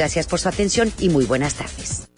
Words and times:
Gracias 0.00 0.26
por 0.26 0.40
su 0.40 0.48
atención 0.48 0.90
y 0.98 1.10
muy 1.10 1.26
buenas 1.26 1.56
tardes. 1.56 2.08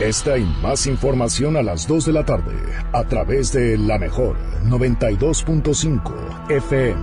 Esta 0.00 0.38
y 0.38 0.44
más 0.62 0.86
información 0.86 1.58
a 1.58 1.62
las 1.62 1.86
2 1.86 2.06
de 2.06 2.12
la 2.14 2.24
tarde 2.24 2.54
a 2.94 3.04
través 3.04 3.52
de 3.52 3.76
la 3.76 3.98
mejor 3.98 4.38
92.5 4.64 6.50
FM. 6.50 7.02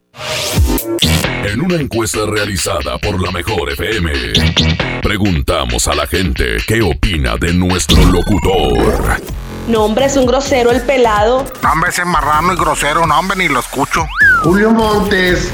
En 1.43 1.61
una 1.61 1.75
encuesta 1.75 2.19
realizada 2.27 2.97
por 2.97 3.21
la 3.21 3.31
Mejor 3.31 3.71
FM, 3.71 4.11
preguntamos 5.01 5.87
a 5.87 5.95
la 5.95 6.05
gente 6.07 6.57
qué 6.67 6.81
opina 6.81 7.37
de 7.37 7.53
nuestro 7.53 8.03
locutor. 8.05 9.21
No, 9.67 9.85
hombre, 9.85 10.05
es 10.05 10.17
un 10.17 10.25
grosero 10.25 10.71
el 10.71 10.81
pelado. 10.81 11.45
No, 11.63 11.71
hombre, 11.71 11.89
ese 11.89 12.03
marrano 12.05 12.53
y 12.53 12.55
grosero, 12.57 13.05
no, 13.05 13.17
hombre, 13.17 13.37
ni 13.37 13.47
lo 13.47 13.59
escucho. 13.59 14.05
Julio 14.43 14.71
Montes. 14.71 15.51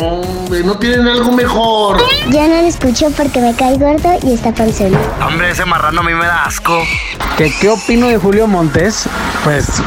Hombre, 0.00 0.62
¿no 0.64 0.76
tienen 0.78 1.06
algo 1.06 1.32
mejor? 1.32 2.02
Ya 2.30 2.48
no 2.48 2.60
lo 2.60 2.66
escucho 2.68 3.10
porque 3.16 3.40
me 3.40 3.54
cae 3.54 3.76
gordo 3.78 4.18
y 4.22 4.34
está 4.34 4.52
panzón. 4.52 4.92
Hombre, 5.24 5.50
ese 5.50 5.64
marrano 5.64 6.00
a 6.00 6.04
mí 6.04 6.12
me 6.14 6.26
da 6.26 6.44
asco. 6.44 6.82
¿Qué, 7.36 7.52
¿Qué 7.60 7.68
opino 7.68 8.08
de 8.08 8.18
Julio 8.18 8.46
Montes? 8.48 9.04
Pues 9.44 9.80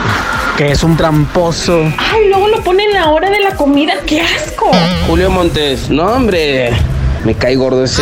que 0.58 0.72
es 0.72 0.84
un 0.84 0.98
tramposo. 0.98 1.82
Ay, 1.98 2.28
luego 2.30 2.48
lo 2.48 2.62
ponen 2.64 2.96
a 2.98 3.02
la 3.02 3.10
hora 3.12 3.30
de 3.30 3.40
la 3.40 3.56
comida. 3.56 3.94
¡Qué 4.06 4.22
asco! 4.22 4.72
Julio 5.08 5.30
Montes, 5.30 5.90
no, 5.90 6.06
hombre. 6.06 6.72
Me 7.24 7.36
cae 7.36 7.56
gordo 7.56 7.84
ese. 7.84 8.02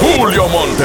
Julio 0.00 0.48
Monte. 0.48 0.84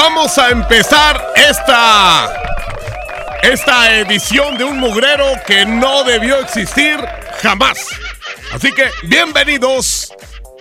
Vamos 0.00 0.38
a 0.38 0.50
empezar 0.50 1.32
esta 1.34 2.32
esta 3.42 3.98
edición 3.98 4.56
de 4.56 4.62
un 4.62 4.78
mugrero 4.78 5.24
que 5.44 5.66
no 5.66 6.04
debió 6.04 6.38
existir 6.38 6.96
jamás. 7.42 7.84
Así 8.52 8.70
que 8.70 8.84
bienvenidos 9.02 10.12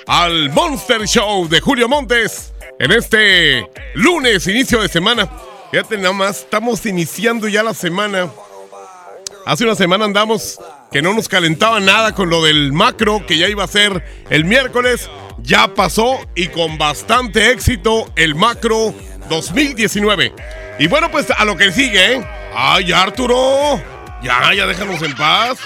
al 0.07 0.49
Monster 0.49 1.05
Show 1.05 1.47
de 1.47 1.61
Julio 1.61 1.87
Montes 1.87 2.51
en 2.79 2.91
este 2.91 3.69
lunes, 3.93 4.47
inicio 4.47 4.81
de 4.81 4.89
semana. 4.89 5.29
Fíjate 5.69 5.97
nada 5.97 6.13
más, 6.13 6.39
estamos 6.39 6.83
iniciando 6.87 7.47
ya 7.47 7.61
la 7.61 7.75
semana. 7.75 8.31
Hace 9.45 9.65
una 9.65 9.75
semana 9.75 10.05
andamos 10.05 10.59
que 10.91 11.03
no 11.03 11.13
nos 11.13 11.29
calentaba 11.29 11.79
nada 11.79 12.15
con 12.15 12.31
lo 12.31 12.43
del 12.43 12.73
macro 12.73 13.23
que 13.27 13.37
ya 13.37 13.47
iba 13.47 13.63
a 13.63 13.67
ser 13.67 14.03
el 14.31 14.45
miércoles. 14.45 15.11
Ya 15.43 15.75
pasó 15.75 16.17
y 16.33 16.47
con 16.47 16.79
bastante 16.79 17.51
éxito 17.51 18.11
el 18.15 18.33
macro 18.33 18.95
2019. 19.27 20.33
Y 20.79 20.87
bueno, 20.87 21.09
pues 21.11 21.27
a 21.35 21.45
lo 21.45 21.55
que 21.55 21.71
sigue, 21.71 22.13
¿eh? 22.13 22.27
¡Ay, 22.55 22.91
Arturo! 22.91 23.81
Ya, 24.21 24.53
ya 24.53 24.65
déjanos 24.65 25.01
en 25.01 25.15
paz. 25.15 25.57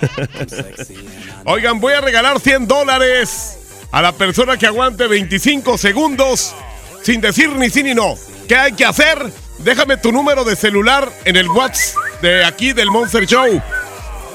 Oigan, 1.44 1.80
voy 1.80 1.94
a 1.94 2.00
regalar 2.00 2.40
100 2.40 2.66
dólares 2.66 3.58
a 3.90 4.02
la 4.02 4.12
persona 4.12 4.56
que 4.56 4.66
aguante 4.66 5.06
25 5.06 5.78
segundos 5.78 6.54
sin 7.02 7.20
decir 7.20 7.50
ni 7.50 7.70
sí 7.70 7.82
ni 7.82 7.94
no. 7.94 8.14
¿Qué 8.48 8.56
hay 8.56 8.72
que 8.72 8.84
hacer? 8.84 9.18
Déjame 9.58 9.96
tu 9.96 10.10
número 10.10 10.44
de 10.44 10.56
celular 10.56 11.10
en 11.24 11.36
el 11.36 11.48
WhatsApp 11.48 12.02
de 12.22 12.44
aquí 12.44 12.72
del 12.72 12.90
Monster 12.90 13.26
Show. 13.26 13.62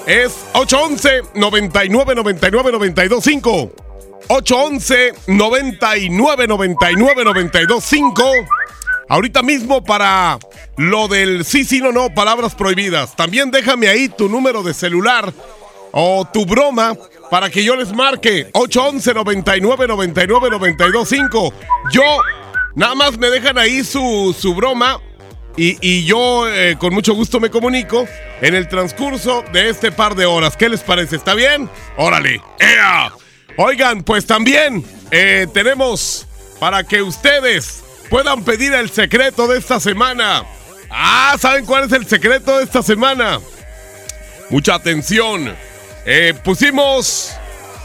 Es 0.06 0.34
811 0.54 1.24
99 1.36 2.16
99 2.16 2.72
925. 2.72 3.89
811 4.28 5.14
99 5.28 6.48
99 6.48 7.24
925. 7.24 8.24
Ahorita 9.08 9.42
mismo 9.42 9.84
para 9.84 10.38
lo 10.78 11.08
del 11.08 11.44
sí, 11.44 11.66
sí, 11.66 11.82
no, 11.82 11.92
no, 11.92 12.14
palabras 12.14 12.54
prohibidas. 12.54 13.16
También 13.16 13.50
déjame 13.50 13.88
ahí 13.88 14.08
tu 14.10 14.30
número 14.30 14.62
de 14.62 14.74
celular 14.74 15.34
o 15.92 16.28
tu 16.32 16.46
broma 16.46 16.96
para 17.32 17.50
que 17.50 17.64
yo 17.64 17.76
les 17.76 17.92
marque 17.94 18.50
811 18.54 19.14
99 19.14 19.88
99 19.88 20.50
925. 20.52 21.54
Yo, 21.92 22.04
nada 22.76 22.96
más 22.96 23.18
me 23.18 23.30
dejan 23.30 23.58
ahí 23.58 23.84
su, 23.84 24.36
su 24.38 24.54
broma 24.54 25.00
y, 25.58 25.78
y 25.82 26.06
yo 26.06 26.48
eh, 26.48 26.78
con 26.80 26.94
mucho 26.94 27.14
gusto 27.14 27.40
me 27.40 27.50
comunico 27.50 28.06
en 28.42 28.56
el 28.56 28.68
transcurso 28.68 29.44
de 29.52 29.70
este 29.70 29.92
par 29.92 30.16
de 30.16 30.26
horas. 30.26 30.56
¿Qué 30.56 30.70
les 30.70 30.82
parece? 30.82 31.16
¿Está 31.16 31.34
bien? 31.34 31.70
Órale. 31.98 32.42
¡Ea! 32.60 33.12
Oigan, 33.62 34.04
pues 34.04 34.26
también 34.26 34.86
eh, 35.12 35.46
tenemos 35.54 36.26
para 36.62 36.86
que 36.86 37.02
ustedes 37.02 37.84
puedan 38.10 38.46
pedir 38.46 38.72
el 38.74 38.90
secreto 38.90 39.50
de 39.50 39.60
esta 39.60 39.82
semana. 39.82 40.46
Ah, 40.90 41.36
¿saben 41.38 41.66
cuál 41.66 41.84
es 41.84 41.92
el 41.92 42.08
secreto 42.08 42.58
de 42.58 42.64
esta 42.64 42.82
semana? 42.82 43.42
Mucha 44.50 44.76
atención. 44.76 45.54
Eh, 46.06 46.34
pusimos 46.42 47.34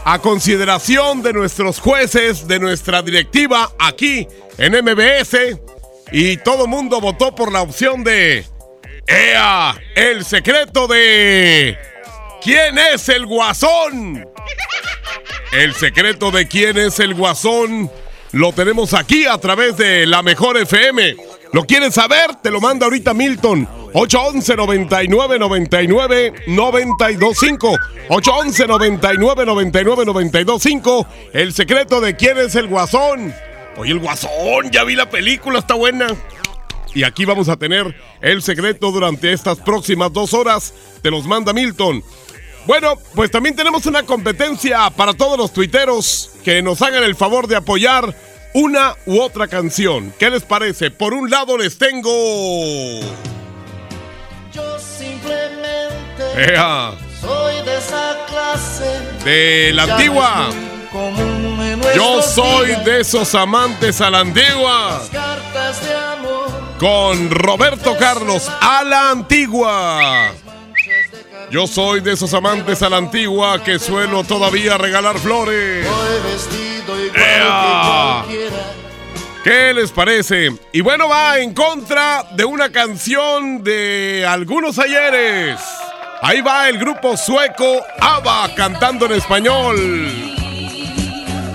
a 0.05 0.17
consideración 0.19 1.21
de 1.21 1.33
nuestros 1.33 1.81
jueces, 1.81 2.47
de 2.47 2.57
nuestra 2.57 3.01
directiva 3.01 3.69
aquí 3.77 4.29
en 4.57 4.81
MBS 4.81 5.59
y 6.09 6.37
todo 6.37 6.67
mundo 6.67 7.01
votó 7.01 7.35
por 7.35 7.51
la 7.51 7.61
opción 7.61 8.05
de 8.05 8.45
EA, 9.07 9.75
el 9.93 10.23
secreto 10.23 10.87
de 10.87 11.77
¿Quién 12.45 12.77
es 12.77 13.09
el 13.09 13.25
guasón? 13.25 14.25
El 15.51 15.73
secreto 15.73 16.31
de 16.31 16.47
quién 16.47 16.77
es 16.77 16.99
el 17.01 17.13
guasón 17.13 17.91
lo 18.35 18.51
tenemos 18.51 18.93
aquí 18.93 19.25
a 19.25 19.37
través 19.37 19.77
de 19.77 20.05
la 20.05 20.21
mejor 20.21 20.57
FM. 20.57 21.15
¿Lo 21.53 21.63
quieres 21.63 21.93
saber? 21.93 22.35
Te 22.43 22.51
lo 22.51 22.59
manda 22.59 22.85
ahorita 22.85 23.13
Milton. 23.13 23.65
811 23.93 24.57
99 24.57 25.39
99 25.39 26.33
925 26.47 27.77
811 28.09 28.67
99 28.67 29.45
99 29.45 30.05
925 30.05 31.07
El 31.31 31.53
secreto 31.53 32.01
de 32.01 32.17
quién 32.17 32.37
es 32.37 32.55
el 32.55 32.67
guasón. 32.67 33.33
Oye, 33.77 33.93
el 33.93 33.99
guasón, 33.99 34.69
ya 34.69 34.83
vi 34.83 34.95
la 34.95 35.09
película, 35.09 35.59
está 35.59 35.75
buena. 35.75 36.07
Y 36.93 37.03
aquí 37.03 37.23
vamos 37.23 37.47
a 37.47 37.55
tener 37.55 37.95
el 38.19 38.41
secreto 38.41 38.91
durante 38.91 39.31
estas 39.31 39.59
próximas 39.59 40.11
dos 40.11 40.33
horas. 40.33 40.73
Te 41.01 41.09
los 41.09 41.25
manda 41.25 41.53
Milton. 41.53 42.03
Bueno, 42.67 42.95
pues 43.13 43.29
también 43.29 43.55
tenemos 43.55 43.85
una 43.85 44.03
competencia 44.03 44.89
para 44.89 45.13
todos 45.13 45.37
los 45.37 45.53
tuiteros 45.53 46.31
que 46.43 46.61
nos 46.61 46.81
hagan 46.81 47.03
el 47.03 47.15
favor 47.15 47.47
de 47.47 47.55
apoyar 47.55 48.15
una 48.53 48.95
u 49.05 49.19
otra 49.19 49.47
canción. 49.47 50.13
¿Qué 50.17 50.29
les 50.29 50.43
parece? 50.43 50.89
Por 50.89 51.13
un 51.13 51.29
lado 51.29 51.57
les 51.57 51.77
tengo... 51.77 52.09
Yo 54.51 54.79
simplemente 54.79 56.53
Ea, 56.53 56.93
soy 57.21 57.65
de 57.65 57.77
esa 57.77 58.17
clase. 58.27 58.99
de 59.25 59.71
la 59.73 59.83
antigua. 59.83 60.49
Yo 61.93 62.21
soy 62.21 62.67
días. 62.67 62.85
de 62.85 63.01
esos 63.01 63.35
amantes 63.35 63.99
a 64.01 64.09
la 64.09 64.21
antigua. 64.21 65.01
Cartas 65.11 65.85
de 65.85 65.93
amor. 65.93 66.47
Con 66.79 67.29
Roberto 67.29 67.95
Carlos 67.97 68.49
a 68.61 68.83
la 68.85 69.11
antigua. 69.11 70.31
Yo 71.51 71.67
soy 71.67 72.01
de 72.01 72.13
esos 72.13 72.33
amantes 72.33 72.81
a 72.81 72.89
la 72.89 72.97
antigua 72.97 73.63
que 73.63 73.79
suelo 73.79 74.23
todavía 74.23 74.77
regalar 74.77 75.17
flores. 75.19 75.87
Voy 75.87 76.31
vestido 76.31 77.05
igual 77.05 77.21
¡Ea! 77.21 78.25
¿Qué 79.43 79.73
les 79.75 79.91
parece? 79.91 80.51
Y 80.71 80.81
bueno, 80.81 81.07
va 81.07 81.37
en 81.37 81.53
contra 81.53 82.25
de 82.31 82.45
una 82.45 82.71
canción 82.71 83.63
de 83.63 84.25
algunos 84.27 84.79
ayeres. 84.79 85.59
Ahí 86.21 86.41
va 86.41 86.67
el 86.67 86.79
grupo 86.79 87.15
sueco 87.15 87.83
ABBA 88.01 88.55
cantando 88.55 89.05
en 89.05 89.11
español. 89.11 89.77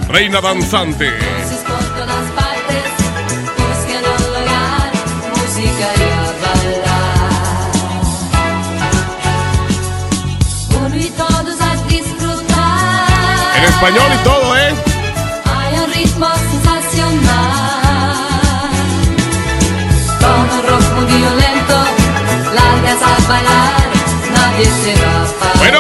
Reina 0.07 0.41
danzante. 0.41 1.40
Español 13.81 14.13
y 14.13 14.25
todo, 14.25 14.57
¿eh? 14.59 14.75
Hay 15.57 15.79
un 15.79 15.91
ritmo 15.91 16.29
sensacional. 16.51 17.19
Con 20.21 20.41
un 20.51 20.63
rock 20.69 20.83
muy 20.97 21.07
violento, 21.07 21.85
largas 22.55 23.03
a 23.03 23.29
bailar, 23.29 23.73
nadie 24.35 24.67
se 24.67 24.95
va 25.03 25.23
a 25.23 25.27
parar. 25.41 25.57
Bueno, 25.57 25.79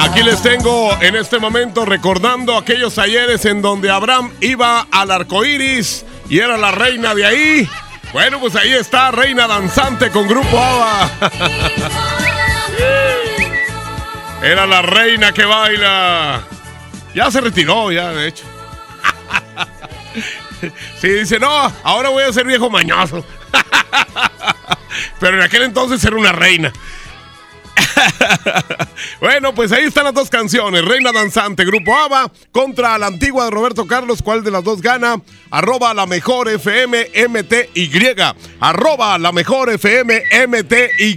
aquí 0.00 0.22
les 0.24 0.42
tengo 0.42 0.90
en 1.00 1.14
este 1.14 1.38
momento 1.38 1.84
recordando 1.84 2.56
aquellos 2.56 2.98
ayeres 2.98 3.44
en 3.44 3.62
donde 3.62 3.88
Abraham 3.88 4.32
iba 4.40 4.88
al 4.90 5.12
arco 5.12 5.44
iris 5.44 6.04
y 6.28 6.40
era 6.40 6.56
la 6.56 6.72
reina 6.72 7.14
de 7.14 7.24
ahí. 7.24 7.70
Bueno, 8.12 8.40
pues 8.40 8.56
ahí 8.56 8.72
está, 8.72 9.12
reina 9.12 9.46
danzante 9.46 10.10
con 10.10 10.26
grupo 10.26 10.58
ABBA. 10.58 11.10
Era 14.42 14.66
la 14.66 14.82
reina 14.82 15.32
que 15.32 15.44
baila. 15.44 16.57
Ya 17.18 17.32
se 17.32 17.40
retiró, 17.40 17.90
ya, 17.90 18.12
de 18.12 18.28
hecho. 18.28 18.44
Sí, 21.00 21.08
dice, 21.08 21.38
no, 21.38 21.72
ahora 21.82 22.08
voy 22.10 22.24
a 22.24 22.32
ser 22.32 22.44
viejo 22.44 22.68
mañoso. 22.70 23.24
Pero 25.20 25.36
en 25.36 25.42
aquel 25.42 25.62
entonces 25.62 26.02
era 26.04 26.16
una 26.16 26.30
reina. 26.32 26.72
bueno, 29.20 29.52
pues 29.54 29.70
ahí 29.72 29.84
están 29.84 30.04
las 30.04 30.14
dos 30.14 30.30
canciones. 30.30 30.84
Reina 30.84 31.10
Danzante, 31.10 31.64
Grupo 31.64 31.96
ABBA, 31.96 32.30
contra 32.52 32.98
la 32.98 33.06
antigua 33.06 33.46
de 33.46 33.50
Roberto 33.50 33.86
Carlos. 33.86 34.22
¿Cuál 34.22 34.44
de 34.44 34.52
las 34.52 34.62
dos 34.62 34.80
gana? 34.80 35.20
Arroba 35.50 35.94
la 35.94 36.06
mejor 36.06 36.48
FM 36.48 37.10
MTY. 37.28 38.16
Arroba 38.60 39.18
la 39.18 39.32
mejor 39.32 39.70
FM 39.70 40.22
MTY. 40.48 41.16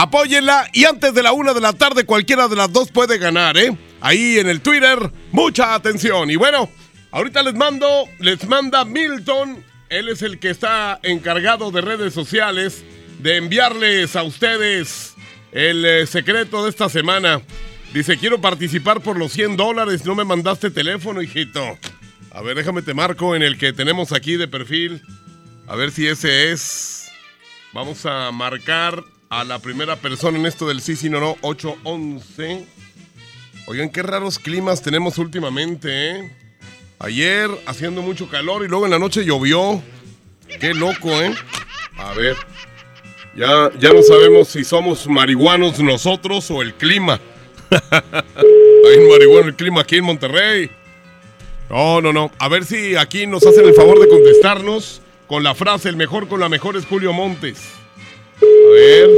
Apóyenla 0.00 0.66
y 0.72 0.86
antes 0.86 1.12
de 1.12 1.22
la 1.22 1.34
una 1.34 1.52
de 1.52 1.60
la 1.60 1.74
tarde 1.74 2.06
cualquiera 2.06 2.48
de 2.48 2.56
las 2.56 2.72
dos 2.72 2.90
puede 2.90 3.18
ganar, 3.18 3.58
¿eh? 3.58 3.76
Ahí 4.00 4.38
en 4.38 4.48
el 4.48 4.62
Twitter, 4.62 4.98
mucha 5.30 5.74
atención. 5.74 6.30
Y 6.30 6.36
bueno, 6.36 6.70
ahorita 7.10 7.42
les 7.42 7.52
mando, 7.52 8.08
les 8.18 8.48
manda 8.48 8.86
Milton. 8.86 9.62
Él 9.90 10.08
es 10.08 10.22
el 10.22 10.38
que 10.38 10.48
está 10.48 11.00
encargado 11.02 11.70
de 11.70 11.82
redes 11.82 12.14
sociales 12.14 12.82
de 13.18 13.36
enviarles 13.36 14.16
a 14.16 14.22
ustedes 14.22 15.16
el 15.52 15.84
eh, 15.84 16.06
secreto 16.06 16.64
de 16.64 16.70
esta 16.70 16.88
semana. 16.88 17.42
Dice, 17.92 18.16
quiero 18.16 18.40
participar 18.40 19.02
por 19.02 19.18
los 19.18 19.32
100 19.32 19.58
dólares. 19.58 20.06
No 20.06 20.14
me 20.14 20.24
mandaste 20.24 20.70
teléfono, 20.70 21.20
hijito. 21.20 21.76
A 22.30 22.40
ver, 22.40 22.56
déjame 22.56 22.80
te 22.80 22.94
marco 22.94 23.36
en 23.36 23.42
el 23.42 23.58
que 23.58 23.74
tenemos 23.74 24.12
aquí 24.12 24.38
de 24.38 24.48
perfil. 24.48 25.02
A 25.66 25.76
ver 25.76 25.90
si 25.90 26.06
ese 26.06 26.52
es. 26.52 27.12
Vamos 27.74 28.06
a 28.06 28.32
marcar 28.32 29.04
a 29.30 29.44
la 29.44 29.60
primera 29.60 29.94
persona 29.94 30.38
en 30.38 30.44
esto 30.44 30.66
del 30.66 30.80
sí, 30.80 30.96
sí, 30.96 31.08
no, 31.08 31.20
no, 31.20 31.36
811. 31.42 32.66
Oigan, 33.66 33.88
qué 33.88 34.02
raros 34.02 34.40
climas 34.40 34.82
tenemos 34.82 35.18
últimamente, 35.18 36.10
¿eh? 36.10 36.36
Ayer 36.98 37.48
haciendo 37.66 38.02
mucho 38.02 38.28
calor 38.28 38.64
y 38.64 38.68
luego 38.68 38.86
en 38.86 38.90
la 38.90 38.98
noche 38.98 39.24
llovió. 39.24 39.80
Qué 40.58 40.74
loco, 40.74 41.08
¿eh? 41.10 41.32
A 41.96 42.12
ver. 42.14 42.36
Ya, 43.36 43.70
ya 43.78 43.92
no 43.92 44.02
sabemos 44.02 44.48
si 44.48 44.64
somos 44.64 45.06
marihuanos 45.06 45.78
nosotros 45.78 46.50
o 46.50 46.60
el 46.60 46.74
clima. 46.74 47.20
Hay 47.70 49.08
marihuana 49.08 49.46
el 49.46 49.54
clima 49.54 49.82
aquí 49.82 49.96
en 49.98 50.04
Monterrey. 50.04 50.70
No, 51.70 52.00
no, 52.00 52.12
no. 52.12 52.32
A 52.40 52.48
ver 52.48 52.64
si 52.64 52.96
aquí 52.96 53.28
nos 53.28 53.46
hacen 53.46 53.64
el 53.64 53.74
favor 53.74 54.00
de 54.00 54.08
contestarnos 54.08 55.00
con 55.28 55.44
la 55.44 55.54
frase 55.54 55.88
el 55.88 55.96
mejor 55.96 56.26
con 56.26 56.40
la 56.40 56.48
mejor 56.48 56.76
es 56.76 56.84
Julio 56.84 57.12
Montes. 57.12 57.79
A 58.42 58.72
ver. 58.72 59.10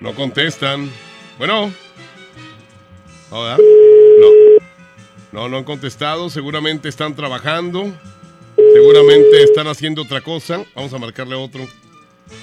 No 0.00 0.14
contestan. 0.14 0.90
Bueno. 1.38 1.72
No, 3.30 3.42
¿verdad? 3.42 3.58
No. 4.20 4.26
No, 5.32 5.48
no 5.48 5.58
han 5.58 5.64
contestado. 5.64 6.30
Seguramente 6.30 6.88
están 6.88 7.14
trabajando. 7.14 7.92
Seguramente 8.72 9.42
están 9.42 9.66
haciendo 9.66 10.02
otra 10.02 10.20
cosa. 10.20 10.64
Vamos 10.74 10.92
a 10.92 10.98
marcarle 10.98 11.34
otro. 11.34 11.66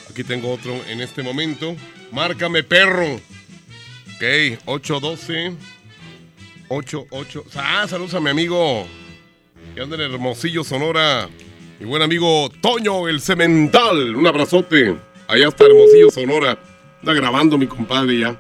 Aquí 0.10 0.24
tengo 0.24 0.52
otro 0.52 0.74
en 0.88 1.02
este 1.02 1.24
momento. 1.24 1.76
Márcame, 2.12 2.64
perro. 2.64 3.16
Ok, 4.16 4.60
812. 4.66 5.54
88. 6.70 7.44
Ah, 7.56 7.86
saludos 7.88 8.14
a 8.14 8.20
mi 8.20 8.30
amigo. 8.30 8.86
Que 9.76 9.82
anda 9.82 9.96
en 9.96 10.02
Hermosillo, 10.02 10.64
Sonora. 10.64 11.30
Mi 11.80 11.86
buen 11.86 12.02
amigo 12.02 12.52
Toño, 12.62 13.08
el 13.08 13.22
Cemental. 13.22 14.16
Un 14.16 14.28
abrazote. 14.28 14.96
Allá 15.28 15.48
está 15.48 15.66
Hermosillo, 15.66 16.12
Sonora. 16.12 16.58
Está 17.00 17.14
grabando 17.14 17.58
mi 17.58 17.68
compadre 17.68 18.20
ya. 18.20 18.36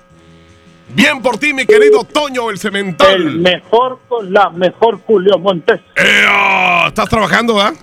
Bien 0.90 1.22
por 1.22 1.38
ti, 1.38 1.54
mi 1.54 1.66
querido 1.66 2.04
Toño, 2.04 2.50
el 2.50 2.60
Cemental. 2.60 3.16
El 3.16 3.40
mejor 3.40 4.00
con 4.08 4.32
la 4.32 4.50
mejor 4.50 5.00
Julio 5.06 5.40
Montes. 5.40 5.80
¡Ea! 5.96 6.88
¿Estás 6.88 7.10
trabajando, 7.10 7.60
ah? 7.60 7.74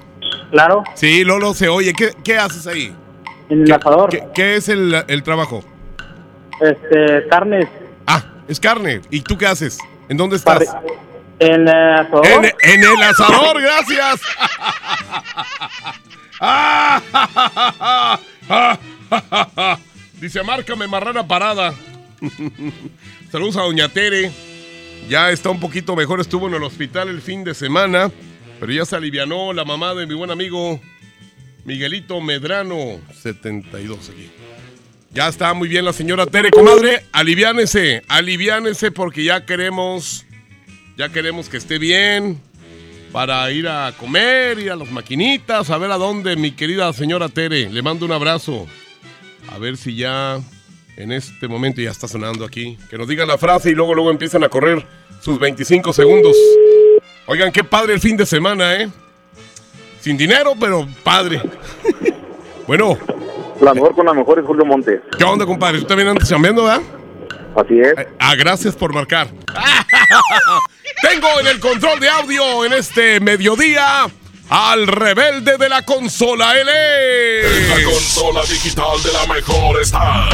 Claro. 0.50 0.85
Sí, 0.94 1.25
Lolo 1.25 1.55
se 1.55 1.69
oye. 1.69 1.93
¿Qué, 1.93 2.12
qué 2.23 2.38
haces 2.38 2.67
ahí? 2.67 2.94
En 3.49 3.62
el 3.62 3.73
asador. 3.73 4.11
¿Qué, 4.11 4.25
qué 4.35 4.56
es 4.56 4.69
el, 4.69 4.94
el 5.08 5.23
trabajo? 5.23 5.64
Este, 6.61 7.26
carnes. 7.29 7.69
Ah, 8.06 8.23
es 8.47 8.61
carne. 8.61 9.00
¿Y 9.11 9.23
tú 9.23 9.37
qué 9.38 9.47
haces? 9.47 9.79
¿En 10.08 10.17
dónde 10.17 10.37
estás? 10.37 10.76
En 11.38 11.67
el 11.67 11.69
asador. 11.69 12.26
En, 12.26 12.44
en 12.44 12.85
el 12.85 13.02
asador, 13.02 13.61
gracias. 13.61 14.20
Dice, 20.20 20.43
márcame 20.43 20.87
marrana 20.87 21.26
parada. 21.26 21.75
Saludos 23.32 23.56
a 23.56 23.62
Doña 23.62 23.88
Tere. 23.88 24.31
Ya 25.08 25.31
está 25.31 25.50
un 25.50 25.61
poquito 25.61 25.97
mejor, 25.97 26.20
estuvo 26.20 26.47
en 26.49 26.55
el 26.55 26.62
hospital 26.62 27.08
el 27.08 27.23
fin 27.23 27.43
de 27.43 27.55
semana, 27.55 28.11
pero 28.58 28.73
ya 28.73 28.85
se 28.85 28.97
alivianó 28.97 29.52
la 29.52 29.64
mamá 29.64 29.94
de 29.94 30.06
mi 30.06 30.14
buen 30.14 30.31
amigo 30.31 30.81
Miguelito 31.64 32.20
Medrano, 32.20 33.00
72 33.20 34.11
aquí. 34.11 34.31
Ya 35.12 35.26
está 35.29 35.52
muy 35.55 35.69
bien 35.69 35.85
la 35.85 35.93
señora 35.93 36.26
Tere, 36.26 36.50
comadre, 36.50 37.05
aliviánese, 37.12 38.02
aliviánese 38.08 38.93
porque 38.93 39.25
ya 39.25 39.47
queremos, 39.47 40.26
ya 40.97 41.08
queremos 41.08 41.49
que 41.49 41.56
esté 41.56 41.79
bien 41.79 42.41
para 43.12 43.51
ir 43.51 43.69
a 43.69 43.93
comer, 43.99 44.59
ir 44.59 44.71
a 44.71 44.76
las 44.76 44.90
maquinitas, 44.90 45.71
a 45.71 45.79
ver 45.79 45.90
a 45.90 45.97
dónde, 45.97 46.37
mi 46.37 46.52
querida 46.52 46.93
señora 46.93 47.29
Tere. 47.29 47.69
Le 47.69 47.83
mando 47.83 48.07
un 48.07 48.12
abrazo. 48.12 48.67
A 49.50 49.59
ver 49.59 49.76
si 49.76 49.97
ya 49.97 50.38
en 50.97 51.12
este 51.12 51.49
momento 51.49 51.81
ya 51.81 51.90
está 51.90 52.07
sonando 52.07 52.45
aquí. 52.45 52.79
Que 52.88 52.99
nos 52.99 53.09
digan 53.09 53.26
la 53.26 53.38
frase 53.38 53.71
y 53.71 53.75
luego, 53.75 53.95
luego 53.95 54.11
empiezan 54.11 54.45
a 54.45 54.49
correr 54.49 54.87
sus 55.21 55.38
25 55.38 55.93
segundos. 55.93 56.37
Oigan, 57.26 57.50
qué 57.52 57.64
padre 57.64 57.95
el 57.95 58.00
fin 58.00 58.17
de 58.17 58.26
semana, 58.26 58.75
¿eh? 58.76 58.88
Sin 60.00 60.17
dinero, 60.17 60.55
pero 60.59 60.87
padre. 61.02 61.40
bueno. 62.67 62.97
La 63.61 63.75
mejor 63.75 63.95
con 63.95 64.07
la 64.07 64.14
mejor 64.14 64.38
es 64.38 64.45
Julio 64.47 64.64
Montes. 64.64 65.00
¿Qué 65.19 65.25
onda, 65.25 65.45
compadre? 65.45 65.81
¿Tú 65.81 65.85
también 65.85 66.09
andas 66.09 66.29
chambeando, 66.29 66.64
verdad? 66.64 66.83
Así 67.57 67.80
es. 67.80 67.95
Ah, 68.19 68.35
gracias 68.37 68.76
por 68.76 68.92
marcar. 68.92 69.28
Tengo 71.02 71.28
en 71.40 71.47
el 71.47 71.61
control 71.61 71.99
de 72.00 72.09
audio 72.09 72.64
en 72.64 72.73
este 72.73 73.21
mediodía 73.21 74.07
al 74.50 74.87
rebelde 74.88 75.57
de 75.57 75.69
la 75.69 75.83
consola. 75.83 76.52
En 76.59 77.69
la 77.69 77.85
consola 77.85 78.42
digital 78.42 79.02
de 79.02 79.12
la 79.12 79.33
mejor 79.33 79.80
está 79.80 80.28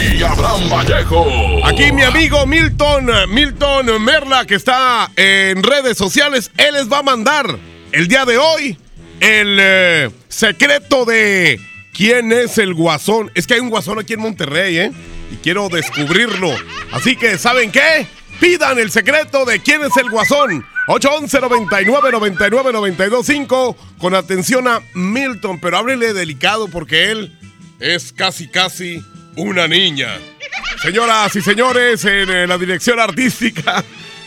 el 0.00 0.24
Abraham 0.24 0.70
Vallejo. 0.70 1.26
Aquí 1.64 1.92
mi 1.92 2.02
amigo 2.02 2.46
Milton, 2.46 3.10
Milton 3.28 4.02
Merla, 4.02 4.46
que 4.46 4.54
está 4.54 5.10
en 5.16 5.62
redes 5.62 5.98
sociales. 5.98 6.50
Él 6.56 6.74
les 6.74 6.90
va 6.90 6.98
a 6.98 7.02
mandar 7.02 7.58
el 7.92 8.08
día 8.08 8.24
de 8.24 8.38
hoy 8.38 8.78
el 9.20 9.58
eh, 9.60 10.10
secreto 10.28 11.04
de 11.04 11.60
quién 11.92 12.32
es 12.32 12.58
el 12.58 12.74
guasón. 12.74 13.30
Es 13.34 13.46
que 13.46 13.54
hay 13.54 13.60
un 13.60 13.70
guasón 13.70 13.98
aquí 13.98 14.12
en 14.12 14.20
Monterrey, 14.20 14.78
¿eh? 14.78 14.92
Y 15.30 15.36
quiero 15.36 15.68
descubrirlo. 15.68 16.54
Así 16.92 17.16
que, 17.16 17.38
¿saben 17.38 17.70
qué? 17.70 18.06
Pidan 18.40 18.78
el 18.78 18.90
secreto 18.90 19.44
de 19.44 19.60
quién 19.60 19.82
es 19.82 19.96
el 19.96 20.10
guasón. 20.10 20.64
811 20.86 21.40
99 21.40 22.12
99 22.12 22.72
925 22.72 23.76
con 23.98 24.14
atención 24.14 24.68
a 24.68 24.80
Milton, 24.94 25.60
pero 25.60 25.78
háblele 25.78 26.14
delicado 26.14 26.68
porque 26.68 27.10
él 27.10 27.38
es 27.78 28.12
casi 28.12 28.48
casi 28.48 29.04
una 29.36 29.68
niña. 29.68 30.08
Señoras 30.82 31.34
y 31.36 31.42
señores, 31.42 32.04
en 32.04 32.30
eh, 32.30 32.46
la 32.46 32.56
dirección 32.56 33.00
artística 33.00 33.84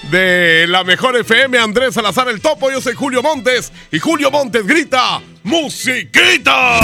de 0.09 0.65
la 0.67 0.83
mejor 0.83 1.15
FM, 1.17 1.57
Andrés 1.57 1.93
Salazar 1.93 2.27
el 2.29 2.41
Topo, 2.41 2.69
yo 2.69 2.81
soy 2.81 2.93
Julio 2.93 3.21
Montes 3.21 3.71
y 3.91 3.99
Julio 3.99 4.29
Montes 4.31 4.65
grita 4.65 5.21
¡Musiquita! 5.43 6.79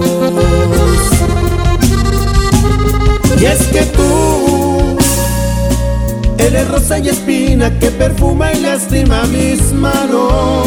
Y 3.39 3.45
es 3.45 3.61
que 3.67 3.83
tú 3.83 4.97
eres 6.39 6.69
rosa 6.69 7.01
y 7.01 7.11
espina 7.11 7.79
que 7.79 7.91
perfuma 7.91 8.51
y 8.55 8.61
lastima 8.61 9.25
mis 9.25 9.75
manos. 9.75 10.67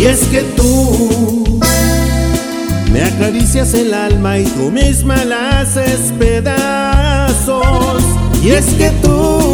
Y 0.00 0.06
es 0.06 0.20
que 0.28 0.40
tú 0.56 1.60
me 2.90 3.02
acaricias 3.02 3.74
el 3.74 3.92
alma 3.92 4.38
y 4.38 4.44
tú 4.44 4.70
misma 4.70 5.26
la 5.26 5.60
haces 5.60 6.10
pedazos. 6.18 8.02
Y 8.42 8.48
es 8.52 8.64
que 8.78 8.90
tú, 9.02 9.45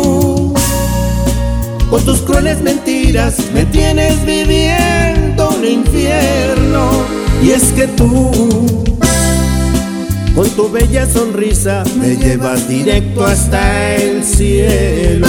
con 1.92 2.02
tus 2.06 2.22
crueles 2.22 2.62
mentiras, 2.62 3.36
me 3.52 3.66
tienes 3.66 4.24
viviendo 4.24 5.50
un 5.50 5.62
infierno. 5.62 6.88
Y 7.42 7.50
es 7.50 7.64
que 7.72 7.86
tú, 7.86 8.30
con 10.34 10.48
tu 10.56 10.70
bella 10.70 11.06
sonrisa, 11.06 11.84
me 12.00 12.16
llevas 12.16 12.66
directo 12.66 13.26
hasta 13.26 13.94
el 13.96 14.24
cielo. 14.24 15.28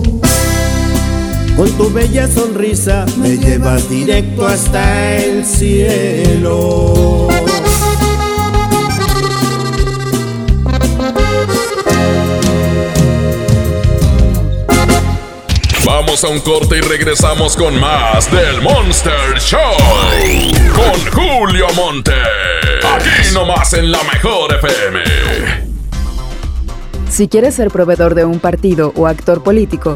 con 1.61 1.71
tu 1.77 1.93
bella 1.93 2.27
sonrisa 2.27 3.05
me 3.17 3.37
llevas 3.37 3.87
directo 3.87 4.47
hasta 4.47 5.15
el 5.17 5.45
cielo. 5.45 7.27
Vamos 15.85 16.23
a 16.23 16.29
un 16.29 16.39
corte 16.39 16.77
y 16.77 16.81
regresamos 16.81 17.55
con 17.55 17.79
más 17.79 18.31
del 18.31 18.59
Monster 18.63 19.39
Show. 19.39 19.59
Con 20.73 21.11
Julio 21.11 21.67
Monte. 21.75 22.13
Aquí 22.91 23.35
nomás 23.35 23.73
en 23.73 23.91
la 23.91 23.99
mejor 24.11 24.55
FM. 24.55 24.99
Si 27.07 27.27
quieres 27.27 27.53
ser 27.53 27.69
proveedor 27.69 28.15
de 28.15 28.25
un 28.25 28.39
partido 28.39 28.93
o 28.95 29.05
actor 29.05 29.43
político, 29.43 29.95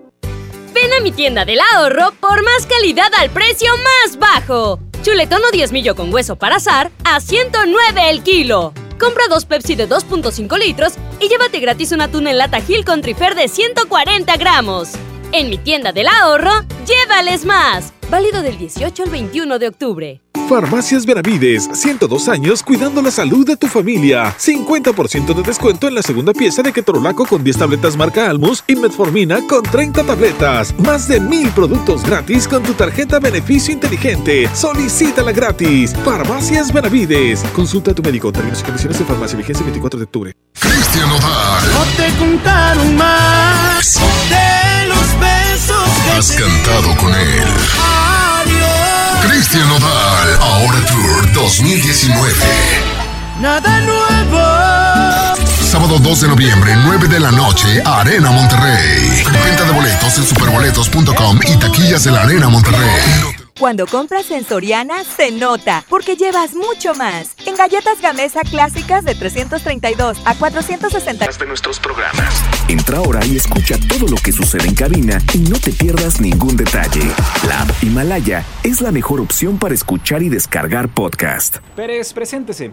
Ven 0.81 0.93
a 0.93 0.99
mi 0.99 1.11
tienda 1.11 1.45
del 1.45 1.59
ahorro 1.59 2.11
por 2.19 2.43
más 2.43 2.65
calidad 2.65 3.11
al 3.19 3.29
precio 3.29 3.69
más 3.77 4.17
bajo. 4.17 4.79
Chuletón 5.03 5.43
o 5.47 5.51
10 5.51 5.73
millo 5.73 5.95
con 5.95 6.11
hueso 6.11 6.37
para 6.37 6.55
azar 6.55 6.89
a 7.03 7.19
109 7.19 8.09
el 8.09 8.23
kilo. 8.23 8.73
Compra 8.99 9.25
dos 9.29 9.45
Pepsi 9.45 9.75
de 9.75 9.87
2.5 9.87 10.57
litros 10.57 10.93
y 11.19 11.29
llévate 11.29 11.59
gratis 11.59 11.91
un 11.91 12.01
atún 12.01 12.25
en 12.25 12.39
lata 12.39 12.61
Gil 12.61 12.83
con 12.83 13.01
trifer 13.01 13.35
de 13.35 13.47
140 13.47 14.35
gramos. 14.37 14.89
En 15.33 15.51
mi 15.51 15.59
tienda 15.59 15.91
del 15.91 16.07
ahorro, 16.07 16.51
llévales 16.87 17.45
más. 17.45 17.93
Válido 18.11 18.41
del 18.41 18.57
18 18.57 19.03
al 19.03 19.09
21 19.09 19.57
de 19.57 19.67
octubre. 19.69 20.21
Farmacias 20.49 21.05
Benavides, 21.05 21.69
102 21.71 22.27
años 22.27 22.61
cuidando 22.61 23.01
la 23.01 23.09
salud 23.09 23.47
de 23.47 23.55
tu 23.55 23.67
familia. 23.67 24.35
50% 24.37 25.33
de 25.33 25.43
descuento 25.43 25.87
en 25.87 25.95
la 25.95 26.01
segunda 26.01 26.33
pieza 26.33 26.61
de 26.61 26.73
ketorolaco 26.73 27.25
con 27.25 27.41
10 27.41 27.57
tabletas 27.57 27.95
marca 27.95 28.29
Almus 28.29 28.65
y 28.67 28.75
metformina 28.75 29.47
con 29.47 29.63
30 29.63 30.03
tabletas. 30.03 30.77
Más 30.79 31.07
de 31.07 31.21
mil 31.21 31.51
productos 31.51 32.03
gratis 32.03 32.49
con 32.49 32.63
tu 32.63 32.73
tarjeta 32.73 33.17
Beneficio 33.21 33.73
Inteligente. 33.73 34.49
Solicítala 34.53 35.31
gratis. 35.31 35.95
Farmacias 36.03 36.73
Benavides. 36.73 37.43
Consulta 37.55 37.91
a 37.91 37.95
tu 37.95 38.03
médico. 38.03 38.29
Términos 38.29 38.59
y 38.59 38.63
condiciones 38.65 38.99
de 38.99 39.05
farmacia. 39.05 39.37
Vigencia 39.37 39.63
24 39.63 39.97
de 39.97 40.03
octubre. 40.03 40.35
Cristian 40.59 41.09
Odal. 41.11 41.63
No 41.71 41.85
te 41.95 42.17
contaron 42.19 42.97
más 42.97 44.01
de 44.29 44.87
los 44.89 45.13
Has 46.17 46.31
cantado 46.33 46.95
con 46.97 47.13
él. 47.15 47.43
Adiós. 48.41 49.25
Cristian 49.25 49.71
Odal. 49.71 50.39
Ahora 50.41 50.79
Tour 50.85 51.31
2019. 51.33 52.33
Nada 53.39 53.81
nuevo. 53.81 54.41
Sábado 55.71 55.99
2 55.99 56.21
de 56.21 56.27
noviembre, 56.27 56.75
9 56.83 57.07
de 57.07 57.19
la 57.19 57.31
noche, 57.31 57.81
Arena 57.85 58.29
Monterrey. 58.29 59.23
Venta 59.45 59.63
de 59.63 59.71
boletos 59.71 60.17
en 60.17 60.25
superboletos.com 60.25 61.39
y 61.47 61.57
taquillas 61.57 62.03
de 62.03 62.11
la 62.11 62.23
Arena 62.23 62.49
Monterrey. 62.49 63.40
Cuando 63.61 63.85
compras 63.85 64.31
en 64.31 64.43
Soriana, 64.43 65.03
se 65.03 65.29
nota, 65.29 65.85
porque 65.87 66.15
llevas 66.15 66.55
mucho 66.55 66.95
más. 66.95 67.35
En 67.45 67.55
galletas 67.55 68.01
Gamesa 68.01 68.41
clásicas 68.41 69.05
de 69.05 69.13
332 69.13 70.17
a 70.25 70.33
460 70.33 71.27
de 71.27 71.45
nuestros 71.45 71.79
programas. 71.79 72.43
Entra 72.69 72.97
ahora 72.97 73.23
y 73.23 73.35
escucha 73.37 73.75
todo 73.87 74.07
lo 74.07 74.15
que 74.15 74.31
sucede 74.31 74.67
en 74.67 74.73
cabina 74.73 75.19
y 75.35 75.37
no 75.37 75.59
te 75.59 75.71
pierdas 75.73 76.19
ningún 76.19 76.57
detalle. 76.57 77.03
La 77.47 77.61
app 77.61 77.83
Himalaya 77.83 78.43
es 78.63 78.81
la 78.81 78.91
mejor 78.91 79.21
opción 79.21 79.59
para 79.59 79.75
escuchar 79.75 80.23
y 80.23 80.29
descargar 80.29 80.89
podcast. 80.89 81.57
Pérez, 81.75 82.13
preséntese. 82.13 82.71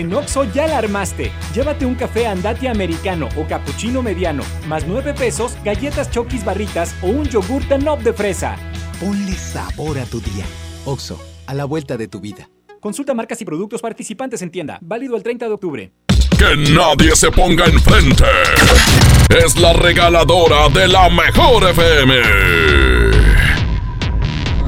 En 0.00 0.14
Oxo 0.14 0.44
ya 0.44 0.66
la 0.66 0.78
armaste. 0.78 1.30
Llévate 1.54 1.84
un 1.84 1.94
café 1.94 2.26
andati 2.26 2.66
americano 2.66 3.28
o 3.36 3.46
cappuccino 3.46 4.00
mediano, 4.00 4.42
más 4.66 4.86
9 4.86 5.12
pesos, 5.12 5.58
galletas 5.62 6.10
chokis 6.10 6.42
barritas 6.42 6.94
o 7.02 7.08
un 7.08 7.26
yogur 7.26 7.68
Danop 7.68 8.00
de 8.00 8.14
fresa. 8.14 8.56
Ponle 8.98 9.34
sabor 9.34 9.98
a 9.98 10.06
tu 10.06 10.18
día. 10.22 10.46
Oxo, 10.86 11.20
a 11.46 11.52
la 11.52 11.66
vuelta 11.66 11.98
de 11.98 12.08
tu 12.08 12.18
vida. 12.18 12.48
Consulta 12.80 13.12
marcas 13.12 13.42
y 13.42 13.44
productos 13.44 13.82
participantes 13.82 14.40
en 14.40 14.50
tienda. 14.50 14.78
Válido 14.80 15.16
el 15.16 15.22
30 15.22 15.48
de 15.48 15.52
octubre. 15.52 15.92
Que 16.38 16.56
nadie 16.72 17.14
se 17.14 17.30
ponga 17.30 17.66
enfrente. 17.66 18.24
Es 19.28 19.58
la 19.58 19.74
regaladora 19.74 20.70
de 20.70 20.88
la 20.88 21.10
mejor 21.10 21.68
FM. 21.68 23.19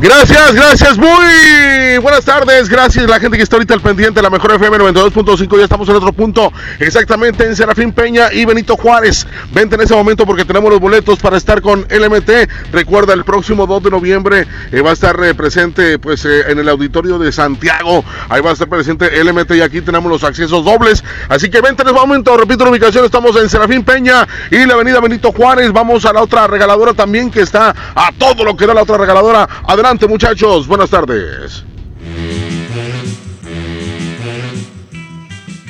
Gracias, 0.02 0.52
gracias, 0.52 0.98
muy 0.98 1.96
buenas 1.98 2.24
tardes, 2.24 2.68
gracias 2.68 3.04
a 3.04 3.08
la 3.08 3.20
gente 3.20 3.36
que 3.36 3.44
está 3.44 3.54
ahorita 3.54 3.74
al 3.74 3.80
pendiente 3.80 4.20
la 4.20 4.30
mejor 4.30 4.50
FM 4.50 4.78
92.5, 4.78 5.58
ya 5.58 5.62
estamos 5.62 5.88
en 5.88 5.94
otro 5.94 6.12
punto, 6.12 6.52
exactamente 6.80 7.46
en 7.46 7.54
Serafín 7.54 7.92
Peña 7.92 8.32
y 8.32 8.44
Benito 8.44 8.76
Juárez. 8.76 9.28
Vente 9.52 9.76
en 9.76 9.82
ese 9.82 9.94
momento 9.94 10.26
porque 10.26 10.44
tenemos 10.44 10.72
los 10.72 10.80
boletos 10.80 11.20
para 11.20 11.36
estar 11.36 11.62
con 11.62 11.82
LMT. 11.82 12.72
Recuerda, 12.72 13.12
el 13.12 13.22
próximo 13.24 13.68
2 13.68 13.84
de 13.84 13.90
noviembre 13.92 14.48
eh, 14.72 14.80
va 14.80 14.90
a 14.90 14.94
estar 14.94 15.22
eh, 15.22 15.36
presente 15.36 16.00
pues 16.00 16.24
eh, 16.24 16.50
en 16.50 16.58
el 16.58 16.68
auditorio 16.68 17.20
de 17.20 17.30
Santiago, 17.30 18.04
ahí 18.28 18.40
va 18.40 18.50
a 18.50 18.52
estar 18.54 18.68
presente 18.68 19.22
LMT 19.22 19.52
y 19.52 19.60
aquí 19.60 19.82
tenemos 19.82 20.10
los 20.10 20.24
accesos 20.24 20.64
dobles. 20.64 21.04
Así 21.28 21.48
que 21.48 21.60
vente 21.60 21.82
en 21.82 21.90
ese 21.90 21.96
momento, 21.96 22.36
repito 22.36 22.64
la 22.64 22.72
ubicación, 22.72 23.04
estamos 23.04 23.36
en 23.36 23.48
Serafín 23.48 23.84
Peña 23.84 24.26
y 24.50 24.66
la 24.66 24.74
avenida 24.74 24.98
Benito 24.98 25.30
Juárez. 25.30 25.72
Vamos 25.72 26.04
a 26.06 26.12
la 26.12 26.22
otra 26.22 26.48
regaladora 26.48 26.92
también 26.92 27.30
que 27.30 27.42
está 27.42 27.72
a 27.94 28.10
todo 28.18 28.42
lo 28.42 28.56
que 28.56 28.66
da 28.66 28.74
la 28.74 28.82
otra 28.82 28.98
regaladora. 28.98 29.48
Adelante 29.68 29.91
muchachos, 30.00 30.66
buenas 30.66 30.88
tardes. 30.88 31.64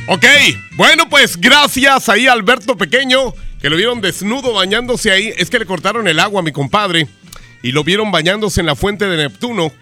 Ok, 0.07 0.25
bueno 0.77 1.09
pues 1.09 1.37
gracias 1.41 2.09
ahí 2.09 2.29
Alberto 2.29 2.77
Pequeño, 2.77 3.35
que 3.61 3.69
lo 3.69 3.77
vieron 3.77 4.01
desnudo 4.01 4.53
bañándose 4.53 5.11
ahí. 5.11 5.33
Es 5.37 5.51
que 5.51 5.59
le 5.59 5.67
cortaron 5.67 6.07
el 6.07 6.21
agua 6.21 6.41
a 6.41 6.45
mi 6.45 6.53
compadre 6.53 7.09
y 7.63 7.73
lo 7.73 7.83
vieron 7.83 8.13
bañándose 8.13 8.61
en 8.61 8.67
la 8.67 8.77
fuente 8.77 9.07
de 9.07 9.17
Neptuno. 9.17 9.73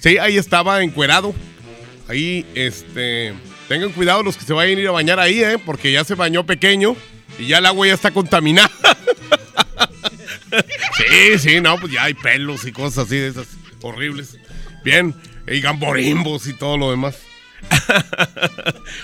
Sí, 0.00 0.16
ahí 0.18 0.38
estaba 0.38 0.82
encuerado. 0.82 1.34
Ahí, 2.08 2.46
este, 2.54 3.34
tengan 3.68 3.92
cuidado 3.92 4.22
los 4.22 4.36
que 4.36 4.44
se 4.44 4.54
vayan 4.54 4.78
a 4.78 4.80
ir 4.80 4.88
a 4.88 4.92
bañar 4.92 5.20
ahí, 5.20 5.42
¿eh? 5.42 5.58
Porque 5.64 5.92
ya 5.92 6.02
se 6.04 6.14
bañó 6.14 6.44
pequeño 6.44 6.96
y 7.38 7.46
ya 7.46 7.58
el 7.58 7.66
agua 7.66 7.86
ya 7.86 7.94
está 7.94 8.10
contaminada. 8.10 8.70
sí, 10.96 11.38
sí, 11.38 11.60
no, 11.60 11.78
pues 11.78 11.92
ya 11.92 12.04
hay 12.04 12.14
pelos 12.14 12.64
y 12.66 12.72
cosas 12.72 13.06
así 13.06 13.16
de 13.16 13.28
esas 13.28 13.61
horribles. 13.84 14.38
Bien, 14.84 15.14
y 15.46 15.60
gamborimbos 15.60 16.46
y 16.46 16.54
todo 16.54 16.76
lo 16.76 16.90
demás. 16.90 17.16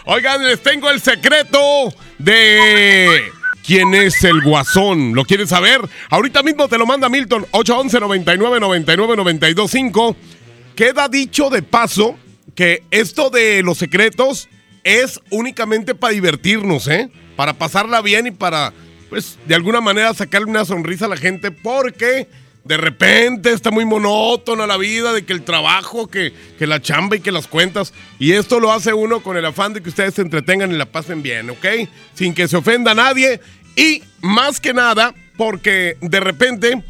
Oigan, 0.04 0.44
les 0.44 0.62
tengo 0.62 0.90
el 0.90 1.00
secreto 1.00 1.92
de 2.18 3.22
quién 3.64 3.94
es 3.94 4.24
el 4.24 4.40
guasón. 4.42 5.14
¿Lo 5.14 5.24
quieres 5.24 5.50
saber? 5.50 5.80
Ahorita 6.10 6.42
mismo 6.42 6.68
te 6.68 6.78
lo 6.78 6.86
manda 6.86 7.08
Milton, 7.08 7.46
811 7.50 8.00
99 8.00 8.60
99 8.60 9.16
925. 9.16 10.16
Queda 10.74 11.08
dicho 11.08 11.50
de 11.50 11.62
paso 11.62 12.18
que 12.54 12.82
esto 12.90 13.30
de 13.30 13.62
los 13.62 13.78
secretos 13.78 14.48
es 14.84 15.20
únicamente 15.30 15.94
para 15.94 16.14
divertirnos, 16.14 16.88
¿eh? 16.88 17.10
Para 17.36 17.52
pasarla 17.54 18.00
bien 18.00 18.26
y 18.26 18.30
para, 18.30 18.72
pues, 19.08 19.38
de 19.46 19.54
alguna 19.54 19.80
manera 19.80 20.14
sacarle 20.14 20.48
una 20.48 20.64
sonrisa 20.64 21.06
a 21.06 21.08
la 21.08 21.16
gente 21.16 21.50
porque 21.50 22.28
de 22.68 22.76
repente 22.76 23.50
está 23.50 23.70
muy 23.70 23.86
monótona 23.86 24.66
la 24.66 24.76
vida, 24.76 25.14
de 25.14 25.24
que 25.24 25.32
el 25.32 25.42
trabajo, 25.42 26.06
que, 26.06 26.34
que, 26.58 26.66
la 26.66 26.82
chamba 26.82 27.16
y 27.16 27.20
que 27.20 27.32
las 27.32 27.46
cuentas. 27.46 27.94
Y 28.18 28.32
esto 28.32 28.60
lo 28.60 28.70
hace 28.70 28.92
uno 28.92 29.22
con 29.22 29.38
el 29.38 29.46
afán 29.46 29.72
de 29.72 29.82
que 29.82 29.88
ustedes 29.88 30.12
se 30.14 30.20
entretengan 30.20 30.70
y 30.70 30.76
la 30.76 30.84
pasen 30.84 31.22
bien, 31.22 31.48
¿ok? 31.48 31.66
Sin 32.12 32.34
que 32.34 32.46
se 32.46 32.58
ofenda 32.58 32.90
a 32.90 32.94
nadie. 32.94 33.40
Y 33.74 34.02
más 34.20 34.60
que 34.60 34.74
nada, 34.74 35.14
porque 35.38 35.96
de 36.02 36.20
repente, 36.20 36.82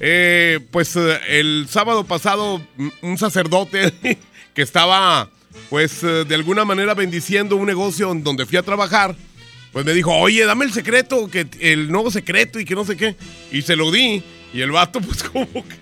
eh, 0.00 0.60
pues 0.70 0.96
el 0.96 1.66
sábado 1.68 2.04
pasado, 2.04 2.62
un 3.02 3.18
sacerdote 3.18 3.92
que 4.54 4.62
estaba, 4.62 5.28
pues 5.68 6.00
de 6.00 6.34
alguna 6.34 6.64
manera 6.64 6.94
bendiciendo 6.94 7.56
un 7.56 7.66
negocio 7.66 8.14
donde 8.14 8.46
fui 8.46 8.56
a 8.56 8.62
trabajar, 8.62 9.14
pues 9.70 9.84
me 9.84 9.92
dijo, 9.92 10.16
oye, 10.16 10.46
dame 10.46 10.64
el 10.64 10.72
secreto, 10.72 11.28
que 11.28 11.46
el 11.60 11.92
nuevo 11.92 12.10
secreto 12.10 12.58
y 12.58 12.64
que 12.64 12.74
no 12.74 12.86
sé 12.86 12.96
qué. 12.96 13.16
Y 13.52 13.60
se 13.60 13.76
lo 13.76 13.92
di. 13.92 14.24
Y 14.56 14.62
el 14.62 14.70
vato, 14.72 15.02
pues 15.02 15.22
como 15.22 15.46
que, 15.52 15.76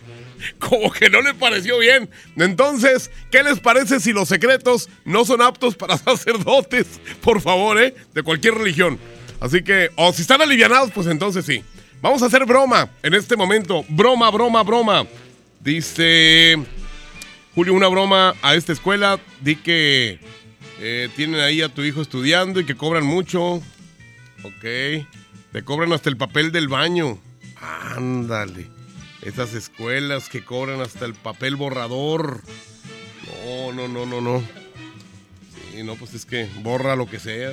como 0.58 0.90
que 0.90 1.08
no 1.08 1.22
le 1.22 1.32
pareció 1.32 1.78
bien. 1.78 2.10
Entonces, 2.36 3.08
¿qué 3.30 3.44
les 3.44 3.60
parece 3.60 4.00
si 4.00 4.12
los 4.12 4.28
secretos 4.28 4.88
no 5.04 5.24
son 5.24 5.42
aptos 5.42 5.76
para 5.76 5.96
sacerdotes? 5.98 7.00
Por 7.20 7.40
favor, 7.40 7.80
¿eh? 7.80 7.94
De 8.12 8.24
cualquier 8.24 8.54
religión. 8.54 8.98
Así 9.38 9.62
que, 9.62 9.90
o 9.94 10.12
si 10.12 10.22
están 10.22 10.42
alivianados, 10.42 10.90
pues 10.92 11.06
entonces 11.06 11.46
sí. 11.46 11.62
Vamos 12.02 12.20
a 12.24 12.26
hacer 12.26 12.44
broma 12.46 12.90
en 13.04 13.14
este 13.14 13.36
momento. 13.36 13.84
Broma, 13.88 14.28
broma, 14.32 14.64
broma. 14.64 15.06
Dice 15.60 16.58
Julio, 17.54 17.74
una 17.74 17.86
broma 17.86 18.34
a 18.42 18.56
esta 18.56 18.72
escuela. 18.72 19.20
Di 19.40 19.54
que 19.54 20.18
eh, 20.80 21.08
tienen 21.14 21.40
ahí 21.40 21.62
a 21.62 21.68
tu 21.68 21.82
hijo 21.82 22.02
estudiando 22.02 22.58
y 22.58 22.66
que 22.66 22.74
cobran 22.74 23.06
mucho. 23.06 23.62
Ok. 24.42 24.64
Te 25.52 25.62
cobran 25.64 25.92
hasta 25.92 26.10
el 26.10 26.16
papel 26.16 26.50
del 26.50 26.66
baño. 26.66 27.20
Ándale. 27.64 28.68
Esas 29.22 29.54
escuelas 29.54 30.28
que 30.28 30.44
cobran 30.44 30.80
hasta 30.80 31.06
el 31.06 31.14
papel 31.14 31.56
borrador. 31.56 32.42
No, 33.46 33.72
no, 33.72 33.88
no, 33.88 34.04
no, 34.04 34.20
no. 34.20 34.42
Sí, 35.72 35.82
no, 35.82 35.94
pues 35.96 36.14
es 36.14 36.26
que 36.26 36.48
borra 36.62 36.94
lo 36.94 37.06
que 37.06 37.18
sea. 37.18 37.52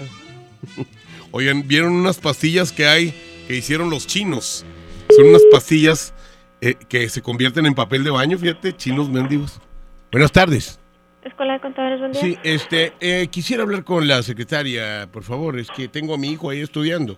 Oigan, 1.31 1.67
¿vieron 1.67 1.93
unas 1.93 2.19
pastillas 2.19 2.71
que 2.71 2.87
hay 2.87 3.13
que 3.47 3.55
hicieron 3.55 3.89
los 3.89 4.05
chinos? 4.05 4.65
Son 5.15 5.27
unas 5.27 5.43
pastillas 5.51 6.13
eh, 6.59 6.75
que 6.89 7.07
se 7.09 7.21
convierten 7.21 7.65
en 7.65 7.73
papel 7.73 8.03
de 8.03 8.11
baño, 8.11 8.37
fíjate, 8.37 8.75
chinos 8.75 9.09
mendigos. 9.09 9.61
Buenas 10.11 10.31
tardes. 10.31 10.77
Escuela 11.23 11.53
de 11.53 11.59
Contadores, 11.61 11.99
buen 11.99 12.11
día. 12.11 12.21
Sí, 12.21 12.37
este, 12.43 12.93
eh, 12.99 13.27
quisiera 13.31 13.63
hablar 13.63 13.83
con 13.83 14.07
la 14.07 14.23
secretaria, 14.23 15.07
por 15.11 15.23
favor. 15.23 15.57
Es 15.57 15.69
que 15.69 15.87
tengo 15.87 16.15
a 16.15 16.17
mi 16.17 16.31
hijo 16.31 16.49
ahí 16.49 16.59
estudiando. 16.59 17.17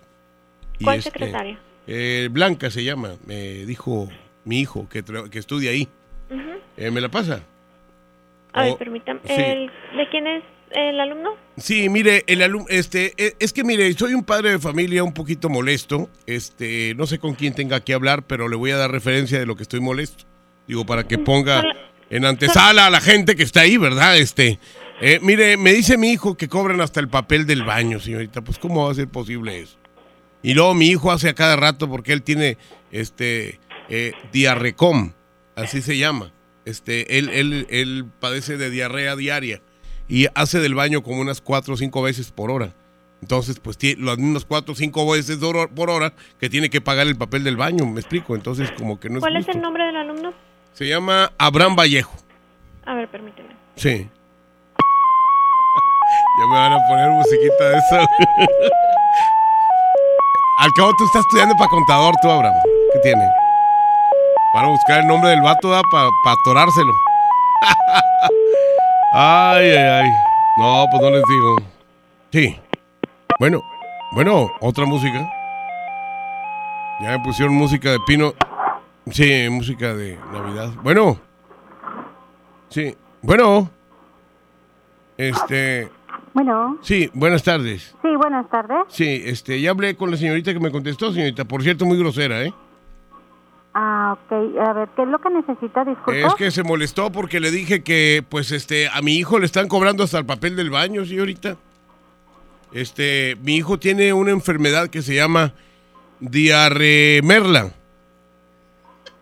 Y 0.78 0.84
¿Cuál 0.84 0.98
este, 0.98 1.10
secretaria? 1.10 1.58
Eh, 1.86 2.28
Blanca 2.30 2.70
se 2.70 2.82
llama, 2.84 3.14
me 3.26 3.64
dijo 3.66 4.08
mi 4.44 4.60
hijo 4.60 4.88
que, 4.88 5.02
que 5.30 5.38
estudia 5.38 5.70
ahí. 5.70 5.88
Eh, 6.76 6.90
¿Me 6.90 7.00
la 7.00 7.08
pasa? 7.08 7.42
A 8.52 8.62
ver, 8.64 8.72
Oh, 8.72 8.78
permítame. 8.78 9.20
sí. 9.24 9.32
¿De 9.96 10.08
quién 10.10 10.26
es 10.26 10.42
el 10.72 10.98
alumno? 10.98 11.30
Sí, 11.56 11.88
mire, 11.88 12.24
el 12.26 12.40
alum- 12.42 12.66
este, 12.68 13.12
eh, 13.16 13.34
es 13.38 13.52
que 13.52 13.62
mire, 13.64 13.92
soy 13.94 14.14
un 14.14 14.24
padre 14.24 14.50
de 14.50 14.58
familia 14.58 15.04
un 15.04 15.12
poquito 15.14 15.48
molesto. 15.48 16.08
Este, 16.26 16.94
no 16.96 17.06
sé 17.06 17.18
con 17.18 17.34
quién 17.34 17.54
tenga 17.54 17.80
que 17.80 17.94
hablar, 17.94 18.24
pero 18.26 18.48
le 18.48 18.56
voy 18.56 18.70
a 18.72 18.76
dar 18.76 18.90
referencia 18.90 19.38
de 19.38 19.46
lo 19.46 19.54
que 19.56 19.62
estoy 19.62 19.80
molesto. 19.80 20.24
Digo, 20.66 20.84
para 20.86 21.06
que 21.06 21.18
ponga 21.18 21.62
en 22.10 22.24
antesala 22.24 22.86
a 22.86 22.90
la 22.90 23.00
gente 23.00 23.36
que 23.36 23.42
está 23.44 23.60
ahí, 23.60 23.76
¿verdad? 23.76 24.16
Este, 24.18 24.58
eh, 25.00 25.18
mire, 25.22 25.56
me 25.56 25.72
dice 25.72 25.96
mi 25.96 26.10
hijo 26.10 26.36
que 26.36 26.48
cobran 26.48 26.80
hasta 26.80 26.98
el 27.00 27.08
papel 27.08 27.46
del 27.46 27.62
baño, 27.64 28.00
señorita. 28.00 28.40
Pues, 28.42 28.58
¿cómo 28.58 28.86
va 28.86 28.90
a 28.90 28.94
ser 28.94 29.08
posible 29.08 29.60
eso? 29.60 29.78
Y 30.44 30.52
luego 30.52 30.74
mi 30.74 30.88
hijo 30.88 31.10
hace 31.10 31.30
a 31.30 31.34
cada 31.34 31.56
rato 31.56 31.88
porque 31.88 32.12
él 32.12 32.22
tiene, 32.22 32.58
este, 32.92 33.58
eh, 33.88 34.12
diarrecom, 34.30 35.12
así 35.56 35.80
se 35.80 35.96
llama. 35.96 36.32
Este, 36.66 37.18
él, 37.18 37.30
él, 37.30 37.66
él 37.70 38.04
padece 38.20 38.58
de 38.58 38.68
diarrea 38.68 39.16
diaria 39.16 39.62
y 40.06 40.26
hace 40.34 40.60
del 40.60 40.74
baño 40.74 41.02
como 41.02 41.22
unas 41.22 41.40
cuatro 41.40 41.72
o 41.72 41.76
cinco 41.78 42.02
veces 42.02 42.30
por 42.30 42.50
hora. 42.50 42.74
Entonces, 43.22 43.58
pues 43.58 43.78
tiene 43.78 44.04
las 44.04 44.18
mismas 44.18 44.44
cuatro 44.44 44.74
o 44.74 44.76
cinco 44.76 45.10
veces 45.10 45.38
por 45.74 45.88
hora 45.88 46.12
que 46.38 46.50
tiene 46.50 46.68
que 46.68 46.82
pagar 46.82 47.06
el 47.06 47.16
papel 47.16 47.42
del 47.42 47.56
baño, 47.56 47.86
me 47.86 48.00
explico. 48.00 48.34
Entonces, 48.34 48.70
como 48.72 49.00
que 49.00 49.08
no 49.08 49.16
es 49.16 49.20
¿Cuál 49.20 49.36
es 49.36 49.48
el 49.48 49.62
nombre 49.62 49.84
del 49.84 49.96
alumno? 49.96 50.34
Se 50.74 50.86
llama 50.86 51.32
Abraham 51.38 51.74
Vallejo. 51.74 52.18
A 52.84 52.94
ver, 52.94 53.08
permíteme. 53.08 53.56
Sí. 53.76 54.10
Ya 56.36 56.46
me 56.46 56.54
van 56.54 56.72
a 56.72 56.78
poner 56.88 57.10
musiquita 57.10 57.68
de 57.70 57.78
eso. 57.78 58.06
Al 60.58 60.72
cabo 60.72 60.92
tú 60.96 61.04
estás 61.04 61.22
estudiando 61.22 61.54
para 61.56 61.68
contador, 61.68 62.14
tú, 62.22 62.30
Abraham. 62.30 62.54
¿Qué 62.92 62.98
tiene? 63.00 63.24
Van 64.54 64.66
a 64.66 64.68
buscar 64.68 65.00
el 65.00 65.06
nombre 65.08 65.30
del 65.30 65.42
vato 65.42 65.70
para 65.90 66.08
atorárselo. 66.32 66.92
ay, 69.12 69.70
ay, 69.70 69.76
ay. 69.76 70.10
No, 70.56 70.86
pues 70.90 71.02
no 71.02 71.10
les 71.10 71.24
digo. 71.24 71.56
Sí. 72.30 72.60
Bueno, 73.40 73.62
bueno, 74.12 74.48
otra 74.60 74.86
música. 74.86 75.28
Ya 77.00 77.10
me 77.10 77.18
pusieron 77.24 77.54
música 77.54 77.90
de 77.90 77.98
Pino. 78.06 78.32
Sí, 79.10 79.48
música 79.50 79.92
de 79.92 80.16
Navidad. 80.32 80.70
Bueno. 80.84 81.18
Sí. 82.68 82.96
Bueno. 83.22 83.68
Este. 85.16 85.90
Bueno, 86.34 86.78
Sí, 86.82 87.08
buenas 87.14 87.42
tardes. 87.44 87.94
sí, 88.02 88.08
buenas 88.16 88.48
tardes. 88.50 88.78
Sí, 88.88 89.22
este, 89.24 89.60
ya 89.60 89.70
hablé 89.70 89.94
con 89.96 90.10
la 90.10 90.16
señorita 90.16 90.52
que 90.52 90.60
me 90.60 90.70
contestó, 90.72 91.12
señorita. 91.12 91.44
Por 91.44 91.62
cierto, 91.62 91.86
muy 91.86 91.96
grosera, 91.96 92.42
¿eh? 92.42 92.52
Ah, 93.72 94.16
ok. 94.16 94.32
A 94.60 94.72
ver, 94.72 94.88
¿qué 94.96 95.02
es 95.02 95.08
lo 95.08 95.18
que 95.20 95.30
necesita? 95.30 95.84
Disculpa. 95.84 96.26
Es 96.28 96.34
que 96.34 96.50
se 96.50 96.62
molestó 96.64 97.10
porque 97.12 97.38
le 97.40 97.50
dije 97.50 97.82
que, 97.82 98.24
pues, 98.28 98.50
este, 98.52 98.88
a 98.88 99.00
mi 99.00 99.14
hijo 99.16 99.38
le 99.38 99.46
están 99.46 99.68
cobrando 99.68 100.02
hasta 100.04 100.18
el 100.18 100.26
papel 100.26 100.56
del 100.56 100.70
baño, 100.70 101.04
señorita. 101.04 101.56
Este, 102.72 103.36
mi 103.42 103.54
hijo 103.56 103.78
tiene 103.78 104.12
una 104.12 104.32
enfermedad 104.32 104.88
que 104.90 105.02
se 105.02 105.14
llama 105.14 105.52
diarremerla. 106.20 107.70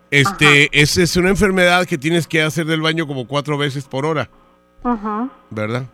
Este, 0.09 0.69
es, 0.79 0.97
es 0.97 1.15
una 1.17 1.29
enfermedad 1.29 1.85
que 1.85 1.97
tienes 1.99 2.27
que 2.27 2.41
hacer 2.41 2.65
del 2.65 2.81
baño 2.81 3.05
como 3.07 3.27
cuatro 3.27 3.57
veces 3.57 3.85
por 3.85 4.05
hora, 4.05 4.29
Ajá. 4.83 5.27
¿verdad? 5.49 5.85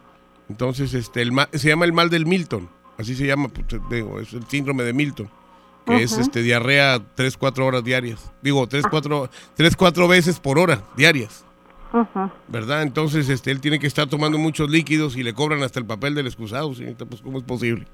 Entonces, 0.50 0.94
este, 0.94 1.22
el 1.22 1.32
se 1.54 1.68
llama 1.70 1.86
el 1.86 1.94
mal 1.94 2.10
del 2.10 2.26
Milton. 2.26 2.70
Así 2.98 3.16
se 3.16 3.26
llama, 3.26 3.48
pues, 3.50 3.66
digo, 3.90 4.20
es 4.20 4.34
el 4.34 4.44
síndrome 4.46 4.84
de 4.84 4.94
Milton. 4.94 5.30
Que 5.86 6.04
es 6.04 6.18
este, 6.20 6.42
diarrea 6.44 7.00
tres, 7.16 7.36
cuatro 7.38 7.66
horas 7.66 7.84
diarias. 7.84 8.32
Digo, 8.44 8.68
tres, 8.68 8.86
cuatro, 8.92 9.28
tres, 9.56 9.76
cuatro 9.76 10.08
veces 10.08 10.40
por 10.40 10.60
hora 10.60 10.84
diarias. 10.96 11.46
Ajá. 11.92 12.32
¿verdad? 12.48 12.84
Entonces, 12.84 13.28
este, 13.30 13.50
él 13.50 13.62
tiene 13.62 13.80
que 13.80 13.88
estar 13.88 14.06
tomando 14.08 14.38
muchos 14.38 14.70
líquidos 14.70 15.16
y 15.18 15.24
le 15.24 15.34
cobran 15.34 15.64
hasta 15.64 15.80
el 15.80 15.86
papel 15.88 16.14
del 16.14 16.28
excusado, 16.28 16.72
señorita, 16.76 17.06
pues 17.06 17.22
¿cómo 17.22 17.40
es 17.40 17.44
posible? 17.44 17.88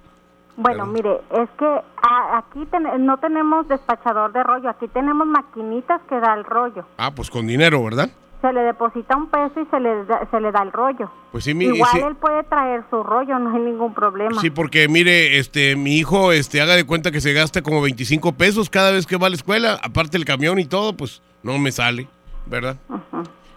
Bueno, 0.57 0.85
mire, 0.85 1.11
es 1.31 1.49
que 1.57 1.65
a- 1.65 2.37
aquí 2.37 2.65
ten- 2.71 3.05
no 3.05 3.17
tenemos 3.19 3.67
despachador 3.69 4.33
de 4.33 4.43
rollo, 4.43 4.69
aquí 4.69 4.87
tenemos 4.89 5.25
maquinitas 5.27 6.01
que 6.09 6.19
da 6.19 6.33
el 6.33 6.43
rollo. 6.43 6.85
Ah, 6.97 7.11
pues 7.15 7.29
con 7.29 7.47
dinero, 7.47 7.81
¿verdad? 7.83 8.09
Se 8.45 8.53
le 8.53 8.61
deposita 8.61 9.17
un 9.17 9.27
peso 9.27 9.59
y 9.59 9.65
se 9.71 9.79
le 9.79 10.05
da, 10.05 10.27
se 10.29 10.39
le 10.39 10.51
da 10.51 10.61
el 10.61 10.71
rollo. 10.71 11.09
Pues 11.31 11.43
sí, 11.45 11.55
mi, 11.55 11.65
Igual 11.65 11.89
sí, 11.91 11.97
él 11.99 12.15
puede 12.15 12.43
traer 12.43 12.83
su 12.91 13.01
rollo, 13.01 13.39
no 13.39 13.49
hay 13.55 13.59
ningún 13.59 13.91
problema. 13.91 14.39
sí, 14.39 14.51
porque 14.51 14.87
mire, 14.87 15.39
este, 15.39 15.75
mi 15.75 15.97
hijo, 15.97 16.31
este, 16.31 16.61
haga 16.61 16.75
de 16.75 16.85
cuenta 16.85 17.09
que 17.09 17.21
se 17.21 17.33
gasta 17.33 17.63
como 17.63 17.81
25 17.81 18.33
pesos 18.33 18.69
cada 18.69 18.91
vez 18.91 19.07
que 19.07 19.17
va 19.17 19.25
a 19.25 19.29
la 19.31 19.35
escuela, 19.35 19.79
aparte 19.81 20.17
el 20.17 20.25
camión 20.25 20.59
y 20.59 20.65
todo, 20.65 20.95
pues 20.95 21.23
no 21.41 21.57
me 21.57 21.71
sale, 21.71 22.07
¿verdad? 22.45 22.77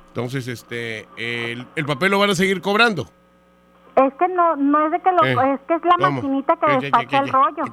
Entonces, 0.09 0.49
este, 0.49 1.07
el, 1.19 1.67
el 1.77 1.85
papel 1.85 2.11
lo 2.13 2.19
van 2.19 2.31
a 2.31 2.35
seguir 2.35 2.63
cobrando. 2.63 3.07
Es 3.95 4.15
que 4.15 4.27
no 4.29 4.57
no 4.57 4.87
es 4.87 4.93
de 4.93 5.01
que 5.01 5.13
lo 5.13 5.25
Eh, 5.25 5.55
es 5.55 5.61
que 5.69 5.75
es 5.75 5.85
la 5.85 5.97
¿cómo? 5.99 6.11
maquinita 6.23 6.57
que 6.57 6.67
Eh, 6.67 6.75
eh, 6.75 6.81
despacha 6.81 7.17
eh, 7.19 7.21
el 7.21 7.29
eh, 7.29 7.33
rollo. 7.33 7.65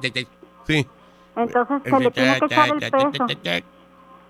Sí. 0.66 0.86
Entonces 1.36 1.82
se 1.82 1.98
le 1.98 2.10
tiene 2.10 2.38
que 2.40 2.44
echar 2.44 2.68
el 2.68 2.90
peso. 2.90 3.26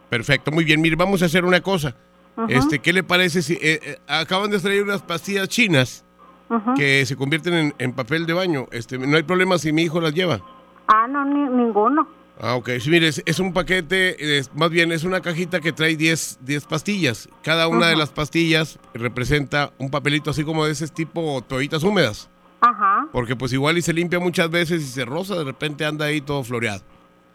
Perfecto, 0.09 0.53
muy 0.53 0.65
bien. 0.65 0.81
Mire, 0.81 0.95
vamos 0.95 1.21
a 1.23 1.27
hacer 1.27 1.45
una 1.45 1.61
cosa. 1.61 1.97
Ajá. 2.37 2.47
Este, 2.49 2.79
¿qué 2.81 2.93
le 2.93 3.03
parece 3.03 3.43
si 3.43 3.55
eh, 3.55 3.81
eh, 3.83 3.99
acaban 4.07 4.51
de 4.51 4.59
traer 4.59 4.83
unas 4.83 5.03
pastillas 5.03 5.49
chinas 5.49 6.05
Ajá. 6.49 6.75
que 6.75 7.05
se 7.07 7.17
convierten 7.17 7.55
en, 7.55 7.75
en 7.79 7.93
papel 7.93 8.27
de 8.27 8.33
baño? 8.35 8.67
Este, 8.73 8.99
no 8.99 9.17
hay 9.17 9.23
problema 9.23 9.59
si 9.59 9.73
mi 9.73 9.83
hijo 9.83 10.01
las 10.01 10.13
lleva. 10.15 10.41
Ah, 10.87 11.07
no, 11.09 11.25
ni- 11.25 11.49
ninguno. 11.65 12.07
Ah, 12.39 12.55
ok. 12.57 12.69
Sí, 12.81 12.91
mire, 12.91 13.09
es, 13.09 13.23
es 13.25 13.41
un 13.41 13.55
paquete, 13.55 14.39
es- 14.39 14.55
más 14.55 14.69
bien 14.71 14.93
es 14.93 15.05
una 15.05 15.23
cajita 15.23 15.61
que 15.61 15.73
trae 15.73 15.97
10, 15.97 16.41
10 16.43 16.67
pastillas. 16.67 17.29
Cada 17.43 17.67
una 17.69 17.87
de 17.89 17.97
las 17.97 18.11
pastillas 18.11 18.79
representa 18.93 19.73
un 19.79 19.91
papelito 19.91 20.31
así 20.31 20.45
como 20.45 20.67
de 20.67 20.73
ese 20.73 20.87
tipo 20.89 21.43
toallitas 21.49 21.83
húmedas. 21.83 22.29
Ajá. 22.61 23.07
Porque 23.13 23.37
pues 23.37 23.53
igual 23.55 23.79
y 23.79 23.83
se 23.83 23.93
limpia 23.95 24.19
muchas 24.19 24.51
veces 24.51 24.83
y 24.83 24.87
se 24.87 25.05
roza, 25.07 25.35
de 25.37 25.45
repente 25.45 25.85
anda 25.87 26.05
ahí 26.07 26.21
todo 26.21 26.45
floreado. 26.45 26.83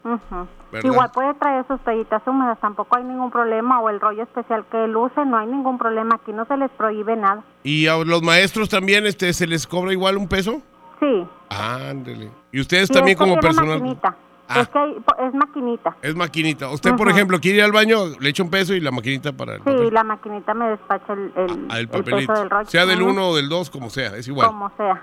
¿Verdad? 0.04 0.46
Igual 0.84 1.10
puede 1.12 1.34
traer 1.34 1.64
sus 1.68 1.80
toallitas 1.80 2.22
húmedas, 2.26 2.58
tampoco 2.60 2.96
hay 2.96 3.04
ningún 3.04 3.30
problema, 3.30 3.80
o 3.80 3.88
el 3.90 4.00
rollo 4.00 4.22
especial 4.22 4.64
que 4.70 4.84
él 4.84 4.96
use, 4.96 5.24
no 5.26 5.36
hay 5.36 5.46
ningún 5.46 5.78
problema, 5.78 6.16
aquí 6.16 6.32
no 6.32 6.44
se 6.46 6.56
les 6.56 6.70
prohíbe 6.70 7.14
nada. 7.16 7.42
¿Y 7.62 7.86
a 7.86 7.96
los 7.98 8.22
maestros 8.22 8.68
también 8.68 9.06
este, 9.06 9.32
se 9.32 9.46
les 9.46 9.66
cobra 9.66 9.92
igual 9.92 10.16
un 10.16 10.28
peso? 10.28 10.60
Sí. 10.98 11.26
Ándele. 11.50 12.30
¿Y 12.50 12.60
ustedes 12.60 12.88
Sí, 12.88 12.94
también 12.94 13.16
como 13.18 13.36
personal? 13.38 13.78
maquinita. 13.78 14.16
Ah. 14.54 14.60
Es 14.60 14.68
que 14.68 14.96
es 15.26 15.34
maquinita. 15.34 15.96
Es 16.02 16.14
maquinita. 16.14 16.68
Usted, 16.70 16.94
por 16.96 17.08
ejemplo, 17.08 17.40
quiere 17.40 17.58
ir 17.58 17.64
al 17.64 17.72
baño, 17.72 17.98
le 18.20 18.28
echa 18.30 18.42
un 18.42 18.50
peso 18.50 18.74
y 18.74 18.80
la 18.80 18.90
maquinita 18.90 19.32
para 19.32 19.52
el, 19.54 19.58
Sí, 19.58 19.64
papel. 19.64 19.94
la 19.94 20.04
maquinita 20.04 20.54
me 20.54 20.68
despacha 20.70 21.12
el, 21.12 21.32
el, 21.36 21.66
Ah, 21.70 21.74
el 21.74 21.80
el 21.80 21.88
peso 21.88 22.04
papelito. 22.04 22.32
del 22.34 22.50
rollo. 22.50 22.68
sea 22.70 22.86
del 22.86 23.02
Ujú. 23.02 23.10
1 23.12 23.28
o 23.28 23.36
del 23.36 23.48
2, 23.48 23.70
como 23.70 23.90
sea, 23.90 24.16
es 24.16 24.28
igual. 24.28 24.48
Como 24.48 24.70
sea. 24.76 25.02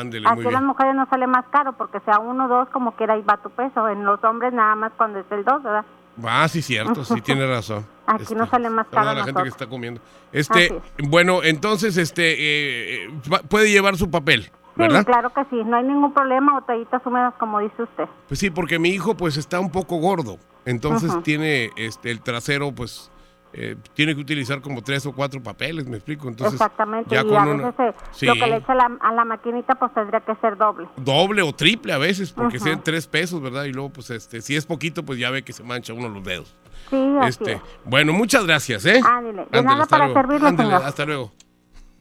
Ándele, 0.00 0.24
muy 0.26 0.32
Aquí 0.32 0.40
a 0.40 0.42
bien. 0.42 0.52
las 0.54 0.62
mujeres 0.62 0.94
no 0.94 1.06
sale 1.10 1.26
más 1.26 1.44
caro 1.50 1.72
porque 1.76 2.00
sea 2.00 2.18
uno 2.18 2.46
o 2.46 2.48
dos, 2.48 2.68
como 2.70 2.92
quiera, 2.96 3.14
ahí 3.14 3.22
va 3.22 3.36
tu 3.36 3.50
peso. 3.50 3.88
En 3.88 4.04
los 4.04 4.22
hombres 4.24 4.52
nada 4.52 4.74
más 4.74 4.92
cuando 4.96 5.18
es 5.20 5.26
el 5.30 5.44
dos, 5.44 5.62
¿verdad? 5.62 5.84
Ah, 6.24 6.48
sí, 6.48 6.62
cierto, 6.62 7.04
sí 7.04 7.20
tiene 7.22 7.46
razón. 7.46 7.86
Aquí 8.06 8.34
no 8.34 8.46
sale 8.46 8.70
más 8.70 8.86
caro 8.90 9.12
la 9.14 9.24
gente 9.24 9.42
que 9.42 9.48
está 9.50 9.66
comiendo. 9.68 10.00
Este, 10.32 10.80
bueno, 11.04 11.42
entonces, 11.44 11.96
este, 11.96 13.04
eh, 13.04 13.10
puede 13.48 13.70
llevar 13.70 13.96
su 13.96 14.10
papel, 14.10 14.50
¿verdad? 14.78 15.00
Sí, 15.00 15.04
claro 15.06 15.30
que 15.34 15.44
sí, 15.50 15.62
no 15.64 15.76
hay 15.76 15.84
ningún 15.84 16.12
problema, 16.14 16.56
o 16.56 16.62
toallitas 16.62 17.04
húmedas 17.04 17.34
como 17.38 17.60
dice 17.60 17.82
usted. 17.82 18.04
Pues 18.28 18.40
sí, 18.40 18.50
porque 18.50 18.78
mi 18.78 18.88
hijo, 18.90 19.16
pues, 19.16 19.36
está 19.36 19.60
un 19.60 19.70
poco 19.70 19.96
gordo. 19.96 20.38
Entonces 20.64 21.12
tiene, 21.22 21.70
este, 21.76 22.10
el 22.10 22.20
trasero, 22.20 22.72
pues, 22.72 23.10
eh, 23.54 23.76
tiene 23.94 24.14
que 24.14 24.20
utilizar 24.20 24.60
como 24.60 24.82
tres 24.82 25.06
o 25.06 25.12
cuatro 25.12 25.42
papeles, 25.42 25.86
¿me 25.88 25.96
explico? 25.96 26.28
Entonces, 26.28 26.52
Exactamente, 26.60 27.14
ya 27.14 27.22
y 27.22 27.24
con 27.28 27.36
a 27.38 27.42
una- 27.54 27.70
veces 27.70 27.94
Sí. 28.10 28.26
lo 28.26 28.34
que 28.34 28.46
le 28.46 28.56
echa 28.56 28.74
la- 28.74 28.98
a 29.00 29.12
la 29.14 29.24
maquinita 29.24 29.74
pues 29.76 29.92
tendría 29.94 30.20
que 30.20 30.34
ser 30.36 30.58
doble. 30.58 30.86
doble 30.96 31.40
o 31.40 31.54
triple 31.54 31.94
a 31.94 31.98
veces, 31.98 32.30
porque 32.32 32.58
Ajá. 32.58 32.64
sean 32.66 32.82
tres 32.84 33.06
pesos, 33.06 33.40
¿verdad? 33.40 33.64
Y 33.64 33.72
luego, 33.72 33.88
pues, 33.90 34.10
este, 34.10 34.42
si 34.42 34.54
es 34.54 34.66
poquito, 34.66 35.02
pues 35.02 35.18
ya 35.18 35.30
ve 35.30 35.42
que 35.42 35.54
se 35.54 35.62
mancha 35.62 35.94
uno 35.94 36.10
los 36.10 36.22
dedos. 36.22 36.54
Sí, 36.90 37.16
así 37.20 37.28
Este, 37.30 37.52
es. 37.54 37.60
bueno, 37.86 38.12
muchas 38.12 38.44
gracias, 38.44 38.84
¿eh? 38.84 39.00
Ándele, 39.02 39.36
de 39.36 39.42
Ándele, 39.44 39.62
nada 39.64 39.82
hasta 39.84 39.96
para 39.96 40.04
luego. 40.08 40.20
servirle, 40.20 40.48
Ándele, 40.48 40.68
señor. 40.68 40.84
hasta 40.86 41.04
luego. 41.06 41.32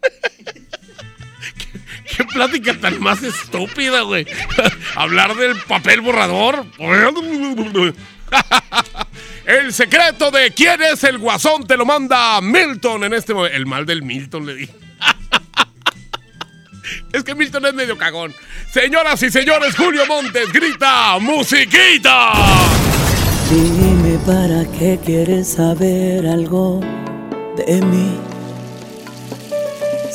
¿Qué, 2.18 2.24
plática 2.26 2.74
tan 2.74 3.00
más 3.00 3.22
estúpida, 3.22 4.02
güey. 4.02 4.26
Hablar 4.96 5.36
del 5.36 5.56
papel 5.62 6.02
borrador. 6.02 6.66
El 9.46 9.72
secreto 9.74 10.32
de 10.32 10.52
quién 10.52 10.82
es 10.82 11.04
el 11.04 11.20
guasón 11.20 11.66
te 11.66 11.78
lo 11.78 11.86
manda 11.86 12.42
Milton 12.42 13.06
en 13.06 13.14
este 13.14 13.34
momento. 13.34 13.56
El 13.56 13.66
mal 13.66 13.86
del 13.86 14.04
Milton, 14.04 14.46
le 14.46 14.56
dije. 14.56 14.74
Es 17.14 17.24
que 17.24 17.36
Milton 17.36 17.66
es 17.66 17.74
medio 17.74 17.98
cagón. 17.98 18.34
Señoras 18.72 19.22
y 19.24 19.30
señores, 19.30 19.76
Julio 19.76 20.06
Montes 20.08 20.52
grita 20.52 21.18
musiquita. 21.20 22.34
Dime 23.50 24.18
para 24.26 24.66
qué 24.78 25.00
quieres 25.06 25.54
saber 25.54 26.28
algo 26.28 26.82
de 27.56 27.82
mí. 27.82 28.37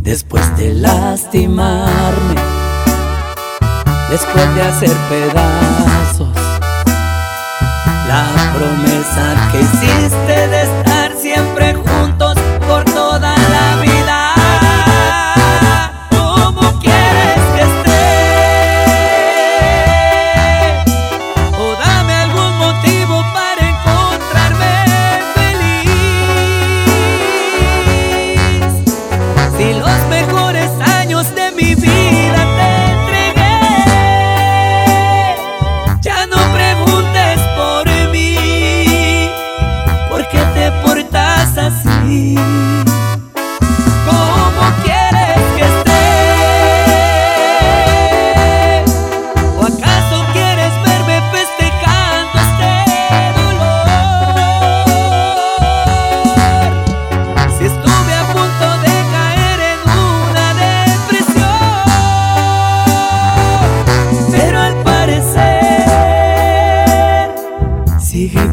Después 0.00 0.56
de 0.56 0.74
lastimarme, 0.74 2.34
después 4.10 4.54
de 4.56 4.62
hacer 4.62 4.96
pedazos 5.08 6.28
la 8.08 8.24
promesa 8.52 9.48
que 9.52 9.60
hiciste 9.60 10.48
de 10.48 10.62
estar 10.62 11.12
siempre 11.16 11.74
juntos 11.74 12.34
por 12.66 12.84
toda 12.84 13.34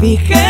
sigue 0.00 0.49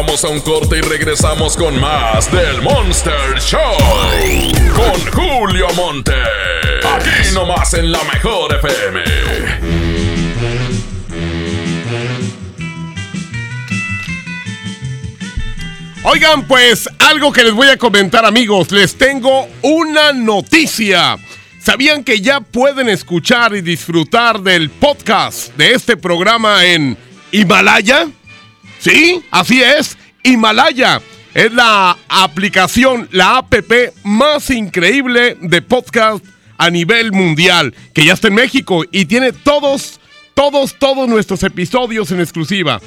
Vamos 0.00 0.24
a 0.24 0.28
un 0.28 0.40
corte 0.42 0.78
y 0.78 0.80
regresamos 0.80 1.56
con 1.56 1.80
más 1.80 2.30
del 2.30 2.62
Monster 2.62 3.40
Show. 3.40 3.76
Con 4.76 5.12
Julio 5.12 5.66
Monte. 5.74 6.12
Aquí 6.94 7.34
nomás 7.34 7.74
en 7.74 7.90
la 7.90 7.98
mejor 8.04 8.54
FM. 8.54 9.00
Oigan, 16.04 16.46
pues 16.46 16.88
algo 17.00 17.32
que 17.32 17.42
les 17.42 17.52
voy 17.52 17.66
a 17.66 17.76
comentar 17.76 18.24
amigos, 18.24 18.70
les 18.70 18.96
tengo 18.96 19.48
una 19.62 20.12
noticia. 20.12 21.16
¿Sabían 21.60 22.04
que 22.04 22.20
ya 22.20 22.38
pueden 22.40 22.88
escuchar 22.88 23.52
y 23.56 23.62
disfrutar 23.62 24.42
del 24.42 24.70
podcast 24.70 25.56
de 25.56 25.72
este 25.72 25.96
programa 25.96 26.64
en 26.64 26.96
Himalaya? 27.32 28.06
Sí, 28.78 29.22
así 29.30 29.62
es, 29.62 29.96
Himalaya. 30.22 31.00
Es 31.34 31.52
la 31.52 31.96
aplicación, 32.08 33.08
la 33.12 33.38
app 33.38 33.54
más 34.02 34.50
increíble 34.50 35.36
de 35.40 35.62
podcast 35.62 36.24
a 36.56 36.70
nivel 36.70 37.12
mundial, 37.12 37.74
que 37.94 38.04
ya 38.04 38.14
está 38.14 38.28
en 38.28 38.34
México 38.34 38.84
y 38.90 39.04
tiene 39.04 39.32
todos, 39.32 40.00
todos, 40.34 40.74
todos 40.78 41.08
nuestros 41.08 41.42
episodios 41.44 42.10
en 42.10 42.20
exclusiva. 42.20 42.80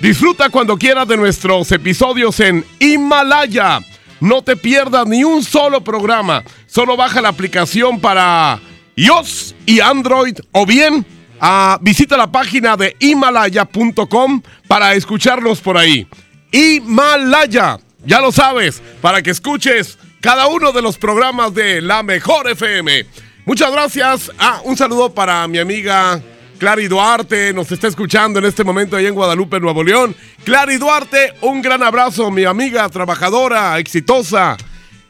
Disfruta 0.00 0.50
cuando 0.50 0.76
quieras 0.76 1.08
de 1.08 1.16
nuestros 1.16 1.72
episodios 1.72 2.38
en 2.40 2.64
Himalaya. 2.78 3.80
No 4.20 4.42
te 4.42 4.56
pierdas 4.56 5.06
ni 5.06 5.24
un 5.24 5.42
solo 5.42 5.82
programa. 5.82 6.44
Solo 6.66 6.96
baja 6.96 7.20
la 7.20 7.30
aplicación 7.30 7.98
para 7.98 8.60
iOS 8.94 9.54
y 9.64 9.80
Android 9.80 10.38
o 10.52 10.64
bien 10.66 11.04
ah, 11.40 11.78
visita 11.80 12.16
la 12.16 12.30
página 12.30 12.76
de 12.76 12.96
himalaya.com 12.98 14.42
para 14.68 14.94
escucharnos 14.94 15.60
por 15.60 15.76
ahí. 15.76 16.06
Himalaya, 16.52 17.78
ya 18.04 18.20
lo 18.20 18.32
sabes, 18.32 18.82
para 19.00 19.22
que 19.22 19.30
escuches 19.30 19.98
cada 20.20 20.48
uno 20.48 20.72
de 20.72 20.82
los 20.82 20.98
programas 20.98 21.54
de 21.54 21.80
La 21.80 22.02
Mejor 22.02 22.48
FM. 22.48 23.06
Muchas 23.44 23.70
gracias. 23.70 24.32
Ah, 24.38 24.60
un 24.64 24.76
saludo 24.76 25.12
para 25.14 25.46
mi 25.46 25.58
amiga 25.58 26.20
Clary 26.58 26.88
Duarte, 26.88 27.52
nos 27.52 27.70
está 27.70 27.86
escuchando 27.86 28.38
en 28.38 28.46
este 28.46 28.64
momento 28.64 28.96
ahí 28.96 29.06
en 29.06 29.14
Guadalupe, 29.14 29.60
Nuevo 29.60 29.84
León. 29.84 30.16
Clary 30.44 30.78
Duarte, 30.78 31.34
un 31.42 31.60
gran 31.60 31.82
abrazo, 31.82 32.30
mi 32.30 32.44
amiga 32.44 32.88
trabajadora, 32.88 33.78
exitosa 33.78 34.56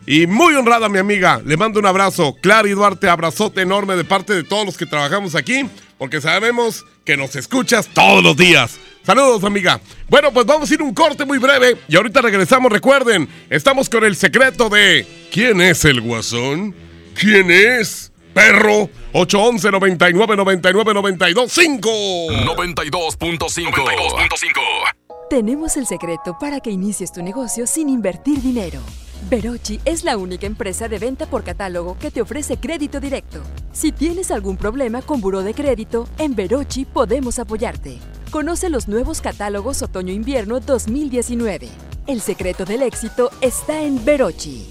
y 0.06 0.26
muy 0.26 0.54
honrada, 0.54 0.88
mi 0.88 0.98
amiga. 0.98 1.40
Le 1.44 1.56
mando 1.56 1.80
un 1.80 1.86
abrazo. 1.86 2.36
Clary 2.40 2.70
Duarte, 2.70 3.08
abrazote 3.08 3.62
enorme 3.62 3.96
de 3.96 4.04
parte 4.04 4.34
de 4.34 4.44
todos 4.44 4.66
los 4.66 4.76
que 4.76 4.86
trabajamos 4.86 5.34
aquí, 5.34 5.68
porque 5.98 6.20
sabemos 6.20 6.84
que 7.04 7.16
nos 7.16 7.36
escuchas 7.36 7.88
todos 7.88 8.22
los 8.22 8.36
días. 8.36 8.78
Saludos, 9.02 9.42
amiga. 9.44 9.80
Bueno, 10.08 10.32
pues 10.32 10.46
vamos 10.46 10.70
a 10.70 10.74
ir 10.74 10.82
un 10.82 10.92
corte 10.92 11.24
muy 11.24 11.38
breve 11.38 11.76
y 11.88 11.96
ahorita 11.96 12.20
regresamos. 12.22 12.72
Recuerden, 12.72 13.28
estamos 13.50 13.88
con 13.88 14.04
el 14.04 14.16
secreto 14.16 14.68
de 14.68 15.06
¿quién 15.30 15.60
es 15.60 15.84
el 15.84 16.00
guasón? 16.00 16.74
¿Quién 17.14 17.48
es? 17.50 18.10
Perro 18.34 18.90
811 19.12 19.70
99 19.70 20.36
99 20.36 20.94
92 20.94 21.52
5 21.52 21.88
92.5 21.88 23.84
Tenemos 25.30 25.76
el 25.78 25.86
secreto 25.86 26.36
para 26.38 26.60
que 26.60 26.70
inicies 26.70 27.12
tu 27.12 27.22
negocio 27.22 27.66
sin 27.66 27.88
invertir 27.88 28.42
dinero. 28.42 28.82
Verochi 29.28 29.80
es 29.84 30.04
la 30.04 30.16
única 30.16 30.46
empresa 30.46 30.88
de 30.88 30.98
venta 30.98 31.26
por 31.26 31.42
catálogo 31.42 31.96
que 31.98 32.10
te 32.10 32.20
ofrece 32.20 32.58
crédito 32.58 33.00
directo. 33.00 33.40
Si 33.72 33.92
tienes 33.92 34.30
algún 34.30 34.56
problema 34.56 35.02
con 35.02 35.20
buró 35.20 35.42
de 35.42 35.54
crédito, 35.54 36.08
en 36.18 36.34
Verochi 36.34 36.84
podemos 36.84 37.38
apoyarte. 37.38 37.98
Conoce 38.30 38.70
los 38.70 38.88
nuevos 38.88 39.20
catálogos 39.20 39.82
otoño-invierno 39.82 40.60
2019. 40.60 41.68
El 42.06 42.20
secreto 42.20 42.64
del 42.64 42.82
éxito 42.82 43.30
está 43.40 43.82
en 43.82 44.04
Verochi. 44.04 44.66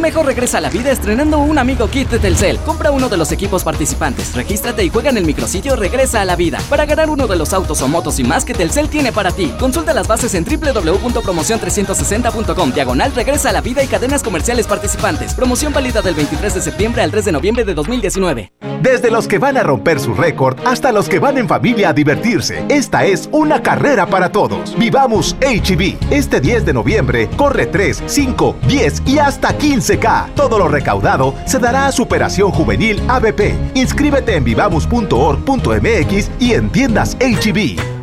Mejor 0.00 0.24
regresa 0.24 0.56
a 0.58 0.60
la 0.62 0.70
vida 0.70 0.90
estrenando 0.90 1.38
un 1.38 1.58
amigo 1.58 1.86
kit 1.88 2.08
de 2.08 2.18
Telcel. 2.18 2.58
Compra 2.60 2.90
uno 2.90 3.10
de 3.10 3.18
los 3.18 3.32
equipos 3.32 3.64
participantes, 3.64 4.34
regístrate 4.34 4.82
y 4.82 4.88
juega 4.88 5.10
en 5.10 5.18
el 5.18 5.26
micrositio 5.26 5.76
Regresa 5.76 6.22
a 6.22 6.24
la 6.24 6.36
vida 6.36 6.58
para 6.70 6.86
ganar 6.86 7.10
uno 7.10 7.26
de 7.26 7.36
los 7.36 7.52
autos 7.52 7.82
o 7.82 7.88
motos 7.88 8.18
y 8.18 8.24
más 8.24 8.46
que 8.46 8.54
Telcel 8.54 8.88
tiene 8.88 9.12
para 9.12 9.30
ti. 9.30 9.52
Consulta 9.58 9.92
las 9.92 10.08
bases 10.08 10.32
en 10.34 10.46
www.promocion360.com, 10.46 12.72
diagonal 12.72 13.12
Regresa 13.14 13.50
a 13.50 13.52
la 13.52 13.60
vida 13.60 13.82
y 13.82 13.88
cadenas 13.88 14.22
comerciales 14.22 14.66
participantes. 14.66 15.34
Promoción 15.34 15.74
válida 15.74 16.00
del 16.00 16.14
23 16.14 16.54
de 16.54 16.62
septiembre 16.62 17.02
al 17.02 17.10
3 17.10 17.26
de 17.26 17.32
noviembre 17.32 17.64
de 17.64 17.74
2019. 17.74 18.52
Desde 18.82 19.10
los 19.10 19.28
que 19.28 19.38
van 19.38 19.58
a 19.58 19.62
romper 19.62 20.00
su 20.00 20.14
récord 20.14 20.58
hasta 20.64 20.92
los 20.92 21.10
que 21.10 21.18
van 21.18 21.36
en 21.36 21.46
familia 21.46 21.90
a 21.90 21.92
divertirse, 21.92 22.64
esta 22.70 23.04
es 23.04 23.28
una 23.30 23.62
carrera 23.62 24.06
para 24.06 24.32
todos. 24.32 24.74
Vivamos 24.78 25.36
HB. 25.42 25.98
Este 26.10 26.40
10 26.40 26.64
de 26.64 26.72
noviembre 26.72 27.28
corre 27.36 27.66
3, 27.66 28.04
5, 28.06 28.56
10 28.66 29.02
y 29.04 29.18
hasta 29.18 29.52
15K. 29.90 30.34
Todo 30.34 30.58
lo 30.58 30.68
recaudado 30.68 31.34
se 31.46 31.58
dará 31.58 31.86
a 31.86 31.92
Superación 31.92 32.50
Juvenil 32.50 33.02
ABP. 33.08 33.54
Inscríbete 33.74 34.36
en 34.36 34.44
vivamos.org.mx 34.44 36.30
y 36.38 36.52
en 36.52 36.70
tiendas 36.70 37.16
HB. 37.16 38.00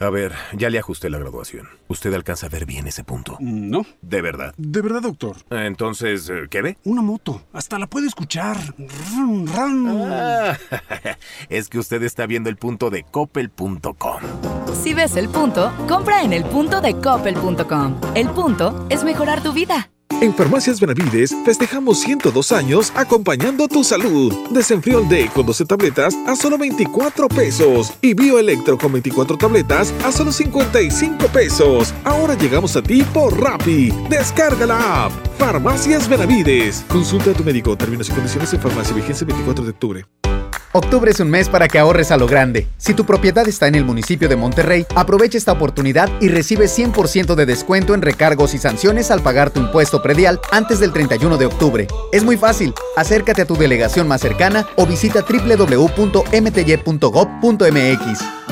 A 0.00 0.10
ver, 0.10 0.32
ya 0.56 0.70
le 0.70 0.78
ajusté 0.78 1.10
la 1.10 1.18
graduación. 1.18 1.68
¿Usted 1.88 2.14
alcanza 2.14 2.46
a 2.46 2.48
ver 2.48 2.66
bien 2.66 2.86
ese 2.86 3.02
punto? 3.02 3.36
No. 3.40 3.84
¿De 4.00 4.22
verdad? 4.22 4.54
De 4.56 4.80
verdad, 4.80 5.02
doctor. 5.02 5.38
Entonces, 5.50 6.30
eh, 6.30 6.46
¿qué 6.48 6.62
ve? 6.62 6.78
Una 6.84 7.02
moto. 7.02 7.42
Hasta 7.52 7.80
la 7.80 7.88
puede 7.88 8.06
escuchar. 8.06 8.56
Ah, 9.56 10.56
es 11.48 11.68
que 11.68 11.80
usted 11.80 12.00
está 12.04 12.26
viendo 12.26 12.48
el 12.48 12.56
punto 12.56 12.90
de 12.90 13.02
coppel.com. 13.02 14.20
Si 14.72 14.94
ves 14.94 15.16
el 15.16 15.28
punto, 15.28 15.72
compra 15.88 16.22
en 16.22 16.32
el 16.32 16.44
punto 16.44 16.80
de 16.80 16.94
coppel.com. 16.94 18.00
El 18.14 18.30
punto 18.30 18.86
es 18.90 19.02
mejorar 19.02 19.42
tu 19.42 19.52
vida. 19.52 19.90
En 20.20 20.34
Farmacias 20.34 20.80
Benavides 20.80 21.34
festejamos 21.44 22.00
102 22.00 22.52
años 22.52 22.92
acompañando 22.96 23.68
tu 23.68 23.84
salud. 23.84 24.34
Desenfriol 24.50 25.08
Day 25.08 25.28
con 25.28 25.46
12 25.46 25.64
tabletas 25.64 26.16
a 26.26 26.34
solo 26.34 26.58
24 26.58 27.28
pesos. 27.28 27.92
Y 28.02 28.14
Bioelectro 28.14 28.76
con 28.76 28.92
24 28.92 29.36
tabletas 29.36 29.94
a 30.04 30.10
solo 30.10 30.32
55 30.32 31.24
pesos. 31.28 31.94
Ahora 32.04 32.34
llegamos 32.34 32.74
a 32.76 32.82
ti 32.82 33.02
por 33.14 33.40
Rappi. 33.40 33.92
Descarga 34.10 34.66
la 34.66 35.06
app. 35.06 35.12
Farmacias 35.38 36.08
Benavides. 36.08 36.84
Consulta 36.88 37.30
a 37.30 37.34
tu 37.34 37.44
médico. 37.44 37.76
Términos 37.76 38.08
y 38.08 38.12
condiciones 38.12 38.52
en 38.52 38.60
farmacia. 38.60 38.94
Vigencia 38.94 39.24
24 39.24 39.64
de 39.64 39.70
octubre. 39.70 40.17
Octubre 40.78 41.10
es 41.10 41.18
un 41.18 41.28
mes 41.28 41.48
para 41.48 41.66
que 41.66 41.80
ahorres 41.80 42.12
a 42.12 42.16
lo 42.16 42.28
grande. 42.28 42.68
Si 42.76 42.94
tu 42.94 43.04
propiedad 43.04 43.48
está 43.48 43.66
en 43.66 43.74
el 43.74 43.84
municipio 43.84 44.28
de 44.28 44.36
Monterrey, 44.36 44.86
aprovecha 44.94 45.36
esta 45.36 45.50
oportunidad 45.50 46.08
y 46.20 46.28
recibe 46.28 46.66
100% 46.66 47.34
de 47.34 47.46
descuento 47.46 47.94
en 47.94 48.02
recargos 48.02 48.54
y 48.54 48.58
sanciones 48.58 49.10
al 49.10 49.20
pagar 49.20 49.50
tu 49.50 49.58
impuesto 49.58 50.00
predial 50.00 50.40
antes 50.52 50.78
del 50.78 50.92
31 50.92 51.36
de 51.36 51.46
octubre. 51.46 51.88
Es 52.12 52.22
muy 52.22 52.36
fácil. 52.36 52.74
Acércate 52.96 53.42
a 53.42 53.44
tu 53.44 53.56
delegación 53.56 54.06
más 54.06 54.20
cercana 54.20 54.68
o 54.76 54.86
visita 54.86 55.24
www.mty.gov.mx. 55.28 55.72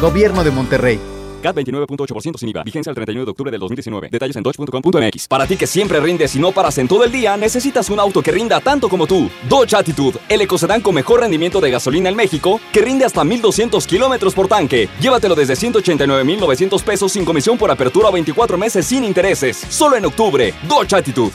Gobierno 0.01 0.43
de 0.43 0.51
Monterrey. 0.51 1.16
CAT 1.47 1.57
29.8% 1.57 2.39
sin 2.39 2.49
IVA. 2.49 2.65
Vigencia 2.65 2.91
el 2.91 2.95
31 2.95 3.25
de 3.25 3.31
octubre 3.31 3.51
del 3.51 3.61
2019. 3.61 4.09
Detalles 4.11 4.37
en 4.37 4.43
dodge.com.mx. 4.43 5.29
Para 5.29 5.47
ti 5.47 5.57
que 5.57 5.67
siempre 5.67 6.01
rindes 6.01 6.35
y 6.35 6.39
no 6.39 6.53
paras 6.53 6.79
en 6.79 6.89
todo 6.89 7.05
el 7.05 7.13
día, 7.13 7.37
necesitas 7.37 7.89
un 7.91 8.01
auto 8.01 8.23
que 8.23 8.33
rinda 8.33 8.61
tanto 8.61 8.89
como 8.89 9.07
tú. 9.07 9.31
Dodge 9.49 9.75
Attitude, 9.75 10.19
el 10.29 10.41
ecocedán 10.41 10.81
con 10.81 10.95
mejor 10.95 11.21
rendimiento 11.21 11.61
de 11.61 11.71
gasolina 11.71 12.09
en 12.09 12.17
México, 12.17 12.61
que 12.73 12.83
rinde 12.83 13.05
hasta 13.05 13.23
1200 13.23 13.87
kilómetros 13.87 14.35
por 14.35 14.49
tanque. 14.49 14.89
Llévatelo 15.01 15.35
desde 15.35 15.55
189,900 15.57 16.83
pesos 16.83 17.13
sin 17.13 17.25
comisión 17.25 17.57
por 17.57 17.71
apertura 17.71 18.09
o 18.09 18.13
24 18.13 18.59
meses 18.59 18.87
sin 18.87 19.05
intereses. 19.05 19.57
Solo 19.57 19.97
en 19.97 20.05
octubre. 20.05 20.53
Dodge 20.69 20.95
Attitude. 20.95 21.33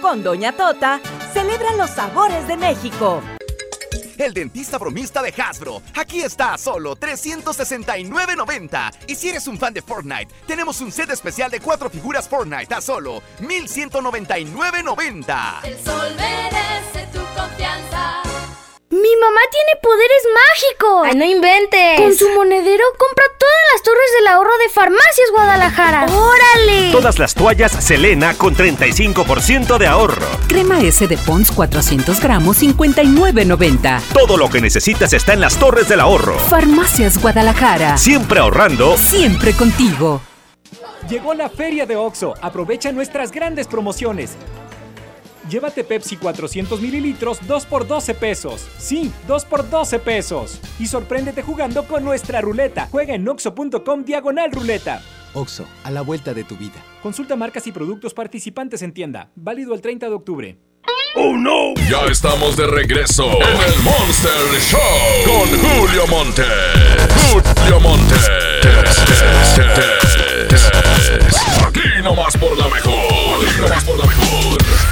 Con 0.00 0.22
Doña 0.22 0.52
Tota, 0.52 1.00
celebran 1.32 1.78
los 1.78 1.90
sabores 1.90 2.46
de 2.46 2.56
México. 2.56 3.22
El 4.18 4.34
dentista 4.34 4.78
bromista 4.78 5.22
de 5.22 5.32
Hasbro. 5.36 5.82
Aquí 5.94 6.22
está 6.22 6.54
a 6.54 6.58
solo 6.58 6.96
369.90. 6.96 8.92
Y 9.08 9.14
si 9.14 9.28
eres 9.30 9.46
un 9.46 9.58
fan 9.58 9.74
de 9.74 9.82
Fortnite, 9.82 10.34
tenemos 10.46 10.80
un 10.80 10.90
set 10.92 11.10
especial 11.10 11.50
de 11.50 11.60
cuatro 11.60 11.90
figuras 11.90 12.26
Fortnite 12.28 12.74
a 12.74 12.80
solo 12.80 13.22
1199.90. 13.40 15.64
El 15.64 15.78
sol 15.84 16.14
merece. 16.16 16.73
Mi 19.04 19.14
mamá 19.16 19.40
tiene 19.50 19.80
poderes 19.82 20.22
mágicos. 20.32 21.08
¡Ay, 21.10 21.14
no 21.18 21.24
inventes! 21.26 22.00
Con 22.00 22.14
su 22.14 22.26
monedero 22.30 22.84
compra 22.96 23.24
todas 23.38 23.54
las 23.74 23.82
torres 23.82 24.12
del 24.18 24.28
ahorro 24.28 24.56
de 24.56 24.70
Farmacias 24.70 25.30
Guadalajara. 25.30 26.06
¡Órale! 26.06 26.90
Todas 26.90 27.18
las 27.18 27.34
toallas 27.34 27.72
Selena 27.84 28.32
con 28.32 28.56
35% 28.56 29.76
de 29.76 29.86
ahorro. 29.88 30.26
Crema 30.48 30.80
S 30.80 31.06
de 31.06 31.18
Pons 31.18 31.50
400 31.50 32.18
gramos 32.18 32.62
59.90. 32.62 34.00
Todo 34.14 34.38
lo 34.38 34.48
que 34.48 34.62
necesitas 34.62 35.12
está 35.12 35.34
en 35.34 35.40
las 35.42 35.58
torres 35.58 35.86
del 35.86 36.00
ahorro. 36.00 36.38
Farmacias 36.38 37.20
Guadalajara. 37.20 37.98
Siempre 37.98 38.40
ahorrando. 38.40 38.96
Siempre 38.96 39.52
contigo. 39.52 40.22
Llegó 41.10 41.34
la 41.34 41.50
feria 41.50 41.84
de 41.84 41.96
OXO. 41.96 42.32
Aprovecha 42.40 42.90
nuestras 42.90 43.30
grandes 43.30 43.66
promociones. 43.66 44.38
Llévate 45.48 45.84
Pepsi 45.84 46.16
400 46.16 46.80
mililitros 46.80 47.38
2 47.46 47.66
por 47.66 47.86
12 47.86 48.14
pesos. 48.14 48.66
Sí, 48.78 49.12
2 49.28 49.44
por 49.44 49.68
12 49.68 49.98
pesos. 49.98 50.60
Y 50.78 50.86
sorpréndete 50.86 51.42
jugando 51.42 51.84
con 51.84 52.04
nuestra 52.04 52.40
ruleta. 52.40 52.88
Juega 52.90 53.14
en 53.14 53.28
oxo.com 53.28 54.04
diagonal 54.04 54.50
ruleta. 54.52 55.02
Oxo, 55.34 55.66
a 55.82 55.90
la 55.90 56.00
vuelta 56.00 56.32
de 56.32 56.44
tu 56.44 56.56
vida. 56.56 56.82
Consulta 57.02 57.36
marcas 57.36 57.66
y 57.66 57.72
productos 57.72 58.14
participantes 58.14 58.82
en 58.82 58.92
tienda. 58.92 59.30
Válido 59.34 59.74
el 59.74 59.80
30 59.80 60.08
de 60.08 60.14
octubre. 60.14 60.58
¡Oh, 61.16 61.36
no! 61.36 61.74
Ya 61.88 62.06
estamos 62.10 62.56
de 62.56 62.66
regreso 62.66 63.24
en 63.24 63.72
el 63.72 63.82
Monster 63.82 64.60
Show 64.60 64.80
con 65.24 65.48
Julio 65.60 66.06
Monte. 66.08 66.42
Julio 67.30 67.80
Monte. 67.80 68.14
Aquí 71.64 72.02
nomás 72.02 72.36
por 72.36 72.58
la 72.58 72.68
mejor. 72.68 72.94
Aquí 73.46 73.60
nomás 73.60 73.84
por 73.84 73.98
la 73.98 74.06
mejor. 74.06 74.83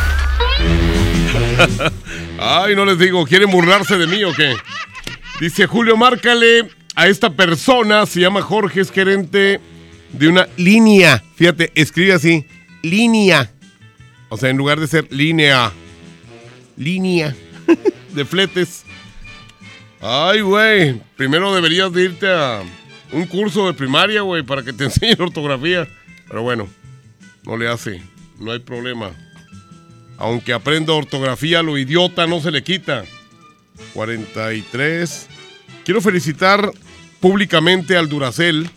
Ay, 2.39 2.75
no 2.75 2.85
les 2.85 2.99
digo, 2.99 3.25
¿quieren 3.27 3.51
burlarse 3.51 3.97
de 3.97 4.07
mí 4.07 4.25
o 4.25 4.33
qué? 4.33 4.55
Dice 5.41 5.67
Julio, 5.67 5.97
márcale 5.97 6.69
a 6.95 7.09
esta 7.09 7.31
persona, 7.31 8.07
se 8.07 8.21
llama 8.21 8.43
Jorge, 8.43 8.81
es 8.81 8.91
gerente 8.91 9.61
de 10.13 10.29
una 10.29 10.49
línea. 10.57 11.23
Fíjate, 11.37 11.73
escribe 11.75 12.13
así, 12.13 12.47
línea. 12.83 13.51
O 14.29 14.37
sea, 14.37 14.51
en 14.51 14.57
lugar 14.57 14.81
de 14.81 14.87
ser 14.87 15.07
línea, 15.11 15.73
línea 16.77 17.35
de 18.15 18.25
fletes. 18.25 18.85
Ay, 20.01 20.41
güey, 20.41 21.01
primero 21.17 21.55
deberías 21.55 21.93
de 21.93 22.05
irte 22.05 22.29
a 22.29 22.63
un 23.13 23.27
curso 23.27 23.67
de 23.67 23.75
primaria, 23.75 24.23
güey, 24.23 24.43
para 24.43 24.63
que 24.63 24.73
te 24.73 24.85
enseñen 24.85 25.21
ortografía. 25.21 25.87
Pero 26.29 26.43
bueno, 26.43 26.69
no 27.45 27.57
le 27.57 27.69
hace, 27.69 28.03
no 28.39 28.53
hay 28.53 28.59
problema. 28.59 29.13
Aunque 30.23 30.53
aprenda 30.53 30.93
ortografía, 30.93 31.65
lo 31.65 31.77
idiota 31.77 32.29
no 32.29 32.41
se 32.41 32.53
le 32.53 32.63
quita. 32.63 33.05
43. 33.93 35.27
Quiero 35.85 36.01
felicitar 36.01 36.71
públicamente 37.19 37.97
al 37.97 38.09
Duracel. 38.09 38.71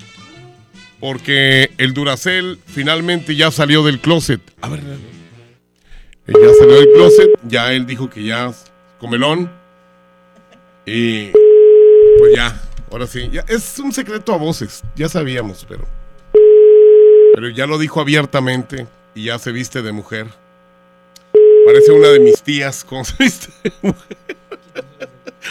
Porque 0.99 1.69
el 1.77 1.93
Duracel 1.93 2.58
finalmente 2.65 3.36
ya 3.36 3.51
salió 3.51 3.84
del 3.84 3.99
closet. 3.99 4.41
A 4.62 4.69
ver, 4.69 4.81
ya 6.25 6.53
salió 6.58 6.77
del 6.77 6.91
closet. 6.95 7.29
Ya 7.43 7.73
él 7.73 7.86
dijo 7.86 8.10
que 8.10 8.23
ya 8.23 8.51
comelón. 8.99 9.51
Y 10.84 11.27
pues 12.17 12.36
ya, 12.36 12.60
ahora 12.91 13.05
sí. 13.05 13.29
Ya, 13.31 13.45
es 13.47 13.77
un 13.77 13.93
secreto 13.93 14.34
a 14.34 14.38
voces. 14.38 14.81
Ya 14.95 15.10
sabíamos, 15.10 15.63
pero. 15.69 15.86
Pero 17.36 17.49
ya 17.49 17.67
lo 17.67 17.77
dijo 17.77 18.01
abiertamente. 18.01 18.88
Y 19.13 19.25
ya 19.25 19.38
se 19.38 19.51
viste 19.51 19.84
de 19.84 19.91
mujer. 19.91 20.25
Parece 21.65 21.91
una 21.91 22.10
de 22.10 22.19
mis 22.19 22.41
tías. 22.43 22.84
¿Cómo 22.84 23.04
se 23.04 23.15
viste? 23.17 23.47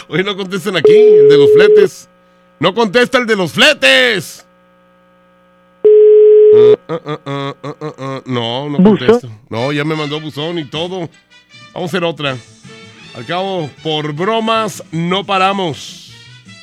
Oye, 0.07 0.23
no 0.23 0.35
contestan 0.35 0.77
aquí, 0.77 0.93
el 0.93 1.29
de 1.29 1.37
los 1.37 1.51
fletes. 1.53 2.09
No 2.59 2.73
contesta 2.73 3.17
el 3.17 3.25
de 3.25 3.35
los 3.35 3.51
fletes. 3.51 4.45
Uh, 5.83 6.57
uh, 6.57 6.93
uh, 6.93 7.19
uh, 7.25 7.67
uh, 7.67 8.03
uh. 8.03 8.21
No, 8.25 8.69
no 8.69 8.81
contesta. 8.81 9.27
No, 9.49 9.71
ya 9.71 9.83
me 9.83 9.95
mandó 9.95 10.21
buzón 10.21 10.57
y 10.59 10.65
todo. 10.65 11.09
Vamos 11.73 11.89
a 11.89 11.97
hacer 11.97 12.03
otra. 12.03 12.37
Al 13.15 13.25
cabo, 13.25 13.69
por 13.83 14.13
bromas 14.13 14.83
no 14.91 15.25
paramos. 15.25 16.13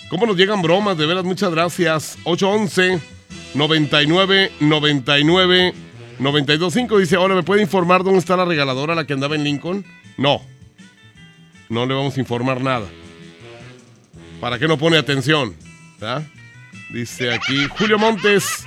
¿Cómo 0.08 0.26
nos 0.26 0.36
llegan 0.36 0.62
bromas? 0.62 0.96
De 0.96 1.06
veras, 1.06 1.24
muchas 1.24 1.50
gracias. 1.50 2.18
811 2.24 3.00
99 3.54 4.52
99 4.60 5.74
925 6.22 6.98
dice, 6.98 7.16
ahora 7.16 7.34
¿me 7.34 7.42
puede 7.42 7.62
informar 7.62 8.04
dónde 8.04 8.18
está 8.18 8.36
la 8.36 8.44
regaladora, 8.44 8.94
la 8.94 9.06
que 9.06 9.12
andaba 9.12 9.34
en 9.34 9.44
Lincoln? 9.44 9.84
No. 10.16 10.42
No 11.68 11.86
le 11.86 11.94
vamos 11.94 12.16
a 12.16 12.20
informar 12.20 12.60
nada. 12.60 12.86
¿Para 14.40 14.58
qué 14.58 14.68
no 14.68 14.76
pone 14.78 14.98
atención? 14.98 15.54
Dice 16.90 17.32
aquí, 17.32 17.66
Julio 17.78 17.98
Montes, 17.98 18.64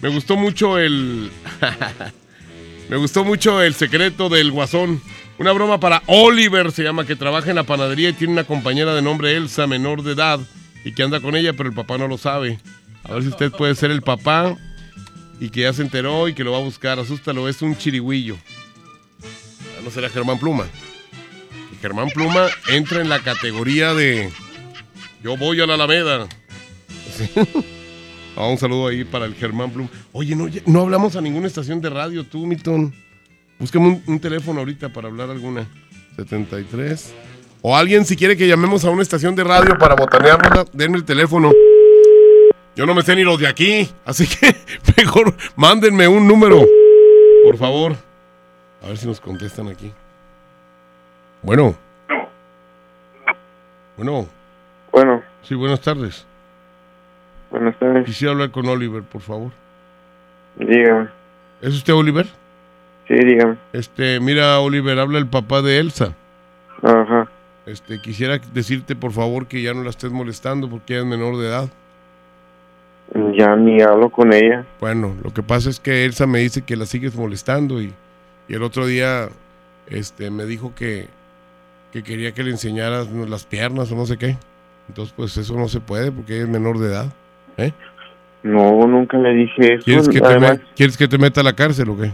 me 0.00 0.08
gustó 0.08 0.36
mucho 0.36 0.78
el... 0.78 1.30
me 2.88 2.96
gustó 2.96 3.24
mucho 3.24 3.60
el 3.60 3.74
secreto 3.74 4.28
del 4.28 4.52
guasón. 4.52 5.02
Una 5.38 5.52
broma 5.52 5.78
para 5.78 6.02
Oliver, 6.06 6.72
se 6.72 6.82
llama, 6.82 7.04
que 7.04 7.16
trabaja 7.16 7.50
en 7.50 7.56
la 7.56 7.64
panadería 7.64 8.08
y 8.08 8.14
tiene 8.14 8.32
una 8.32 8.44
compañera 8.44 8.94
de 8.94 9.02
nombre 9.02 9.36
Elsa, 9.36 9.66
menor 9.66 10.02
de 10.02 10.12
edad, 10.12 10.40
y 10.84 10.92
que 10.92 11.02
anda 11.02 11.20
con 11.20 11.36
ella, 11.36 11.52
pero 11.52 11.68
el 11.68 11.74
papá 11.74 11.98
no 11.98 12.08
lo 12.08 12.16
sabe. 12.16 12.58
A 13.04 13.14
ver 13.14 13.22
si 13.22 13.28
usted 13.28 13.52
puede 13.52 13.74
ser 13.74 13.90
el 13.90 14.02
papá 14.02 14.56
y 15.40 15.50
que 15.50 15.62
ya 15.62 15.72
se 15.72 15.82
enteró 15.82 16.28
y 16.28 16.34
que 16.34 16.44
lo 16.44 16.52
va 16.52 16.58
a 16.58 16.62
buscar. 16.62 16.98
Asústalo, 16.98 17.48
es 17.48 17.62
un 17.62 17.76
chirigüillo. 17.76 18.36
Ah, 19.22 19.80
No 19.84 19.90
será 19.90 20.08
Germán 20.08 20.38
Pluma. 20.38 20.66
Germán 21.80 22.08
Pluma 22.10 22.46
entra 22.68 23.00
en 23.00 23.08
la 23.08 23.20
categoría 23.20 23.92
de 23.94 24.30
Yo 25.22 25.36
voy 25.36 25.60
a 25.60 25.66
la 25.66 25.74
Alameda. 25.74 26.26
Ah, 28.38 28.48
un 28.48 28.58
saludo 28.58 28.88
ahí 28.88 29.02
para 29.02 29.24
el 29.24 29.34
Germán 29.34 29.70
Pluma. 29.70 29.88
Oye, 30.12 30.36
no, 30.36 30.46
no 30.66 30.80
hablamos 30.82 31.16
a 31.16 31.22
ninguna 31.22 31.46
estación 31.46 31.80
de 31.80 31.88
radio, 31.88 32.22
tú, 32.22 32.44
Milton. 32.44 32.94
Búscame 33.58 33.86
un, 33.88 34.02
un 34.06 34.20
teléfono 34.20 34.60
ahorita 34.60 34.92
para 34.92 35.08
hablar 35.08 35.30
alguna. 35.30 35.66
73. 36.16 37.14
O 37.62 37.74
alguien, 37.74 38.04
si 38.04 38.14
quiere 38.14 38.36
que 38.36 38.46
llamemos 38.46 38.84
a 38.84 38.90
una 38.90 39.00
estación 39.00 39.34
de 39.34 39.42
radio 39.42 39.78
para 39.78 39.94
botanearla, 39.94 40.66
denme 40.74 40.98
el 40.98 41.04
teléfono. 41.06 41.50
Yo 42.76 42.84
no 42.84 42.94
me 42.94 43.00
sé 43.00 43.16
ni 43.16 43.24
los 43.24 43.40
de 43.40 43.48
aquí, 43.48 43.88
así 44.04 44.26
que 44.26 44.54
mejor 44.98 45.34
mándenme 45.56 46.06
un 46.08 46.28
número, 46.28 46.60
por 47.42 47.56
favor. 47.56 47.96
A 48.82 48.88
ver 48.88 48.98
si 48.98 49.06
nos 49.06 49.18
contestan 49.18 49.68
aquí. 49.68 49.90
Bueno. 51.40 51.74
Bueno. 53.96 54.28
Bueno. 54.92 55.22
Sí, 55.42 55.54
buenas 55.54 55.80
tardes. 55.80 56.26
Buenas 57.50 57.78
tardes. 57.78 58.04
Quisiera 58.04 58.32
hablar 58.32 58.50
con 58.50 58.68
Oliver, 58.68 59.02
por 59.02 59.22
favor. 59.22 59.52
Dígame. 60.56 61.08
¿Es 61.62 61.72
usted 61.72 61.94
Oliver? 61.94 62.26
Sí, 63.08 63.14
dígame. 63.14 63.56
Este, 63.72 64.20
mira, 64.20 64.60
Oliver, 64.60 64.98
habla 64.98 65.18
el 65.18 65.26
papá 65.28 65.62
de 65.62 65.78
Elsa. 65.78 66.14
Ajá. 66.82 67.26
Este, 67.64 68.02
quisiera 68.02 68.38
decirte, 68.52 68.94
por 68.94 69.12
favor, 69.12 69.46
que 69.46 69.62
ya 69.62 69.72
no 69.72 69.82
la 69.82 69.88
estés 69.88 70.12
molestando 70.12 70.68
porque 70.68 70.92
ella 70.92 71.04
es 71.04 71.08
menor 71.08 71.38
de 71.38 71.46
edad. 71.46 71.70
Ya 73.14 73.54
ni 73.56 73.80
hablo 73.80 74.10
con 74.10 74.32
ella. 74.32 74.64
Bueno, 74.80 75.14
lo 75.22 75.32
que 75.32 75.42
pasa 75.42 75.70
es 75.70 75.78
que 75.80 76.04
Elsa 76.04 76.26
me 76.26 76.40
dice 76.40 76.62
que 76.62 76.76
la 76.76 76.86
sigues 76.86 77.14
molestando 77.14 77.80
y, 77.80 77.92
y 78.48 78.54
el 78.54 78.62
otro 78.62 78.86
día 78.86 79.28
este, 79.86 80.30
me 80.30 80.44
dijo 80.44 80.72
que, 80.74 81.06
que 81.92 82.02
quería 82.02 82.32
que 82.32 82.42
le 82.42 82.50
enseñaras 82.50 83.08
las 83.10 83.46
piernas 83.46 83.90
o 83.92 83.96
no 83.96 84.06
sé 84.06 84.16
qué. 84.16 84.36
Entonces, 84.88 85.14
pues 85.16 85.36
eso 85.36 85.54
no 85.54 85.68
se 85.68 85.80
puede 85.80 86.10
porque 86.12 86.34
ella 86.34 86.44
es 86.44 86.48
menor 86.48 86.78
de 86.78 86.88
edad. 86.88 87.06
¿eh? 87.56 87.72
No, 88.42 88.86
nunca 88.86 89.16
le 89.18 89.34
dije 89.34 89.74
eso. 89.74 89.84
¿Quieres 89.84 90.08
que, 90.08 90.20
te 90.20 90.26
Además, 90.26 90.58
me- 90.58 90.64
¿Quieres 90.74 90.96
que 90.96 91.08
te 91.08 91.18
meta 91.18 91.40
a 91.40 91.44
la 91.44 91.52
cárcel 91.54 91.88
o 91.90 91.96
qué? 91.96 92.12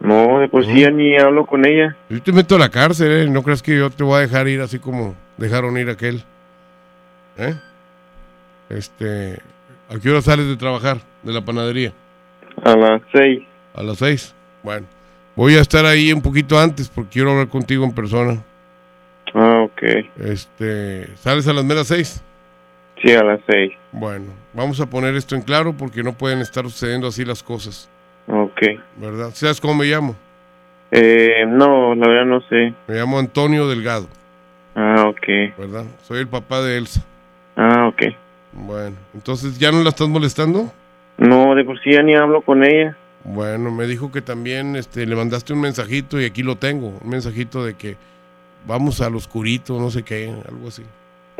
no, 0.00 0.38
de 0.38 0.48
sí 0.64 0.80
ya 0.80 0.90
ni 0.90 1.16
hablo 1.18 1.44
con 1.44 1.66
ella. 1.66 1.94
Yo 2.08 2.22
te 2.22 2.32
meto 2.32 2.56
a 2.56 2.58
la 2.58 2.70
cárcel, 2.70 3.12
¿eh? 3.12 3.30
No 3.30 3.42
creas 3.42 3.62
que 3.62 3.76
yo 3.76 3.90
te 3.90 4.02
voy 4.02 4.16
a 4.16 4.20
dejar 4.20 4.48
ir 4.48 4.62
así 4.62 4.78
como 4.78 5.14
dejaron 5.36 5.76
ir 5.76 5.90
a 5.90 5.92
aquel. 5.92 6.24
¿Eh? 7.36 7.54
Este, 8.70 9.40
¿a 9.90 9.98
qué 9.98 10.10
hora 10.10 10.22
sales 10.22 10.46
de 10.46 10.56
trabajar? 10.56 10.98
de 11.22 11.32
la 11.34 11.42
panadería? 11.44 11.92
A 12.64 12.74
las 12.76 13.02
seis. 13.12 13.42
A 13.74 13.82
las 13.82 13.98
seis. 13.98 14.34
Bueno, 14.62 14.86
voy 15.36 15.54
a 15.56 15.60
estar 15.60 15.84
ahí 15.84 16.12
un 16.12 16.22
poquito 16.22 16.58
antes 16.58 16.88
porque 16.88 17.10
quiero 17.10 17.32
hablar 17.32 17.48
contigo 17.48 17.84
en 17.84 17.92
persona. 17.94 18.42
Ah, 19.34 19.60
ok. 19.64 19.82
Este, 20.24 21.14
¿sales 21.16 21.46
a 21.46 21.52
las 21.52 21.64
meras 21.64 21.86
seis? 21.88 22.22
Sí, 23.02 23.12
a 23.12 23.22
las 23.22 23.40
seis. 23.46 23.72
Bueno, 23.92 24.26
vamos 24.54 24.80
a 24.80 24.86
poner 24.86 25.14
esto 25.14 25.34
en 25.34 25.42
claro 25.42 25.74
porque 25.76 26.02
no 26.02 26.12
pueden 26.14 26.40
estar 26.40 26.64
sucediendo 26.64 27.06
así 27.08 27.24
las 27.24 27.42
cosas, 27.42 27.88
Ok. 28.28 28.60
¿verdad? 28.96 29.30
¿Sabes 29.34 29.60
cómo 29.60 29.74
me 29.74 29.86
llamo? 29.86 30.16
Eh, 30.90 31.44
no, 31.46 31.94
la 31.94 32.08
verdad 32.08 32.24
no 32.26 32.40
sé. 32.48 32.74
Me 32.88 32.96
llamo 32.96 33.18
Antonio 33.18 33.68
Delgado, 33.68 34.08
Ah, 34.74 35.04
ok. 35.06 35.56
¿verdad? 35.58 35.84
Soy 36.02 36.18
el 36.20 36.28
papá 36.28 36.60
de 36.62 36.76
Elsa. 36.78 37.02
Ah, 37.56 37.86
ok. 37.88 38.02
Bueno, 38.52 38.96
entonces, 39.14 39.58
¿ya 39.58 39.70
no 39.70 39.82
la 39.82 39.90
estás 39.90 40.08
molestando? 40.08 40.72
No, 41.18 41.54
de 41.54 41.64
por 41.64 41.80
sí 41.82 41.92
ya 41.92 42.02
ni 42.02 42.14
hablo 42.14 42.42
con 42.42 42.64
ella. 42.64 42.96
Bueno, 43.24 43.70
me 43.70 43.86
dijo 43.86 44.10
que 44.10 44.22
también 44.22 44.76
este, 44.76 45.06
le 45.06 45.14
mandaste 45.14 45.52
un 45.52 45.60
mensajito 45.60 46.20
y 46.20 46.24
aquí 46.24 46.42
lo 46.42 46.56
tengo, 46.56 46.98
un 47.02 47.08
mensajito 47.08 47.64
de 47.64 47.74
que 47.74 47.96
vamos 48.66 49.00
al 49.00 49.14
oscurito, 49.14 49.78
no 49.78 49.90
sé 49.90 50.02
qué, 50.02 50.32
algo 50.48 50.68
así. 50.68 50.82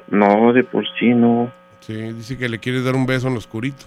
No, 0.08 0.52
de 0.52 0.64
por 0.64 0.84
sí 0.98 1.08
no. 1.14 1.50
Sí, 1.80 1.94
dice 1.94 2.36
que 2.36 2.48
le 2.48 2.58
quieres 2.58 2.84
dar 2.84 2.94
un 2.94 3.06
beso 3.06 3.28
en 3.28 3.34
lo 3.34 3.38
oscurito. 3.38 3.86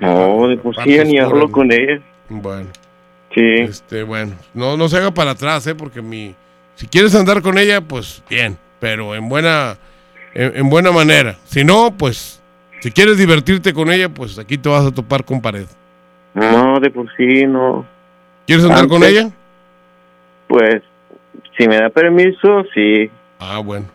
No, 0.00 0.48
de 0.48 0.56
por 0.56 0.74
sí 0.82 0.94
ya 0.94 1.04
ni 1.04 1.18
hablo 1.18 1.50
con 1.50 1.70
ella. 1.72 2.00
Bueno. 2.28 2.68
Sí. 3.34 3.42
Este, 3.42 4.02
bueno, 4.02 4.34
no, 4.54 4.76
no 4.76 4.88
se 4.88 4.96
haga 4.96 5.10
para 5.10 5.32
atrás, 5.32 5.66
¿eh? 5.66 5.74
Porque 5.74 6.00
mi, 6.00 6.34
si 6.74 6.86
quieres 6.86 7.14
andar 7.14 7.42
con 7.42 7.58
ella, 7.58 7.80
pues 7.82 8.22
bien, 8.28 8.56
pero 8.80 9.14
en 9.14 9.28
buena, 9.28 9.76
en, 10.36 10.56
en 10.56 10.68
buena 10.70 10.92
manera. 10.92 11.36
Si 11.44 11.64
no, 11.64 11.92
pues, 11.96 12.40
si 12.80 12.90
quieres 12.92 13.18
divertirte 13.18 13.72
con 13.72 13.90
ella, 13.90 14.08
pues 14.08 14.38
aquí 14.38 14.58
te 14.58 14.68
vas 14.68 14.84
a 14.86 14.92
topar 14.92 15.24
con 15.24 15.40
pared. 15.40 15.66
No, 16.34 16.78
de 16.80 16.90
por 16.90 17.06
sí 17.16 17.46
no. 17.46 17.86
¿Quieres 18.46 18.64
andar 18.64 18.86
con 18.88 19.02
ella? 19.02 19.30
Pues, 20.48 20.82
si 21.56 21.66
me 21.66 21.76
da 21.78 21.88
permiso, 21.88 22.64
sí. 22.74 23.10
Ah, 23.38 23.58
bueno. 23.58 23.86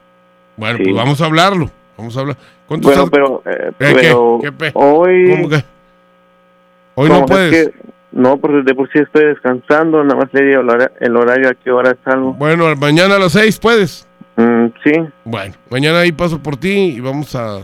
Bueno, 0.58 0.78
Sí. 0.78 0.84
pues 0.86 0.96
vamos 0.96 1.22
a 1.22 1.26
hablarlo. 1.26 1.70
Vamos 1.98 2.18
a 2.18 2.20
hablar. 2.22 2.38
¿Cuánto 2.68 2.88
Bueno, 2.88 3.04
estás- 3.04 3.12
pero, 3.12 3.44
eh, 3.46 3.70
¿Eh, 3.70 3.74
qué? 3.78 3.96
pero 4.02 4.40
¿Qué 4.42 4.52
pe- 4.52 4.72
hoy... 4.74 5.30
¿Cómo 5.30 5.50
que? 5.50 5.64
Hoy 6.96 7.10
No, 7.10 7.16
no 7.20 7.26
es 7.26 7.32
puedes. 7.32 7.68
que- 7.70 7.74
no, 8.12 8.38
porque 8.38 8.62
de 8.64 8.74
por 8.76 8.92
sí 8.92 9.00
estoy 9.00 9.26
descansando, 9.26 10.04
nada 10.04 10.20
más 10.22 10.34
le 10.34 10.44
digo 10.44 10.62
el 10.62 10.70
hora- 10.70 10.92
el 11.00 11.16
horario 11.16 11.50
a 11.50 11.54
qué 11.54 11.72
hora 11.72 11.96
salgo. 12.04 12.34
Bueno, 12.34 12.76
mañana 12.76 13.16
a 13.16 13.20
las 13.20 13.32
seis 13.32 13.58
puedes. 13.60 14.08
Mm, 14.42 14.74
sí. 14.84 14.92
Bueno, 15.26 15.56
mañana 15.70 16.00
ahí 16.00 16.12
paso 16.12 16.40
por 16.42 16.58
ti 16.58 16.70
y 16.96 17.00
vamos 17.00 17.36
a, 17.36 17.60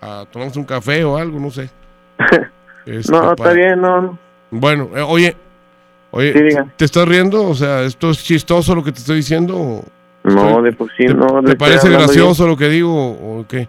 a 0.00 0.24
tomarnos 0.30 0.56
un 0.56 0.64
café 0.64 1.04
o 1.04 1.16
algo, 1.16 1.38
no 1.40 1.50
sé. 1.50 1.70
Este, 2.86 3.12
no, 3.12 3.20
está 3.32 3.34
para- 3.36 3.52
bien, 3.52 3.80
no. 3.82 4.18
Bueno, 4.50 4.88
eh, 4.96 5.02
oye, 5.02 5.36
oye, 6.10 6.32
Sí. 6.50 6.56
¿te 6.76 6.86
estás 6.86 7.06
riendo? 7.06 7.46
O 7.46 7.54
sea, 7.54 7.82
¿esto 7.82 8.10
es 8.10 8.24
chistoso 8.24 8.74
lo 8.74 8.82
que 8.82 8.92
te 8.92 9.00
estoy 9.00 9.16
diciendo? 9.16 9.54
o 9.58 9.84
No, 10.24 10.48
estoy- 10.48 10.62
de 10.64 10.72
por 10.72 10.88
sí 10.96 11.04
¿Te, 11.06 11.12
no. 11.12 11.42
¿Te 11.44 11.54
parece 11.54 11.90
gracioso 11.90 12.46
lo 12.46 12.56
que 12.56 12.68
digo 12.70 12.90
o 12.94 13.44
qué? 13.46 13.68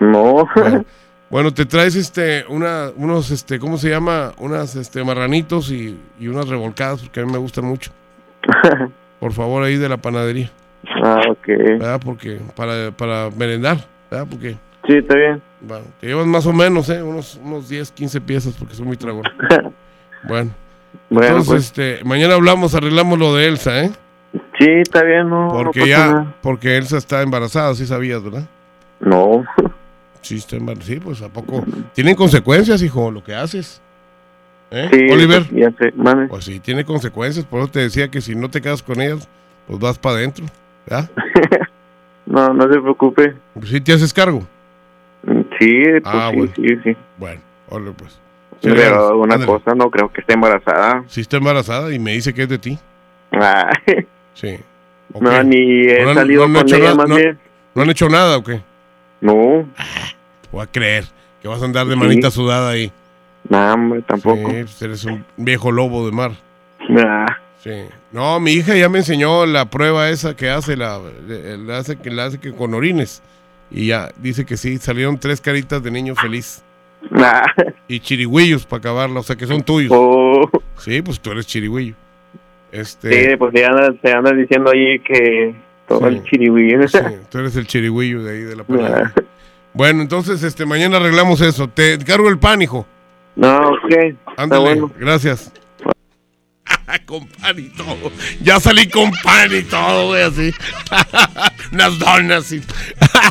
No. 0.00 0.46
Bueno, 0.54 0.84
bueno, 1.30 1.54
te 1.54 1.64
traes 1.64 1.96
este, 1.96 2.44
una, 2.50 2.90
unos, 2.94 3.30
este, 3.30 3.58
¿cómo 3.58 3.78
se 3.78 3.88
llama? 3.88 4.32
Unas, 4.36 4.76
este, 4.76 5.02
marranitos 5.02 5.70
y, 5.70 5.98
y 6.20 6.28
unas 6.28 6.46
revolcadas 6.48 7.00
porque 7.00 7.20
a 7.20 7.24
mí 7.24 7.32
me 7.32 7.38
gustan 7.38 7.64
mucho. 7.64 7.90
Por 9.18 9.32
favor, 9.32 9.62
ahí 9.62 9.76
de 9.76 9.88
la 9.88 9.96
panadería. 9.96 10.50
Ah, 11.02 11.20
ok. 11.30 11.46
¿Verdad? 11.46 12.00
Porque, 12.04 12.40
para, 12.56 12.90
para 12.90 13.30
merendar, 13.30 13.78
¿verdad? 14.10 14.26
Porque, 14.30 14.56
Sí, 14.86 14.94
está 14.94 15.14
bien. 15.14 15.40
bueno, 15.60 15.84
te 16.00 16.08
llevas 16.08 16.26
más 16.26 16.44
o 16.46 16.52
menos, 16.52 16.88
¿eh? 16.90 17.02
Unos, 17.02 17.38
unos 17.42 17.68
10, 17.68 17.92
15 17.92 18.20
piezas 18.20 18.54
porque 18.58 18.74
son 18.74 18.86
muy 18.86 18.96
tragón. 18.96 19.24
Bueno. 20.28 20.50
Bueno, 21.10 21.38
Entonces, 21.38 21.48
pues. 21.48 21.64
este, 21.96 22.04
mañana 22.04 22.34
hablamos, 22.34 22.76
arreglamos 22.76 23.18
lo 23.18 23.34
de 23.34 23.48
Elsa, 23.48 23.84
¿eh? 23.84 23.90
Sí, 24.58 24.66
está 24.68 25.02
bien, 25.02 25.28
no. 25.28 25.48
Porque 25.48 25.88
ya, 25.88 25.98
nada. 26.06 26.34
porque 26.42 26.76
Elsa 26.76 26.96
está 26.98 27.22
embarazada, 27.22 27.74
sí 27.74 27.86
sabías, 27.86 28.22
¿verdad? 28.22 28.44
No. 29.00 29.44
Sí, 30.20 30.36
está 30.36 30.54
embarazada, 30.54 30.86
sí, 30.94 31.00
pues 31.00 31.20
a 31.22 31.28
poco. 31.28 31.64
Tienen 31.94 32.14
consecuencias, 32.14 32.80
hijo, 32.82 33.10
lo 33.10 33.24
que 33.24 33.34
haces. 33.34 33.82
¿Eh? 34.70 34.88
Sí, 34.92 35.12
Oliver. 35.12 35.48
Ya 35.52 35.70
sé. 35.72 35.92
Pues 36.28 36.44
sí, 36.44 36.60
tiene 36.60 36.84
consecuencias, 36.84 37.44
por 37.44 37.58
eso 37.58 37.68
te 37.72 37.80
decía 37.80 38.08
que 38.08 38.20
si 38.20 38.36
no 38.36 38.48
te 38.48 38.60
quedas 38.60 38.84
con 38.84 39.00
ellas, 39.00 39.28
pues 39.66 39.80
vas 39.80 39.98
para 39.98 40.14
adentro, 40.18 40.46
¿verdad? 40.86 41.10
No, 42.24 42.54
no 42.54 42.62
se 42.72 42.80
preocupe. 42.80 43.34
Sí 43.64 43.80
te 43.80 43.92
haces 43.94 44.14
cargo. 44.14 44.42
Sí, 45.58 45.82
pues 45.84 46.02
Ah, 46.04 46.28
sí, 46.30 46.36
bueno. 46.36 46.52
sí, 46.56 46.66
sí. 46.84 46.96
Bueno, 47.18 47.40
órale 47.68 47.90
pues. 47.92 48.18
Pero 48.62 49.18
una 49.18 49.34
ándale. 49.34 49.46
cosa, 49.52 49.74
no 49.74 49.90
creo 49.90 50.10
que 50.12 50.20
esté 50.20 50.34
embarazada. 50.34 51.02
Sí 51.08 51.20
está 51.20 51.38
embarazada 51.38 51.92
y 51.92 51.98
me 51.98 52.12
dice 52.12 52.32
que 52.32 52.44
es 52.44 52.48
de 52.48 52.58
ti. 52.58 52.78
Ay, 53.32 54.06
Sí. 54.34 54.56
¿O 55.12 55.20
no, 55.20 55.42
ni 55.42 55.82
he 55.88 56.02
¿No 56.04 56.10
han- 56.10 56.14
salido 56.14 56.46
no 56.48 56.60
con 56.60 56.72
ella 56.74 56.94
más 56.94 57.08
no- 57.08 57.16
bien. 57.16 57.38
¿No 57.74 57.82
han 57.82 57.90
hecho 57.90 58.08
nada 58.08 58.38
o 58.38 58.44
qué? 58.44 58.60
No. 59.20 59.68
Voy 60.52 60.62
a 60.62 60.66
creer 60.68 61.04
que 61.42 61.48
vas 61.48 61.60
a 61.60 61.64
andar 61.64 61.86
de 61.86 61.94
Sí. 61.94 61.98
manita 61.98 62.30
sudada 62.30 62.70
ahí. 62.70 62.92
No, 63.48 63.72
hombre, 63.74 64.02
tampoco. 64.02 64.48
Sí, 64.48 64.56
pues 64.62 64.80
eres 64.82 65.04
un 65.04 65.24
viejo 65.36 65.72
lobo 65.72 66.06
de 66.06 66.12
mar. 66.12 66.30
Nah. 66.88 67.26
Sí. 67.62 67.70
No, 68.10 68.40
mi 68.40 68.52
hija 68.52 68.74
ya 68.76 68.88
me 68.88 68.98
enseñó 68.98 69.46
la 69.46 69.66
prueba 69.70 70.10
esa 70.10 70.34
que 70.36 70.50
hace 70.50 70.76
la, 70.76 71.00
la 71.28 71.78
hace 71.78 71.96
que 71.96 72.10
la 72.10 72.24
hace 72.26 72.38
que 72.38 72.52
con 72.52 72.74
orines. 72.74 73.22
Y 73.70 73.86
ya 73.86 74.10
dice 74.16 74.44
que 74.44 74.56
sí, 74.56 74.78
salieron 74.78 75.18
tres 75.18 75.40
caritas 75.40 75.82
de 75.82 75.90
niño 75.90 76.14
feliz. 76.16 76.62
Nah. 77.10 77.42
Y 77.88 78.00
chirigüillos 78.00 78.66
para 78.66 78.78
acabarla, 78.80 79.20
o 79.20 79.22
sea 79.22 79.36
que 79.36 79.46
son 79.46 79.62
tuyos. 79.62 79.92
Oh. 79.94 80.48
Sí, 80.78 81.02
pues 81.02 81.20
tú 81.20 81.30
eres 81.30 81.46
chirigüillo. 81.46 81.94
Este, 82.70 83.30
Sí, 83.30 83.36
pues 83.36 83.52
se 83.52 84.12
andan, 84.12 84.36
diciendo 84.38 84.70
ahí 84.70 84.98
que 85.00 85.54
todo 85.86 86.00
Sí. 86.00 86.06
el 86.16 86.22
chirigüillo. 86.24 86.88
sí, 86.88 86.98
tú 87.30 87.38
eres 87.38 87.56
el 87.56 87.66
chirigüillo 87.66 88.22
de 88.24 88.32
ahí 88.32 88.40
de 88.42 88.56
la 88.56 88.64
Nah. 88.68 88.76
palabra. 88.76 89.12
Bueno, 89.74 90.02
entonces 90.02 90.42
este 90.42 90.66
mañana 90.66 90.98
arreglamos 90.98 91.40
eso. 91.40 91.68
Te 91.68 91.96
cargo 91.98 92.28
el 92.28 92.38
pan, 92.38 92.60
hijo. 92.60 92.86
No, 93.36 93.56
ok. 93.70 94.14
Ándale, 94.36 94.62
bueno. 94.64 94.90
gracias. 94.98 95.52
con 97.06 97.26
pan 97.26 97.58
y 97.58 97.68
todo. 97.70 98.12
Ya 98.40 98.60
salí 98.60 98.88
con 98.88 99.10
pan 99.22 99.54
y 99.54 99.62
todo, 99.62 100.08
güey, 100.08 100.22
así. 100.22 100.54
Unas 101.72 101.98
donas 101.98 102.52
y... 102.52 102.62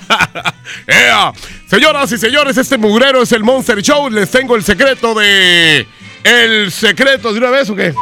¡Ea! 0.87 1.31
Señoras 1.67 2.11
y 2.11 2.17
señores, 2.17 2.57
este 2.57 2.77
mugrero 2.77 3.21
es 3.21 3.31
el 3.31 3.43
Monster 3.43 3.81
Show. 3.81 4.09
Les 4.09 4.29
tengo 4.29 4.55
el 4.55 4.63
secreto 4.63 5.13
de... 5.13 5.87
¿El 6.23 6.71
secreto 6.71 7.31
de 7.33 7.39
una 7.39 7.49
vez 7.49 7.69
o 7.69 7.75
qué? 7.75 7.93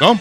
¿No? 0.00 0.18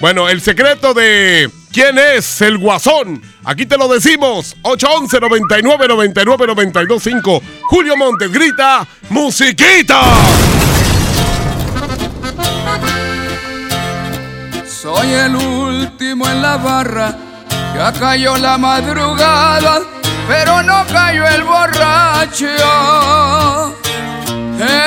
Bueno, 0.00 0.28
el 0.28 0.40
secreto 0.40 0.94
de... 0.94 1.50
¿Quién 1.72 1.98
es 1.98 2.40
el 2.40 2.58
guasón? 2.58 3.22
Aquí 3.44 3.66
te 3.66 3.76
lo 3.76 3.88
decimos. 3.88 4.56
811 4.62 5.20
99 5.20 5.88
99 5.88 6.46
92 6.46 7.02
5. 7.02 7.42
Julio 7.62 7.96
Montes 7.96 8.32
grita... 8.32 8.86
¡Musiquita! 9.10 10.02
Soy 14.94 15.12
el 15.12 15.36
último 15.36 16.26
en 16.26 16.40
la 16.40 16.56
barra, 16.56 17.14
ya 17.74 17.92
cayó 17.92 18.38
la 18.38 18.56
madrugada, 18.56 19.82
pero 20.26 20.62
no 20.62 20.82
cayó 20.86 21.28
el 21.28 21.42
borracho. 21.44 22.46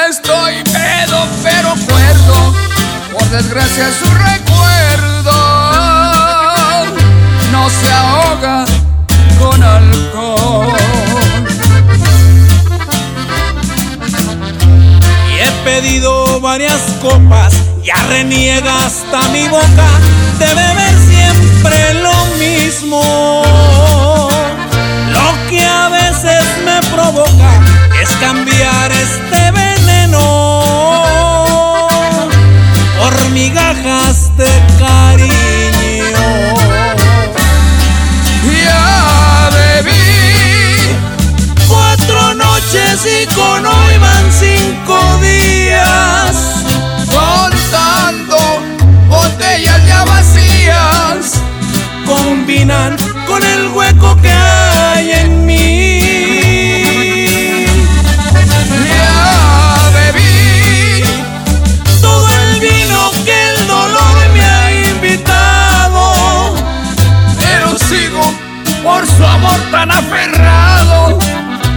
Estoy 0.09 0.63
pedo, 0.63 1.27
pero 1.43 1.75
cuerdo, 1.87 2.55
por 3.13 3.29
desgracia 3.29 3.91
su 3.91 4.05
recuerdo 4.05 5.31
no 7.51 7.69
se 7.69 7.91
ahoga 7.93 8.65
con 9.37 9.61
alcohol. 9.61 10.77
Y 15.29 15.39
he 15.39 15.51
pedido 15.63 16.41
varias 16.41 16.81
copas, 16.99 17.53
ya 17.83 17.95
reniega 18.09 18.85
hasta 18.85 19.27
mi 19.29 19.47
boca 19.47 19.89
de 20.39 20.45
beber 20.45 20.95
siempre 21.09 21.93
lo 21.95 22.25
mismo. 22.37 23.01
Lo 25.09 25.49
que 25.49 25.65
a 25.65 25.89
veces 25.89 26.43
me 26.65 26.79
provoca 26.89 27.51
es 28.01 28.09
cambiar 28.17 28.91
este 28.91 29.51
veneno 29.51 30.19
por 32.99 33.29
migajas 33.31 34.35
de 34.37 34.49
cariño. 34.79 36.21
Ya 38.65 39.49
bebí 39.53 40.01
Cuatro 41.67 42.33
noches 42.33 43.05
y 43.05 43.25
con 43.33 43.65
hoy 43.65 43.97
van 43.97 44.30
combinan 52.11 52.97
con 53.25 53.41
el 53.43 53.69
hueco 53.69 54.17
que 54.21 54.31
hay 54.31 55.11
en 55.11 55.45
mí. 55.45 55.99
Ya 58.89 59.89
bebí 59.93 61.03
todo 62.01 62.27
el 62.27 62.59
vino 62.59 63.11
que 63.25 63.37
el 63.51 63.67
dolor 63.67 64.17
me 64.33 64.43
ha 64.43 64.89
invitado, 64.89 66.55
pero 67.39 67.77
sigo 67.77 68.23
por 68.83 69.07
su 69.07 69.25
amor 69.25 69.59
tan 69.71 69.91
aferrado 69.91 71.19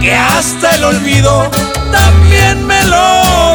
que 0.01 0.13
hasta 0.15 0.75
el 0.75 0.83
olvido 0.83 1.49
también 1.91 2.65
me 2.67 2.83
lo 2.87 3.54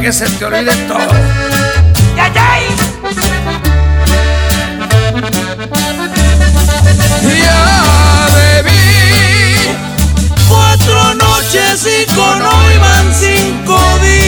para 0.00 0.06
que 0.06 0.12
se 0.12 0.26
te 0.30 0.44
olvide 0.44 0.72
todo. 0.88 0.98
¡Ya, 2.16 2.32
ya! 2.32 2.58
Ya 7.42 8.28
bebí 8.34 8.72
Cuatro 10.48 11.14
noches 11.14 11.86
y 11.86 12.06
con 12.14 12.42
hoy 12.42 12.78
van 12.78 13.14
cinco 13.14 13.78
días. 14.02 14.19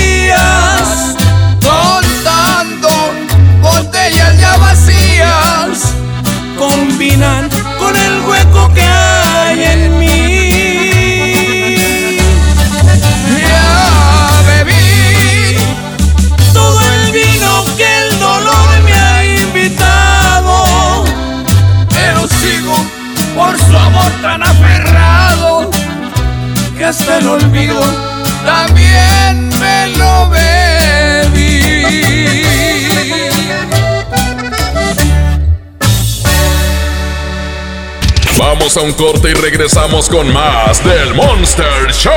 Un 38.83 38.93
corte 38.95 39.31
y 39.31 39.35
regresamos 39.35 40.09
con 40.09 40.33
más 40.33 40.83
del 40.85 41.15
Monster 41.15 41.93
Show. 41.93 42.13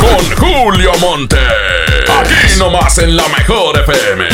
Con 0.00 0.36
Julio 0.36 0.90
Monte. 1.00 1.36
Aquí 2.08 2.58
nomás 2.58 2.98
en 2.98 3.16
la 3.16 3.28
mejor 3.28 3.78
FM. 3.78 4.24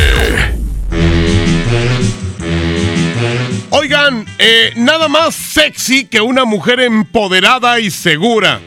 Oigan, 3.71 4.25
eh, 4.39 4.73
nada 4.77 5.09
más 5.09 5.35
sexy 5.35 6.07
que 6.07 6.23
una 6.23 6.47
mujer 6.47 6.81
empoderada 6.81 7.81
y 7.81 7.91
segura. 7.91 8.61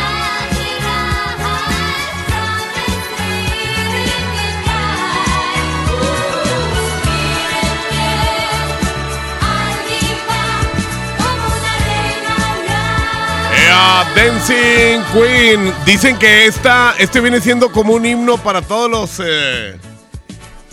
Dancing 13.77 15.01
Queen. 15.13 15.73
Dicen 15.87 16.19
que 16.19 16.47
esta, 16.47 16.95
este 16.99 17.21
viene 17.21 17.41
siendo 17.41 17.71
como 17.73 17.95
un 17.95 18.05
himno 18.05 18.37
para 18.39 18.61
todos 18.63 18.91
los 18.91 19.21
eh, 19.25 19.77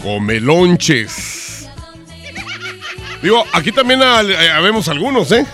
comelonches. 0.04 1.68
Digo, 3.22 3.44
aquí 3.54 3.72
también 3.72 4.02
al- 4.02 4.32
eh, 4.32 4.52
habemos 4.52 4.88
algunos, 4.88 5.32
¿eh? 5.32 5.46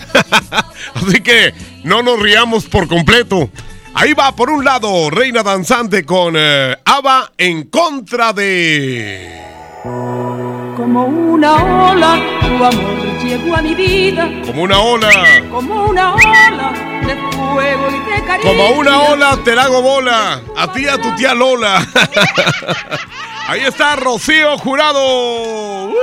Así 0.93 1.20
que 1.22 1.54
no 1.84 2.02
nos 2.04 2.20
riamos 2.20 2.66
por 2.66 2.88
completo. 2.88 3.50
Ahí 3.93 4.14
va, 4.14 4.36
por 4.36 4.50
un 4.50 4.64
lado, 4.66 5.10
Reina 5.10 5.41
Danzante 5.41 6.04
con 6.06 6.36
eh, 6.38 6.76
Ava 6.84 7.32
en 7.38 7.64
contra 7.64 8.34
de... 8.34 9.41
Como 10.76 11.05
una 11.05 11.53
ola, 11.91 12.19
tu 12.41 12.63
amor 12.63 13.23
llegó 13.23 13.55
a 13.55 13.61
mi 13.61 13.76
vida. 13.76 14.30
Como 14.45 14.63
una 14.63 14.80
ola. 14.80 15.09
Como 15.51 15.86
una 15.86 16.13
ola 16.15 16.73
de 17.05 17.15
fuego 17.32 17.88
y 17.89 18.11
de 18.11 18.26
cariño. 18.26 18.49
Como 18.49 18.80
una 18.80 19.01
ola 19.01 19.38
te 19.43 19.55
la 19.55 19.63
hago 19.63 19.82
bola. 19.82 20.41
A 20.57 20.71
ti 20.71 20.88
a 20.88 20.97
tu 20.97 21.15
tía 21.15 21.34
Lola. 21.34 21.86
Ahí 23.47 23.61
está 23.61 23.95
Rocío 23.95 24.57
Jurado. 24.57 25.86
¡Uh! 25.86 25.95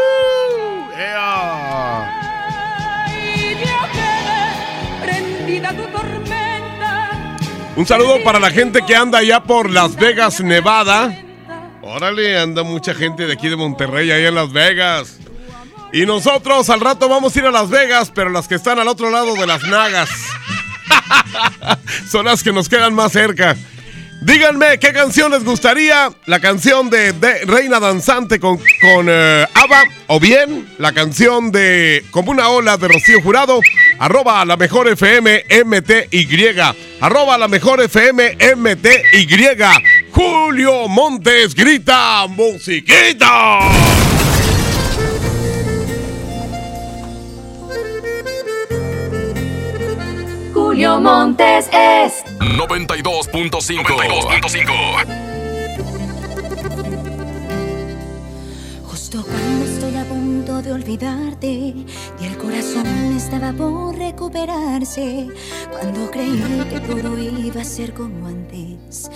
Un 7.75 7.87
saludo 7.87 8.23
para 8.23 8.39
la 8.39 8.51
gente 8.51 8.83
que 8.87 8.95
anda 8.95 9.19
allá 9.19 9.43
por 9.43 9.71
Las 9.71 9.97
Vegas, 9.97 10.41
Nevada. 10.41 11.17
Órale, 11.83 12.39
anda 12.39 12.63
mucha 12.63 12.95
gente 12.95 13.27
de 13.27 13.33
aquí 13.33 13.49
de 13.49 13.57
Monterrey 13.57 14.11
ahí 14.13 14.25
en 14.25 14.37
Las 14.37 14.53
Vegas. 14.53 15.19
Y 15.93 16.07
nosotros 16.07 16.71
al 16.71 16.81
rato 16.81 17.09
vamos 17.09 17.35
a 17.35 17.39
ir 17.41 17.45
a 17.45 17.51
Las 17.51 17.69
Vegas, 17.71 18.13
pero 18.15 18.31
las 18.31 18.47
que 18.47 18.55
están 18.55 18.79
al 18.79 18.87
otro 18.87 19.11
lado 19.11 19.35
de 19.35 19.47
las 19.47 19.63
nagas. 19.65 20.09
Son 22.09 22.25
las 22.25 22.43
que 22.43 22.53
nos 22.53 22.69
quedan 22.69 22.95
más 22.95 23.11
cerca. 23.13 23.57
Díganme 24.23 24.79
qué 24.79 24.93
canción 24.93 25.33
les 25.33 25.45
gustaría. 25.45 26.13
La 26.27 26.39
canción 26.39 26.89
de, 26.89 27.13
Reina 27.45 27.81
Danzante 27.81 28.39
con, 28.39 28.59
con 28.59 29.09
eh, 29.09 29.45
ABBA. 29.53 29.85
O 30.07 30.21
bien 30.21 30.69
la 30.79 30.93
canción 30.93 31.51
de 31.51 32.05
Como 32.13 32.31
una 32.31 32.49
ola 32.49 32.77
de 32.77 32.87
Rocío 32.87 33.21
Jurado. 33.21 33.61
Arroba 33.99 34.45
la 34.45 34.57
mejor 34.57 34.87
FM 34.87 35.47
MTY. 35.65 36.55
Arroba 37.01 37.37
la 37.37 37.49
mejor 37.49 37.83
FM 37.83 38.39
MTY. 38.57 39.27
Julio 40.13 40.89
Montes 40.89 41.55
grita 41.55 42.27
musiquita. 42.29 43.61
Julio 50.53 51.01
Montes 51.01 51.69
es 51.73 52.25
92.5. 52.41 53.85
92.5. 53.85 55.33
Justo 58.85 59.25
cuando 59.25 59.65
estoy 59.65 59.97
a 59.97 60.05
punto 60.05 60.61
de 60.61 60.73
olvidarte 60.73 61.47
y 61.49 61.87
el 62.21 62.37
corazón 62.37 62.87
estaba 63.17 63.53
por 63.53 63.97
recuperarse, 63.97 65.29
cuando 65.71 66.11
creí 66.11 66.67
que 66.69 66.81
todo 66.81 67.19
iba 67.19 67.63
a 67.63 67.65
ser 67.65 67.95
como 67.95 68.27
antes, 68.27 69.11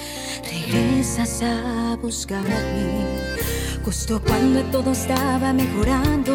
regresas 0.66 1.42
a 1.42 1.96
buscarme, 2.00 3.04
justo 3.84 4.20
cuando 4.26 4.62
todo 4.64 4.92
estaba 4.92 5.52
mejorando 5.52 6.34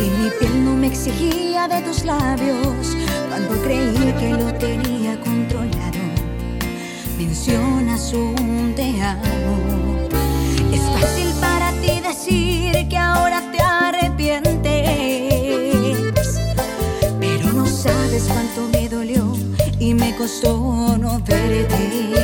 y 0.00 0.10
mi 0.18 0.30
piel 0.38 0.64
no 0.64 0.74
me 0.74 0.86
exigía 0.86 1.68
de 1.68 1.82
tus 1.82 2.04
labios, 2.04 2.96
cuando 3.28 3.62
creí 3.62 4.14
que 4.18 4.30
lo 4.30 4.52
tenía 4.54 5.20
controlado, 5.20 5.98
mencionas 7.18 8.12
un 8.14 8.72
te 8.74 9.00
amo. 9.02 10.08
Es 10.72 10.80
fácil 11.00 11.30
para 11.40 11.72
ti 11.82 12.00
decir 12.00 12.88
que 12.88 12.96
ahora 12.96 13.42
te 13.52 13.60
arrepientes, 13.60 14.72
pero 17.20 17.52
no 17.52 17.66
sabes 17.66 18.24
cuánto 18.24 18.68
me 18.72 18.88
dolió 18.88 19.07
y 19.80 19.94
me 19.94 20.14
costó 20.16 20.96
no 20.98 21.20
verte. 21.20 22.18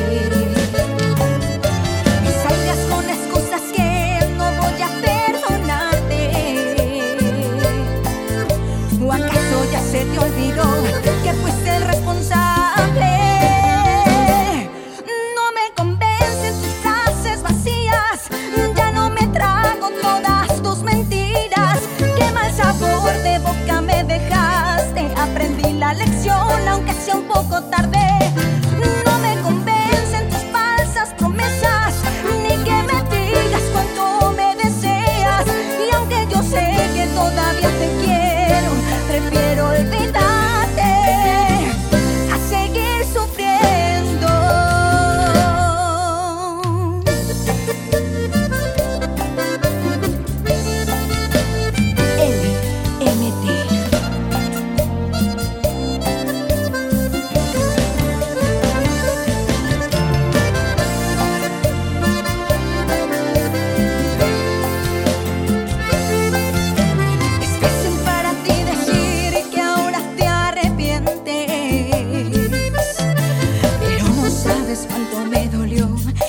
Dolió 75.55 75.89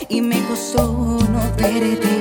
y 0.09 0.21
me 0.21 0.39
costó 0.45 1.19
no 1.31 1.39
verte. 1.57 2.15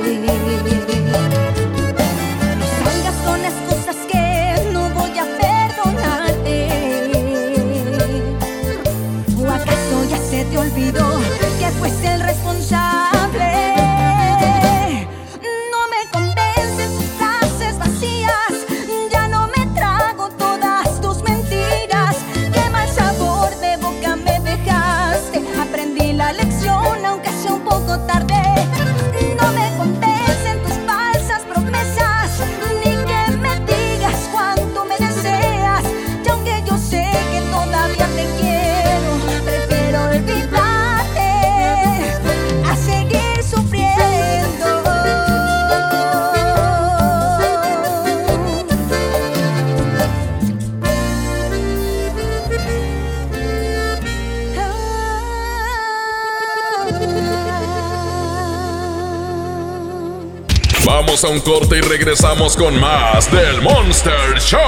Corte 61.40 61.78
y 61.78 61.80
regresamos 61.80 62.56
con 62.56 62.78
más 62.78 63.30
del 63.30 63.62
Monster 63.62 64.38
Show. 64.38 64.60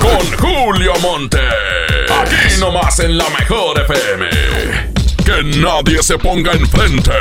Con 0.00 0.38
Julio 0.38 0.92
Monte. 1.00 1.38
Aquí 2.08 2.58
nomás 2.58 2.98
en 3.00 3.18
la 3.18 3.28
mejor 3.30 3.80
FM. 3.80 4.28
Que 5.24 5.58
nadie 5.58 6.02
se 6.02 6.18
ponga 6.18 6.52
enfrente. 6.52 7.12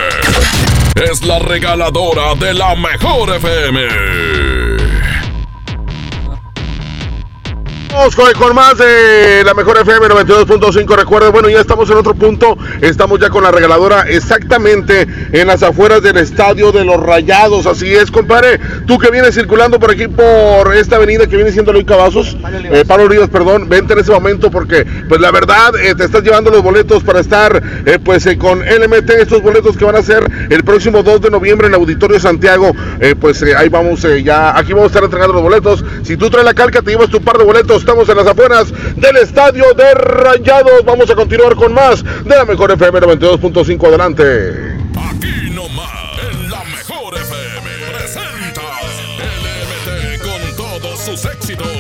Es 0.96 1.24
la 1.24 1.40
regaladora 1.40 2.36
de 2.36 2.54
la 2.54 2.76
mejor 2.76 3.36
FM. 3.36 4.69
Vamos 8.00 8.16
con, 8.16 8.32
con 8.32 8.56
más 8.56 8.78
de 8.78 9.44
la 9.44 9.54
mejor 9.54 9.78
FM 9.78 10.08
92.5. 10.08 10.96
Recuerden, 10.96 11.34
bueno, 11.34 11.50
ya 11.50 11.60
estamos 11.60 11.90
en 11.90 11.98
otro 11.98 12.14
punto. 12.14 12.58
Estamos 12.80 13.20
ya 13.20 13.30
con 13.30 13.44
la 13.44 13.52
regaladora 13.52 14.04
exactamente 14.04 15.06
en 15.34 15.48
las 15.48 15.64
afueras 15.64 16.02
del 16.02 16.16
estadio 16.16 16.72
de 16.72 16.86
los 16.86 16.96
Rayados. 16.96 17.66
Así 17.66 17.94
es, 17.94 18.10
compadre. 18.10 18.58
Tú 18.88 18.98
que 19.00 19.12
vienes 19.12 19.36
circulando 19.36 19.82
por 19.82 19.92
aquí, 19.92 20.08
por 20.08 20.74
esta 20.78 20.96
avenida 20.96 21.28
que 21.28 21.36
viene 21.36 21.52
siendo 21.52 21.74
Luis 21.74 21.84
Cavazos, 21.84 22.38
eh, 22.72 22.86
Pablo 22.88 23.10
Rivas, 23.10 23.28
perdón, 23.28 23.68
vente 23.68 23.92
en 23.92 24.00
ese 24.00 24.14
momento 24.14 24.50
porque, 24.50 24.88
pues 25.10 25.20
la 25.20 25.32
verdad, 25.32 25.76
eh, 25.76 25.94
te 25.94 26.06
estás 26.06 26.24
llevando 26.24 26.52
los 26.52 26.64
boletos 26.64 27.04
para 27.04 27.20
estar, 27.20 27.62
eh, 27.86 28.00
pues 28.02 28.26
eh, 28.28 28.38
con 28.38 28.62
LMT, 28.62 29.10
estos 29.10 29.42
boletos 29.42 29.76
que 29.76 29.84
van 29.84 29.98
a 29.98 30.02
ser 30.02 30.24
el 30.50 30.64
próximo 30.64 31.04
2 31.04 31.20
de 31.20 31.32
noviembre 31.32 31.68
en 31.68 31.74
el 31.74 31.80
Auditorio 31.82 32.18
Santiago. 32.18 32.74
Pues 33.20 33.44
ahí 33.44 33.68
vamos, 33.68 34.08
ya, 34.24 34.58
aquí 34.58 34.72
vamos 34.72 34.86
a 34.86 34.88
estar 34.88 35.04
entregando 35.04 35.34
los 35.34 35.44
boletos. 35.44 35.84
Si 36.04 36.16
tú 36.16 36.30
traes 36.30 36.46
la 36.46 36.54
calca, 36.54 36.82
te 36.82 36.92
llevas 36.92 37.10
tu 37.10 37.20
par 37.22 37.38
de 37.38 37.44
boletos. 37.44 37.84
Estamos 37.90 38.08
en 38.08 38.18
las 38.18 38.28
afueras 38.28 38.72
del 38.98 39.18
estadio 39.18 39.74
de 39.74 39.96
Rayados. 39.96 40.86
Vamos 40.86 41.10
a 41.10 41.16
continuar 41.16 41.56
con 41.56 41.74
más 41.74 42.04
de 42.04 42.36
la 42.36 42.46
mejor 42.46 42.70
FM 42.70 43.00
92.5. 43.00 43.88
Adelante. 43.88 44.78
Aquí 44.96 45.50
nomás, 45.50 45.90
en 46.32 46.52
la 46.52 46.64
mejor 46.66 47.16
FM, 47.16 47.68
presenta 47.92 48.62
LMT 49.18 50.22
con 50.22 50.56
todos 50.56 51.00
sus 51.00 51.26
éxitos. 51.26 51.79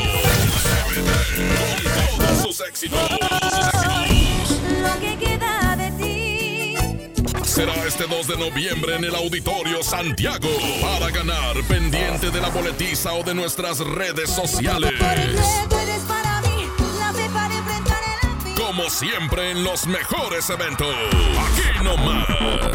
Será 7.60 7.76
este 7.86 8.07
2 8.07 8.26
de 8.26 8.38
noviembre 8.38 8.95
en 8.95 9.03
el 9.03 9.14
Auditorio 9.14 9.84
Santiago. 9.84 10.47
Para 10.82 11.12
ganar, 11.12 11.62
pendiente 11.68 12.32
de 12.32 12.39
la 12.39 12.47
boletiza 12.47 13.12
o 13.12 13.22
de 13.22 13.36
nuestras 13.36 13.80
redes 13.80 14.30
sociales. 14.30 14.93
Como 18.55 18.89
siempre 18.89 19.51
en 19.51 19.66
los 19.66 19.88
mejores 19.88 20.49
eventos. 20.49 20.88
Aquí 20.88 21.84
nomás. 21.84 22.30
La, 22.32 22.72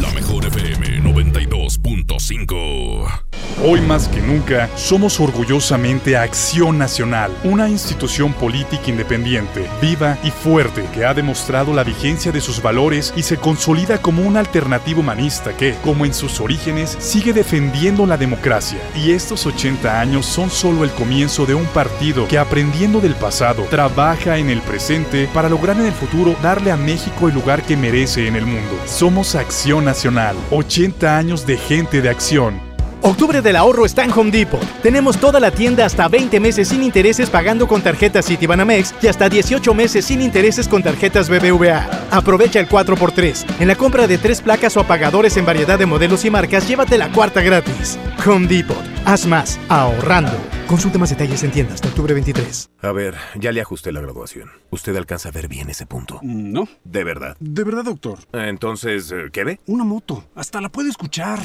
la 0.00 0.10
mejor 0.14 0.46
FM 0.46 1.02
92.5. 1.02 3.27
Hoy 3.64 3.80
más 3.80 4.06
que 4.06 4.20
nunca, 4.20 4.70
somos 4.76 5.18
orgullosamente 5.18 6.16
Acción 6.16 6.78
Nacional, 6.78 7.32
una 7.42 7.68
institución 7.68 8.32
política 8.32 8.84
independiente, 8.86 9.68
viva 9.82 10.16
y 10.22 10.30
fuerte 10.30 10.84
que 10.94 11.04
ha 11.04 11.12
demostrado 11.12 11.74
la 11.74 11.82
vigencia 11.82 12.30
de 12.30 12.40
sus 12.40 12.62
valores 12.62 13.12
y 13.16 13.24
se 13.24 13.36
consolida 13.36 13.98
como 13.98 14.22
una 14.22 14.38
alternativa 14.38 15.00
humanista 15.00 15.56
que, 15.56 15.74
como 15.82 16.06
en 16.06 16.14
sus 16.14 16.40
orígenes, 16.40 16.96
sigue 17.00 17.32
defendiendo 17.32 18.06
la 18.06 18.16
democracia. 18.16 18.78
Y 18.94 19.10
estos 19.10 19.44
80 19.44 20.00
años 20.00 20.24
son 20.24 20.50
solo 20.50 20.84
el 20.84 20.92
comienzo 20.92 21.44
de 21.44 21.56
un 21.56 21.66
partido 21.66 22.28
que, 22.28 22.38
aprendiendo 22.38 23.00
del 23.00 23.16
pasado, 23.16 23.64
trabaja 23.64 24.38
en 24.38 24.50
el 24.50 24.60
presente 24.60 25.28
para 25.34 25.48
lograr 25.48 25.76
en 25.78 25.86
el 25.86 25.92
futuro 25.92 26.36
darle 26.44 26.70
a 26.70 26.76
México 26.76 27.26
el 27.26 27.34
lugar 27.34 27.64
que 27.64 27.76
merece 27.76 28.28
en 28.28 28.36
el 28.36 28.46
mundo. 28.46 28.78
Somos 28.86 29.34
Acción 29.34 29.84
Nacional, 29.84 30.36
80 30.52 31.18
años 31.18 31.44
de 31.44 31.56
gente 31.56 32.00
de 32.00 32.10
acción. 32.10 32.67
Octubre 33.02 33.40
del 33.40 33.56
ahorro 33.56 33.86
está 33.86 34.04
en 34.04 34.10
Home 34.12 34.30
Depot. 34.30 34.60
Tenemos 34.82 35.18
toda 35.18 35.38
la 35.38 35.50
tienda 35.50 35.86
hasta 35.86 36.08
20 36.08 36.40
meses 36.40 36.68
sin 36.68 36.82
intereses 36.82 37.30
pagando 37.30 37.68
con 37.68 37.80
tarjetas 37.80 38.26
Citibanamex 38.26 38.94
y 39.00 39.06
hasta 39.06 39.28
18 39.28 39.72
meses 39.72 40.04
sin 40.04 40.20
intereses 40.20 40.66
con 40.66 40.82
tarjetas 40.82 41.28
BBVA. 41.28 41.88
Aprovecha 42.10 42.58
el 42.58 42.68
4x3. 42.68 43.60
En 43.60 43.68
la 43.68 43.76
compra 43.76 44.06
de 44.06 44.18
tres 44.18 44.42
placas 44.42 44.76
o 44.76 44.80
apagadores 44.80 45.36
en 45.36 45.46
variedad 45.46 45.78
de 45.78 45.86
modelos 45.86 46.24
y 46.24 46.30
marcas, 46.30 46.66
llévate 46.66 46.98
la 46.98 47.10
cuarta 47.12 47.40
gratis. 47.40 47.98
Home 48.26 48.48
Depot. 48.48 48.97
Haz 49.08 49.24
más 49.24 49.58
ahorrando. 49.70 50.32
Consulte 50.66 50.98
más 50.98 51.08
detalles 51.08 51.42
en 51.42 51.50
tiendas 51.50 51.76
hasta 51.76 51.88
octubre 51.88 52.12
23. 52.12 52.72
A 52.82 52.92
ver, 52.92 53.14
ya 53.36 53.52
le 53.52 53.62
ajusté 53.62 53.90
la 53.90 54.02
graduación. 54.02 54.50
¿Usted 54.70 54.94
alcanza 54.96 55.30
a 55.30 55.32
ver 55.32 55.48
bien 55.48 55.70
ese 55.70 55.86
punto? 55.86 56.20
No. 56.22 56.68
¿De 56.84 57.04
verdad? 57.04 57.34
De 57.40 57.64
verdad, 57.64 57.84
doctor. 57.84 58.18
Entonces, 58.34 59.10
eh, 59.10 59.30
¿qué 59.32 59.44
ve? 59.44 59.60
Una 59.66 59.84
moto. 59.84 60.26
Hasta 60.34 60.60
la 60.60 60.68
puede 60.68 60.90
escuchar. 60.90 61.38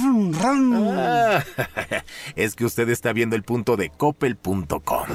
Ran, 0.00 0.32
ran. 0.32 0.72
Ah, 0.88 1.44
es 2.34 2.54
que 2.54 2.64
usted 2.64 2.88
está 2.88 3.12
viendo 3.12 3.36
el 3.36 3.42
punto 3.42 3.76
de 3.76 3.90
coppel.com. 3.90 5.06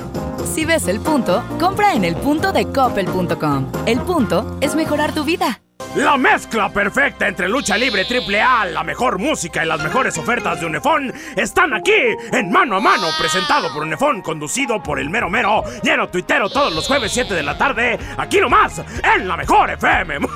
Si 0.45 0.65
ves 0.65 0.87
el 0.87 0.99
punto, 0.99 1.43
compra 1.59 1.95
en 1.95 2.05
el 2.05 2.15
punto 2.15 2.53
de 2.53 2.65
coppel.com. 2.65 3.71
El 3.87 4.01
punto 4.01 4.55
es 4.61 4.75
mejorar 4.75 5.15
tu 5.15 5.23
vida. 5.23 5.63
La 5.95 6.17
mezcla 6.17 6.69
perfecta 6.69 7.27
entre 7.27 7.49
lucha 7.49 7.77
libre 7.77 8.05
triple 8.05 8.39
A, 8.41 8.65
la 8.65 8.83
mejor 8.83 9.17
música 9.19 9.63
y 9.63 9.67
las 9.67 9.81
mejores 9.81 10.17
ofertas 10.17 10.59
de 10.59 10.65
Unefón 10.67 11.13
están 11.35 11.73
aquí 11.73 11.91
en 12.31 12.51
Mano 12.51 12.77
a 12.77 12.79
Mano, 12.79 13.07
presentado 13.19 13.73
por 13.73 13.83
Unefón, 13.83 14.21
conducido 14.21 14.81
por 14.81 14.99
el 14.99 15.09
mero 15.09 15.29
mero, 15.29 15.63
lleno 15.81 16.07
tuitero 16.09 16.49
todos 16.49 16.73
los 16.73 16.85
jueves 16.87 17.11
7 17.11 17.33
de 17.33 17.43
la 17.43 17.57
tarde, 17.57 17.97
aquí 18.17 18.39
nomás, 18.39 18.81
en 19.15 19.27
la 19.27 19.37
mejor 19.37 19.71
FM. 19.71 20.19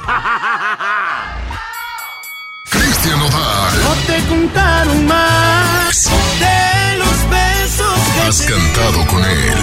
Cristian 2.71 3.19
Nodal. 3.19 3.83
No 3.83 3.93
te 4.07 4.27
contaron 4.27 5.05
más 5.05 6.09
de 6.39 6.97
los 6.97 7.29
besos 7.29 7.99
que 8.15 8.21
Has 8.21 8.45
te 8.45 8.53
cantado 8.53 9.05
con 9.07 9.23
él. 9.23 9.57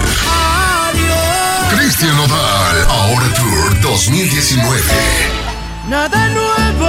Adiós. 0.87 1.73
Cristian 1.75 2.15
Nodal. 2.15 2.87
Ahora 2.89 3.33
Tour 3.33 3.81
2019. 3.81 5.48
Nada 5.89 6.29
nuevo. 6.29 6.85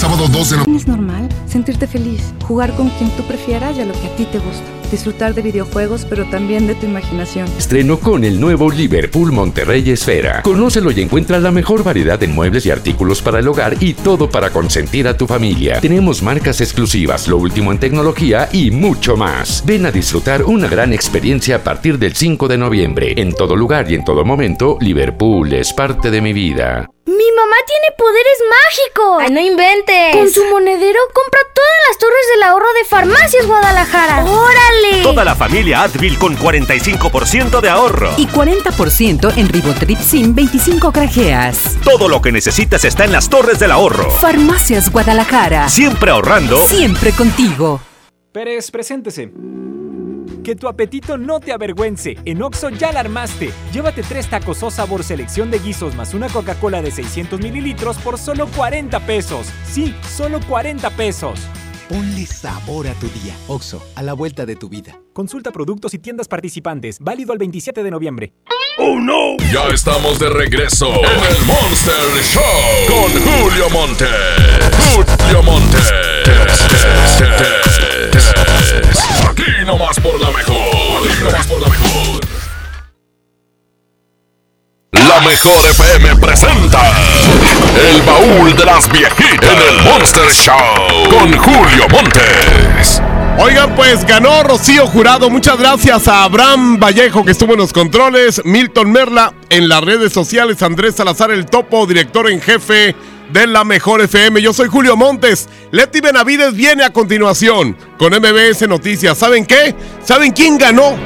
Sábado 0.00 0.26
2 0.26 0.50
de. 0.50 0.76
Es 0.76 0.88
normal 0.88 1.28
sentirte 1.46 1.86
feliz, 1.86 2.34
jugar 2.44 2.74
con 2.74 2.88
quien 2.90 3.10
tú 3.10 3.22
prefieras 3.22 3.76
y 3.76 3.82
a 3.82 3.84
lo 3.84 3.92
que 3.92 4.08
a 4.08 4.16
ti 4.16 4.24
te 4.24 4.38
gusta, 4.38 4.64
disfrutar 4.90 5.34
de 5.34 5.42
videojuegos 5.42 6.06
pero 6.08 6.24
también 6.26 6.66
de 6.66 6.74
tu 6.74 6.86
imaginación. 6.86 7.46
Estreno 7.58 7.98
con 7.98 8.24
el 8.24 8.40
nuevo 8.40 8.70
Liverpool 8.70 9.32
Monterrey 9.32 9.90
Esfera. 9.90 10.42
Conócelo 10.42 10.90
y 10.90 11.00
encuentra 11.00 11.38
la 11.38 11.50
mejor 11.50 11.82
variedad 11.84 12.18
de 12.18 12.28
muebles 12.28 12.66
y 12.66 12.70
artículos 12.70 13.22
para 13.22 13.38
el 13.38 13.48
hogar 13.48 13.76
y 13.80 13.94
todo 13.94 14.28
para 14.30 14.50
consentir 14.50 15.06
a 15.08 15.16
tu 15.16 15.26
familia. 15.26 15.80
Tenemos 15.80 16.22
marcas 16.22 16.60
exclusivas, 16.60 17.28
lo 17.28 17.36
último 17.36 17.72
en 17.72 17.78
tecnología 17.78 18.48
y 18.52 18.70
mucho 18.70 19.16
más. 19.16 19.62
Ven 19.64 19.86
a 19.86 19.90
disfrutar 19.90 20.42
una 20.42 20.68
gran 20.68 20.92
experiencia 20.92 21.56
a 21.56 21.64
partir 21.64 21.98
del 21.98 22.14
5 22.14 22.48
de 22.48 22.58
noviembre. 22.58 23.14
En 23.16 23.32
todo 23.32 23.56
lugar 23.56 23.90
y 23.90 23.94
en 23.94 24.04
todo 24.04 24.24
momento, 24.24 24.78
Liverpool 24.80 25.52
es 25.52 25.72
parte 25.72 26.10
de 26.10 26.20
mi 26.20 26.32
vida. 26.32 26.88
¡Mi 27.06 27.32
mamá 27.32 27.56
tiene 27.66 27.86
poderes 27.98 28.38
mágicos! 28.48 29.22
¡Ay, 29.22 29.30
no 29.30 29.40
inventes! 29.40 30.16
Con 30.16 30.30
su 30.30 30.44
monedero 30.44 31.00
compra 31.12 31.40
todas 31.54 31.70
las 31.88 31.98
torres 31.98 32.26
del 32.34 32.42
ahorro 32.44 32.72
de 32.72 32.84
Farmacias 32.84 33.46
Guadalajara. 33.46 34.24
¡Órale! 34.24 34.79
Toda 35.02 35.24
la 35.24 35.34
familia 35.34 35.82
Advil 35.82 36.18
con 36.18 36.36
45% 36.36 37.60
de 37.60 37.68
ahorro. 37.68 38.10
Y 38.16 38.26
40% 38.26 39.36
en 39.36 39.48
Ribotrip 39.48 39.98
Sim 39.98 40.34
25 40.34 40.92
grajeas. 40.92 41.76
Todo 41.84 42.08
lo 42.08 42.20
que 42.20 42.32
necesitas 42.32 42.84
está 42.84 43.04
en 43.04 43.12
las 43.12 43.28
torres 43.28 43.58
del 43.58 43.70
ahorro. 43.70 44.10
Farmacias 44.10 44.90
Guadalajara. 44.90 45.68
Siempre 45.68 46.10
ahorrando. 46.10 46.58
Siempre 46.66 47.12
contigo. 47.12 47.80
Pérez, 48.32 48.70
preséntese. 48.70 49.32
Que 50.44 50.56
tu 50.56 50.68
apetito 50.68 51.18
no 51.18 51.40
te 51.40 51.52
avergüence. 51.52 52.16
En 52.24 52.42
Oxo 52.42 52.70
ya 52.70 52.92
la 52.92 53.00
armaste. 53.00 53.52
Llévate 53.72 54.02
tres 54.02 54.28
tacos 54.28 54.62
o 54.62 54.70
sabor 54.70 55.04
selección 55.04 55.50
de 55.50 55.58
guisos 55.58 55.94
más 55.94 56.14
una 56.14 56.28
Coca-Cola 56.28 56.80
de 56.82 56.90
600 56.90 57.40
mililitros 57.40 57.98
por 57.98 58.18
solo 58.18 58.46
40 58.56 59.00
pesos. 59.00 59.48
Sí, 59.70 59.94
solo 60.08 60.40
40 60.48 60.90
pesos. 60.90 61.40
Ponle 61.90 62.24
sabor 62.24 62.86
a 62.86 62.94
tu 62.94 63.08
día. 63.08 63.34
Oxo, 63.48 63.82
a 63.96 64.02
la 64.04 64.12
vuelta 64.12 64.46
de 64.46 64.54
tu 64.54 64.68
vida. 64.68 64.96
Consulta 65.12 65.50
productos 65.50 65.92
y 65.92 65.98
tiendas 65.98 66.28
participantes. 66.28 67.00
Válido 67.00 67.32
al 67.32 67.38
27 67.38 67.82
de 67.82 67.90
noviembre. 67.90 68.32
¡Oh, 68.78 69.00
no! 69.00 69.36
Ya 69.52 69.66
estamos 69.74 70.20
de 70.20 70.28
regreso 70.30 70.86
en 70.86 71.34
el 71.34 71.44
Monster 71.46 71.96
Show 72.22 72.42
con 72.86 73.10
Julio 73.10 73.68
Monte. 73.70 74.06
Julio 74.94 75.42
Monte. 75.42 75.78
Aquí 79.28 79.64
nomás 79.66 79.98
por 79.98 80.20
la 80.20 80.30
mejor. 80.30 81.08
Aquí 81.08 81.24
nomás 81.24 81.46
por 81.48 81.60
la 81.60 81.68
mejor. 81.70 82.20
La 84.92 85.20
mejor 85.22 85.70
FM 85.70 86.16
presenta 86.20 86.92
El 87.76 88.02
baúl 88.02 88.56
de 88.56 88.64
las 88.64 88.90
viejitas 88.90 89.50
en 89.50 89.58
el 89.58 89.82
Monster 89.84 90.30
Show 90.30 90.54
con 91.08 91.32
Julio 91.36 91.86
Montes. 91.90 93.00
Oigan, 93.38 93.74
pues 93.74 94.04
ganó 94.04 94.42
Rocío 94.42 94.86
Jurado. 94.86 95.30
Muchas 95.30 95.58
gracias 95.58 96.08
a 96.08 96.24
Abraham 96.24 96.78
Vallejo 96.78 97.24
que 97.24 97.30
estuvo 97.30 97.52
en 97.52 97.58
los 97.60 97.72
controles, 97.72 98.42
Milton 98.44 98.90
Merla 98.90 99.32
en 99.48 99.68
las 99.68 99.82
redes 99.82 100.12
sociales, 100.12 100.62
Andrés 100.62 100.96
Salazar 100.96 101.30
el 101.30 101.46
Topo, 101.46 101.86
director 101.86 102.28
en 102.28 102.40
jefe 102.40 102.94
de 103.32 103.46
la 103.46 103.64
Mejor 103.64 104.00
FM. 104.00 104.42
Yo 104.42 104.52
soy 104.52 104.68
Julio 104.68 104.96
Montes. 104.96 105.48
Leti 105.70 106.00
Benavides 106.00 106.54
viene 106.54 106.84
a 106.84 106.92
continuación 106.92 107.76
con 107.98 108.12
MBS 108.12 108.68
Noticias. 108.68 109.16
¿Saben 109.16 109.46
qué? 109.46 109.74
¿Saben 110.04 110.32
quién 110.32 110.58
ganó? 110.58 110.96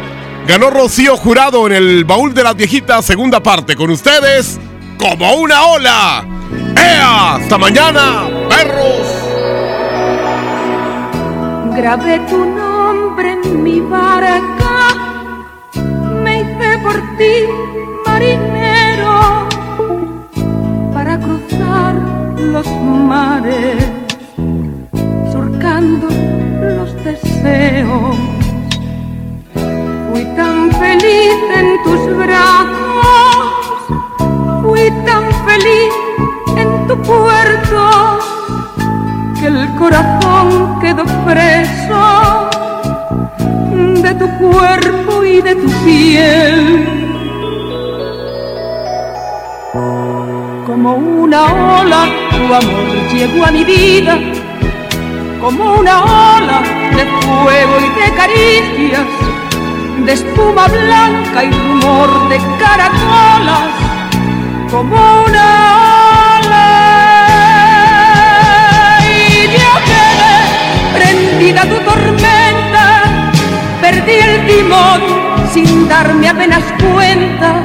Ganó 0.49 0.71
Rocío 0.71 1.17
Jurado 1.17 1.67
en 1.67 1.75
el 1.75 2.05
baúl 2.05 2.35
de 2.35 2.43
las 2.43 2.57
viejitas, 2.57 3.05
segunda 3.05 3.43
parte. 3.43 3.77
Con 3.77 3.91
ustedes, 3.91 4.59
como 4.99 5.35
una 5.35 5.63
ola. 5.67 6.34
¡Ea! 6.77 7.35
¡Hasta 7.37 7.59
mañana, 7.59 8.29
perros! 8.49 9.09
Grabé 11.77 12.21
tu 12.31 12.45
nombre 12.45 13.33
en 13.33 13.63
mi 13.63 13.81
barca, 13.81 14.75
me 16.23 16.41
hice 16.41 16.79
por 16.85 16.97
ti 17.19 17.35
marinero 18.07 19.49
para 20.93 21.19
cruzar 21.19 21.95
los 22.37 22.67
mares, 23.11 23.85
surcando 25.33 26.07
los 26.77 26.95
deseos. 27.05 28.17
Fui 30.11 30.25
tan 30.37 30.71
feliz 30.71 31.37
en 31.61 31.83
tus 31.83 32.17
brazos, 32.17 33.49
fui 34.63 34.93
tan 35.05 35.24
tu 36.95 37.03
puerto 37.03 38.19
que 39.41 39.47
el 39.47 39.75
corazón 39.75 40.79
quedó 40.81 41.05
preso 41.25 42.51
de 44.03 44.15
tu 44.15 44.29
cuerpo 44.39 45.25
y 45.25 45.41
de 45.41 45.55
tu 45.57 45.69
piel. 45.85 46.89
Como 50.67 50.95
una 50.95 51.81
ola, 51.81 52.07
tu 52.31 52.55
amor 52.55 53.09
llegó 53.13 53.45
a 53.45 53.51
mi 53.51 53.65
vida, 53.65 54.19
como 55.41 55.75
una 55.75 56.03
ola 56.37 56.63
de 56.97 57.05
fuego 57.21 57.75
y 57.81 58.01
de 58.01 58.17
caricias, 58.17 59.07
de 60.05 60.13
espuma 60.13 60.69
blanca 60.69 61.45
y 61.45 61.51
rumor 61.51 62.29
de 62.29 62.39
caracolas, 62.59 63.71
como 64.71 65.25
una 65.27 65.84
quedé 71.45 71.61
prendida 71.61 71.63
a 71.63 71.69
tu 71.69 71.77
tormenta, 71.85 73.03
perdí 73.81 74.13
el 74.13 74.47
timón 74.47 75.01
sin 75.53 75.89
darme 75.89 76.29
apenas 76.29 76.63
cuenta 76.81 77.63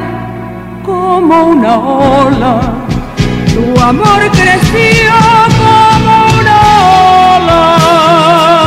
como 0.84 1.43
una 1.45 1.77
ola. 1.77 2.59
Tu 3.53 3.82
amor 3.82 4.30
creció 4.32 5.11
como 5.57 6.39
una 6.39 6.57
ola. 7.38 8.59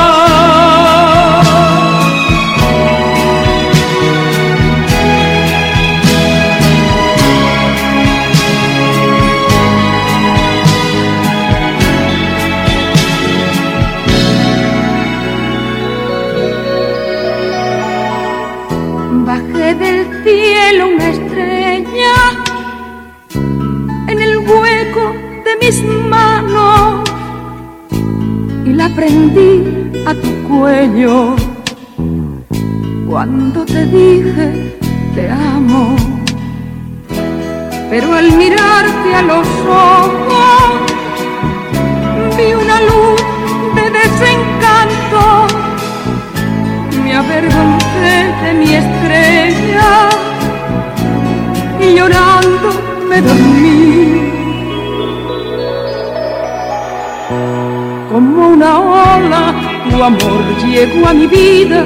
prendí 28.95 30.05
a 30.07 30.14
tu 30.14 30.49
cuello 30.49 31.36
cuando 33.09 33.64
te 33.64 33.86
dije 33.86 34.76
te 35.14 35.30
amo. 35.30 35.97
Pero 37.90 38.14
al 38.14 38.32
mirarte 38.32 39.14
a 39.14 39.22
los 39.22 39.47
ojos, 39.68 40.22
llegó 60.66 61.09
a 61.09 61.14
mi 61.14 61.26
vida, 61.26 61.84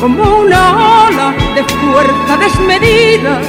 como 0.00 0.40
una 0.40 1.06
ola 1.06 1.34
de 1.54 1.64
fuerza 1.64 2.36
desmedida. 2.38 3.40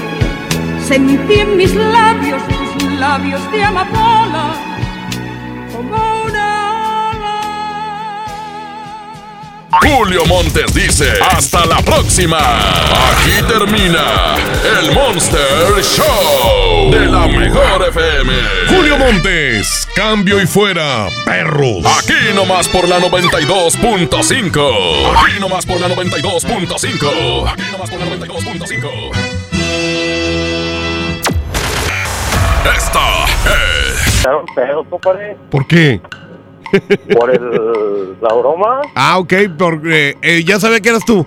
Sentí 0.88 1.40
en 1.40 1.58
mis 1.58 1.74
labios 1.76 2.42
tus 2.48 2.92
labios 2.94 3.42
de 3.52 3.64
amapola, 3.64 4.54
como 5.72 6.24
una 6.26 6.62
Julio 9.80 10.26
Montes 10.26 10.74
dice, 10.74 11.08
hasta 11.32 11.66
la 11.66 11.78
próxima. 11.78 12.38
Aquí 12.40 13.42
termina 13.48 14.36
el 14.80 14.92
Monster 14.92 15.82
Show 15.82 16.92
de 16.92 17.06
la 17.06 17.28
mejor 17.28 17.88
FM. 17.88 18.34
Julio 18.68 18.98
Montes, 18.98 19.81
cambio 19.96 20.42
y 20.42 20.48
fuera, 20.48 21.08
perros. 21.26 21.86
Aquí 22.00 22.14
nomás 22.36 22.68
por 22.68 22.88
la 22.88 23.00
92.5. 23.00 25.14
Aquí 25.26 25.40
nomás 25.40 25.66
por 25.66 25.80
la 25.80 25.88
92.5. 25.90 27.52
Aquí 27.52 27.64
nomás 27.72 27.90
por 27.90 28.00
la 28.00 28.06
92.5. 28.08 29.12
Esta 32.76 33.26
es 33.26 34.28
¿Por 35.50 35.68
qué? 35.68 36.00
por 37.18 37.30
el, 37.32 38.16
la 38.22 38.34
broma. 38.34 38.82
Ah, 38.96 39.18
ok, 39.20 39.34
porque 39.58 40.16
eh, 40.22 40.44
ya 40.46 40.60
sabía 40.60 40.80
que 40.80 40.90
eras 40.90 41.04
tú. 41.06 41.26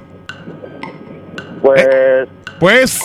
Pues, 1.60 2.28
Pues, 2.60 3.00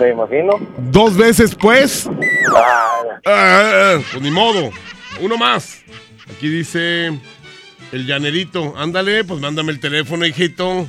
me 0.00 0.10
imagino. 0.10 0.58
dos 0.78 1.16
veces 1.16 1.54
pues. 1.54 2.08
Ah, 2.56 2.86
Ah, 3.26 3.98
pues 4.10 4.22
ni 4.22 4.30
modo. 4.30 4.70
Uno 5.20 5.36
más. 5.36 5.82
Aquí 6.30 6.48
dice 6.48 7.18
el 7.92 8.06
llanerito. 8.06 8.74
Ándale, 8.76 9.24
pues 9.24 9.40
mándame 9.40 9.72
el 9.72 9.80
teléfono, 9.80 10.26
hijito. 10.26 10.88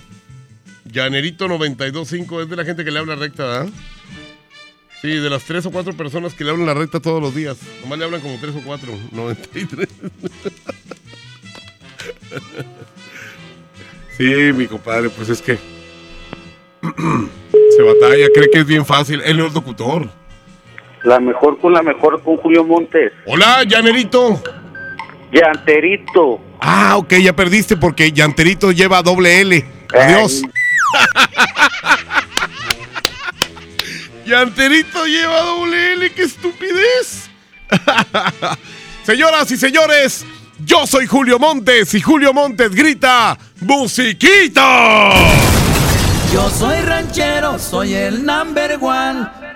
Llanerito 0.86 1.48
925 1.48 2.42
es 2.42 2.50
de 2.50 2.56
la 2.56 2.66
gente 2.66 2.86
que 2.86 2.92
le 2.92 3.00
habla 3.00 3.16
recta, 3.16 3.46
¿verdad? 3.46 3.70
Sí, 5.02 5.10
de 5.10 5.30
las 5.30 5.44
tres 5.44 5.66
o 5.66 5.72
cuatro 5.72 5.94
personas 5.94 6.34
que 6.34 6.44
le 6.44 6.50
hablan 6.50 6.66
la 6.66 6.74
recta 6.74 7.00
todos 7.00 7.22
los 7.22 7.36
días. 7.36 7.58
Nomás 7.82 8.00
le 8.00 8.06
hablan 8.06 8.22
como 8.22 8.40
tres 8.40 8.56
o 8.56 8.62
cuatro. 8.66 8.94
93. 9.12 9.88
sí, 14.18 14.24
mi 14.54 14.66
compadre, 14.66 15.10
pues 15.10 15.30
es 15.30 15.42
que 15.42 15.60
se 16.82 17.84
batalla, 17.84 18.28
cree 18.34 18.50
que 18.50 18.60
es 18.60 18.66
bien 18.66 18.86
fácil. 18.86 19.22
Él 19.24 19.38
no 19.38 19.48
es 19.48 19.54
locutor. 19.54 20.10
La 21.08 21.20
mejor 21.20 21.58
con 21.60 21.74
la 21.74 21.82
mejor 21.82 22.22
con 22.22 22.38
Julio 22.38 22.64
Montes. 22.66 23.14
Hola, 23.26 23.64
llanerito. 23.64 24.42
Llanterito. 25.32 26.40
Ah, 26.60 26.98
ok, 26.98 27.14
ya 27.16 27.34
perdiste 27.34 27.78
porque 27.78 28.12
Llanterito 28.12 28.72
lleva 28.72 29.02
doble 29.02 29.42
L. 29.42 29.66
Adiós. 29.94 30.42
Llanterito 34.26 35.06
lleva 35.06 35.40
doble 35.40 35.94
L, 35.94 36.12
qué 36.12 36.24
estupidez. 36.24 37.30
Señoras 39.04 39.50
y 39.52 39.58
señores, 39.58 40.26
yo 40.66 40.86
soy 40.86 41.08
Julio 41.08 41.40
Montes 41.40 41.94
y 41.94 42.02
Julio 42.02 42.34
Montes 42.34 42.76
grita 42.76 43.38
¡Musiquita! 43.62 45.12
Yo 46.34 46.50
soy 46.50 46.82
ranchero, 46.82 47.58
soy 47.58 47.94
el 47.94 48.26
number 48.26 48.78
one. 48.82 49.47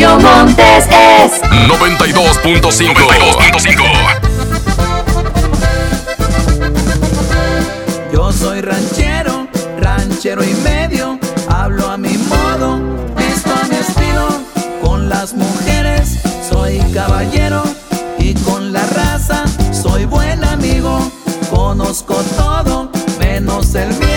Montes 0.00 0.86
es 0.86 1.42
92.5. 1.68 2.94
92.5. 2.94 3.84
Yo 8.10 8.32
soy 8.32 8.62
ranchero, 8.62 9.46
ranchero 9.78 10.42
y 10.42 10.54
medio. 10.64 11.18
Hablo 11.50 11.90
a 11.90 11.98
mi 11.98 12.16
modo, 12.16 12.80
visto 13.14 13.52
a 13.52 13.62
mi 13.68 13.76
estilo. 13.76 14.28
Con 14.82 15.10
las 15.10 15.34
mujeres 15.34 16.18
soy 16.50 16.78
caballero 16.94 17.62
y 18.18 18.32
con 18.36 18.72
la 18.72 18.86
raza 18.86 19.44
soy 19.70 20.06
buen 20.06 20.42
amigo. 20.44 21.12
Conozco 21.50 22.14
todo, 22.38 22.90
menos 23.18 23.74
el 23.74 23.88
miedo. 23.98 24.09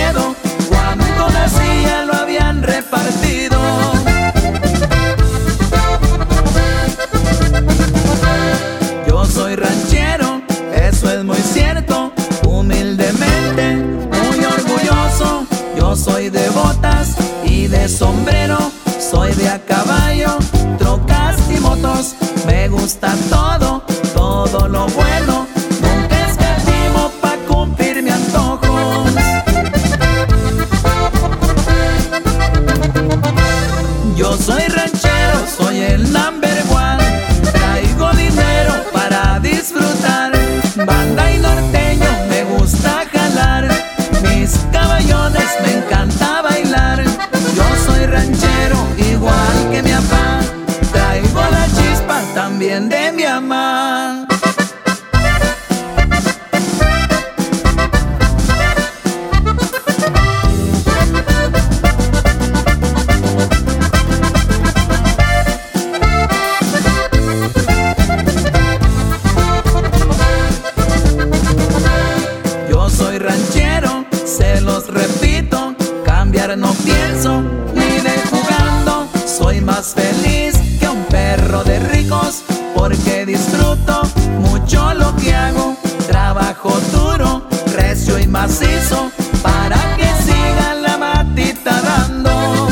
Mucho 84.40 84.94
lo 84.94 85.16
que 85.16 85.34
hago. 85.34 85.76
Trabajo 86.08 86.72
duro, 86.92 87.48
recio 87.76 88.20
y 88.20 88.28
macizo, 88.28 89.12
para 89.42 89.78
que 89.96 90.08
siga 90.24 90.76
la 90.76 90.98
matita 90.98 91.82
dando. 91.82 92.68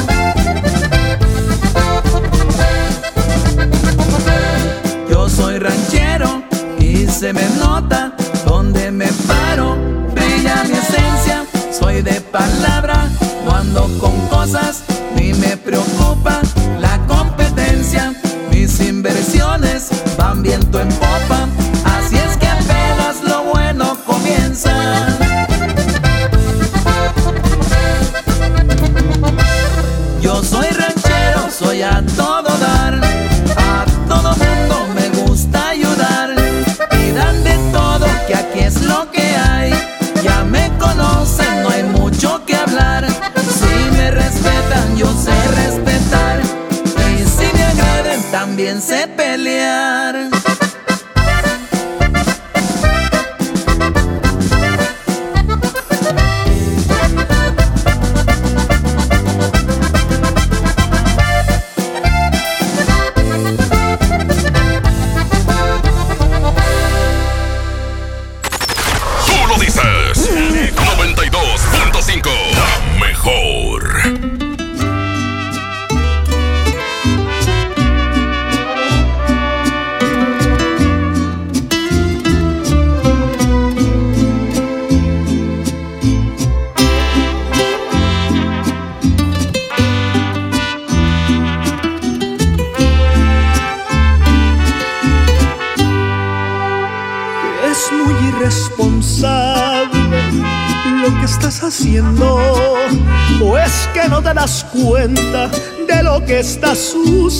Yo 5.09 5.29
soy 5.29 5.59
ranchero 5.59 6.43
y 6.79 7.07
se 7.07 7.33
me 7.33 7.47
nota 7.59 8.13
donde 8.45 8.91
me 8.91 9.07
paro. 9.27 9.75
Brilla 10.13 10.63
mi 10.65 10.73
esencia, 10.73 11.45
soy 11.71 12.01
de 12.01 12.19
palabra, 12.21 13.07
no 13.45 13.55
ando 13.55 13.87
con 13.99 14.15
cosas, 14.27 14.83
ni 15.15 15.33
me 15.33 15.57
preocupa 15.57 16.41
la 16.79 16.97
competencia. 17.07 18.13
Mis 18.51 18.79
inversiones 18.81 19.89
van 20.17 20.43
viento 20.43 20.79
en 20.79 20.89
popa, 20.89 21.40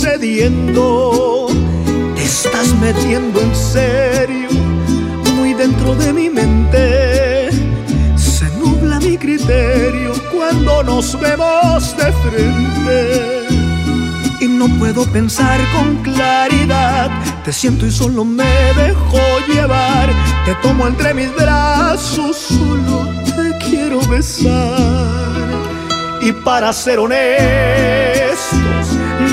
sucediendo? 0.02 1.48
Te 2.16 2.24
estás 2.24 2.74
metiendo 2.80 3.40
en 3.40 3.56
serio, 3.56 4.50
muy 5.36 5.54
dentro 5.54 5.94
de 5.94 6.12
mi 6.12 6.28
mente. 6.28 7.50
Se 8.18 8.46
nubla 8.58 9.00
mi 9.00 9.16
criterio 9.16 10.14
cuando 10.34 10.82
nos 10.84 11.20
vemos 11.20 11.96
de 11.98 12.12
frente 12.14 13.48
y 14.40 14.48
no 14.48 14.68
puedo 14.80 15.06
pensar 15.06 15.60
con 15.72 15.98
claridad. 15.98 17.12
Te 17.44 17.54
siento 17.54 17.86
y 17.86 17.92
solo 17.92 18.26
me 18.26 18.74
dejo 18.76 19.20
llevar. 19.54 20.10
Te 20.46 20.56
tomo 20.64 20.88
entre 20.88 21.14
mis 21.14 21.32
brazos, 21.36 22.38
solo 22.38 23.08
te 23.36 23.66
quiero 23.70 24.00
besar. 24.08 25.22
Y 26.22 26.32
para 26.32 26.74
ser 26.74 26.98
honestos, 26.98 28.11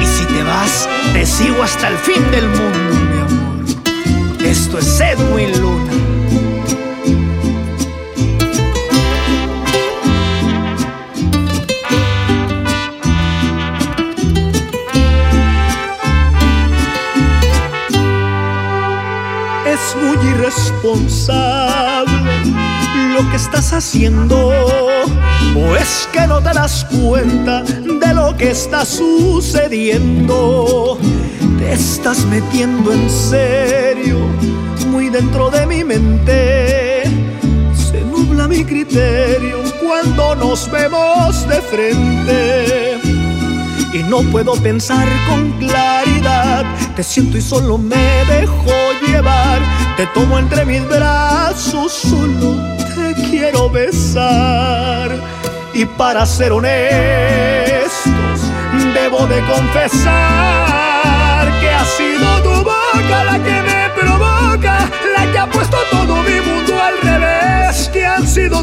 Y 0.00 0.06
si 0.06 0.24
te 0.24 0.42
vas, 0.42 0.88
te 1.12 1.26
sigo 1.26 1.62
hasta 1.62 1.88
el 1.88 1.98
fin 1.98 2.30
del 2.30 2.48
mundo, 2.48 2.94
mi 3.12 3.20
amor. 3.20 3.64
Esto 4.42 4.78
es 4.78 5.00
Edwin 5.00 5.60
Luna. 5.60 5.92
Es 19.66 19.96
muy 19.96 20.16
irresponsable 20.28 22.13
lo 23.14 23.30
que 23.30 23.36
estás 23.36 23.72
haciendo. 23.72 24.50
¿O 25.56 25.76
es 25.76 26.08
que 26.12 26.26
no 26.26 26.42
te 26.42 26.52
das 26.52 26.84
cuenta 26.90 27.62
de 27.62 28.12
lo 28.12 28.36
que 28.36 28.50
está 28.50 28.84
sucediendo? 28.84 30.28
Te 31.58 31.72
estás 31.74 32.26
metiendo 32.26 32.92
en 32.92 33.08
serio, 33.08 34.18
muy 34.88 35.10
dentro 35.10 35.48
de 35.48 35.64
mi 35.64 35.84
mente. 35.84 37.04
Se 37.74 38.00
nubla 38.00 38.48
mi 38.48 38.64
criterio 38.64 39.58
cuando 39.80 40.34
nos 40.34 40.68
vemos 40.68 41.48
de 41.48 41.60
frente 41.62 42.98
y 43.92 44.02
no 44.02 44.22
puedo 44.22 44.54
pensar 44.54 45.06
con 45.28 45.52
claridad. 45.52 46.64
Te 46.96 47.04
siento 47.04 47.38
y 47.38 47.40
solo 47.40 47.78
me 47.78 48.24
dejo 48.24 48.72
llevar. 49.06 49.60
Te 49.96 50.04
tomo 50.08 50.36
entre 50.36 50.64
mis 50.64 50.84
brazos, 50.88 51.92
solo 51.92 52.74
quiero 53.30 53.70
besar. 53.70 55.10
Y 55.72 55.84
para 55.84 56.24
ser 56.26 56.52
honestos, 56.52 58.12
debo 58.94 59.26
de 59.26 59.40
confesar 59.40 60.70
que 61.60 61.70
ha 61.70 61.84
sido 61.84 62.42
tu 62.42 62.62
boca 62.62 63.24
la 63.24 63.38
que 63.42 63.62
me 63.62 63.90
provoca, 64.00 64.88
la 65.16 65.32
que 65.32 65.38
ha 65.38 65.46
puesto 65.50 65.76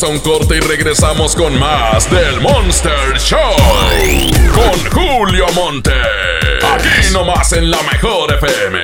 Vamos 0.00 0.24
a 0.24 0.28
un 0.28 0.32
corte 0.32 0.56
y 0.56 0.60
regresamos 0.60 1.36
con 1.36 1.58
más 1.58 2.10
del 2.10 2.40
Monster 2.40 3.18
Show. 3.18 3.38
Con 4.54 4.90
Julio 4.90 5.44
Monte. 5.54 5.92
Aquí 6.62 7.12
nomás 7.12 7.52
en 7.52 7.70
la 7.70 7.82
mejor 7.82 8.32
FM. 8.32 8.78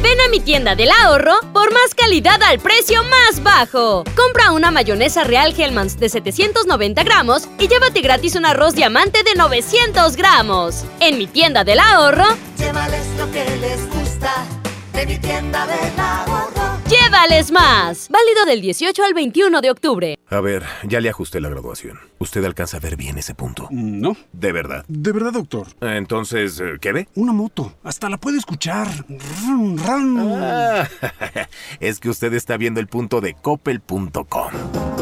Ven 0.00 0.20
a 0.20 0.28
mi 0.30 0.40
tienda 0.40 0.74
del 0.74 0.90
ahorro 0.90 1.34
por 1.52 1.74
más 1.74 1.94
calidad 1.94 2.42
al 2.42 2.58
precio 2.58 3.02
más 3.04 3.42
bajo. 3.42 4.04
Compra 4.16 4.52
una 4.52 4.70
mayonesa 4.70 5.24
real 5.24 5.52
Hellmann's 5.54 5.98
de 5.98 6.08
790 6.08 7.02
gramos 7.02 7.46
y 7.58 7.68
llévate 7.68 8.00
gratis 8.00 8.34
un 8.34 8.46
arroz 8.46 8.74
diamante 8.74 9.22
de 9.24 9.34
900 9.34 10.16
gramos. 10.16 10.84
En 11.00 11.18
mi 11.18 11.26
tienda 11.26 11.64
del 11.64 11.80
ahorro, 11.80 12.24
Llévales 12.56 13.06
lo 13.18 13.30
que 13.30 13.44
les 13.60 13.86
gusta 13.90 14.46
de 14.94 15.04
mi 15.04 15.18
tienda 15.18 15.66
del 15.66 16.00
ahorro. 16.00 16.57
Llévales 16.88 17.52
más. 17.52 18.08
Válido 18.08 18.44
del 18.46 18.60
18 18.60 19.04
al 19.04 19.14
21 19.14 19.60
de 19.60 19.70
octubre. 19.70 20.18
A 20.28 20.40
ver, 20.40 20.64
ya 20.84 21.00
le 21.00 21.08
ajusté 21.08 21.40
la 21.40 21.48
graduación. 21.48 21.98
¿Usted 22.18 22.44
alcanza 22.44 22.78
a 22.78 22.80
ver 22.80 22.96
bien 22.96 23.18
ese 23.18 23.34
punto? 23.34 23.68
No. 23.70 24.16
¿De 24.32 24.52
verdad? 24.52 24.84
De 24.88 25.12
verdad, 25.12 25.32
doctor. 25.32 25.66
Entonces, 25.80 26.60
eh, 26.60 26.78
¿qué 26.80 26.92
ve? 26.92 27.08
Una 27.14 27.32
moto. 27.32 27.74
Hasta 27.82 28.08
la 28.08 28.16
puede 28.16 28.38
escuchar. 28.38 28.88
Rum, 29.08 29.76
rum. 29.78 30.18
Ah, 30.40 30.88
es 31.80 32.00
que 32.00 32.08
usted 32.08 32.32
está 32.34 32.56
viendo 32.56 32.80
el 32.80 32.88
punto 32.88 33.20
de 33.20 33.34
coppel.com. 33.34 34.52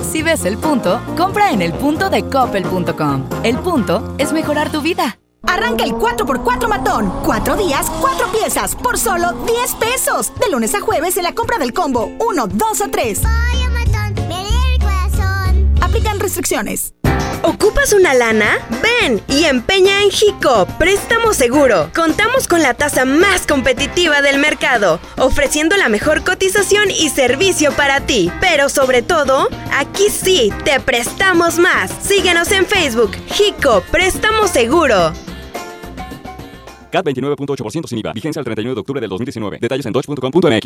Si 0.02 0.22
ves 0.22 0.44
el 0.44 0.58
punto, 0.58 1.00
compra 1.16 1.52
en 1.52 1.62
el 1.62 1.72
punto 1.72 2.10
de 2.10 2.24
coppel.com. 2.24 3.28
El 3.42 3.58
punto 3.58 4.14
es 4.18 4.32
mejorar 4.32 4.70
tu 4.70 4.80
vida. 4.80 5.18
Arranca 5.46 5.84
el 5.84 5.92
4x4 5.92 6.68
matón. 6.68 7.12
Cuatro 7.24 7.56
días, 7.56 7.86
cuatro 8.00 8.26
piezas, 8.32 8.74
por 8.74 8.98
solo 8.98 9.32
10 9.32 9.74
pesos. 9.76 10.32
De 10.38 10.50
lunes 10.50 10.74
a 10.74 10.80
jueves 10.80 11.16
en 11.16 11.24
la 11.24 11.34
compra 11.34 11.58
del 11.58 11.72
combo 11.72 12.10
1, 12.18 12.46
2 12.46 12.80
o 12.80 12.90
3. 12.90 13.22
Aplican 15.80 16.20
restricciones. 16.20 16.92
¿Ocupas 17.42 17.92
una 17.92 18.12
lana? 18.12 18.58
Ven 18.82 19.22
y 19.28 19.44
empeña 19.44 20.02
en 20.02 20.10
Jico, 20.10 20.66
préstamo 20.78 21.32
seguro. 21.32 21.90
Contamos 21.94 22.48
con 22.48 22.60
la 22.60 22.74
tasa 22.74 23.04
más 23.04 23.46
competitiva 23.46 24.20
del 24.20 24.38
mercado, 24.38 24.98
ofreciendo 25.16 25.76
la 25.76 25.88
mejor 25.88 26.24
cotización 26.24 26.90
y 26.90 27.08
servicio 27.10 27.72
para 27.72 28.00
ti. 28.00 28.32
Pero 28.40 28.68
sobre 28.68 29.02
todo, 29.02 29.48
aquí 29.72 30.08
sí, 30.10 30.52
te 30.64 30.80
prestamos 30.80 31.58
más. 31.58 31.92
Síguenos 32.02 32.50
en 32.50 32.66
Facebook, 32.66 33.12
Jico, 33.28 33.82
préstamo 33.92 34.48
seguro. 34.48 35.12
CAT 36.96 37.06
29.8% 37.06 37.86
sin 37.86 37.98
IVA. 37.98 38.12
Vigencia 38.12 38.40
el 38.40 38.44
31 38.44 38.74
de 38.74 38.80
octubre 38.80 39.00
del 39.00 39.10
2019. 39.10 39.58
Detalles 39.60 39.86
en 39.86 39.92
dodge.com.mx. 39.92 40.60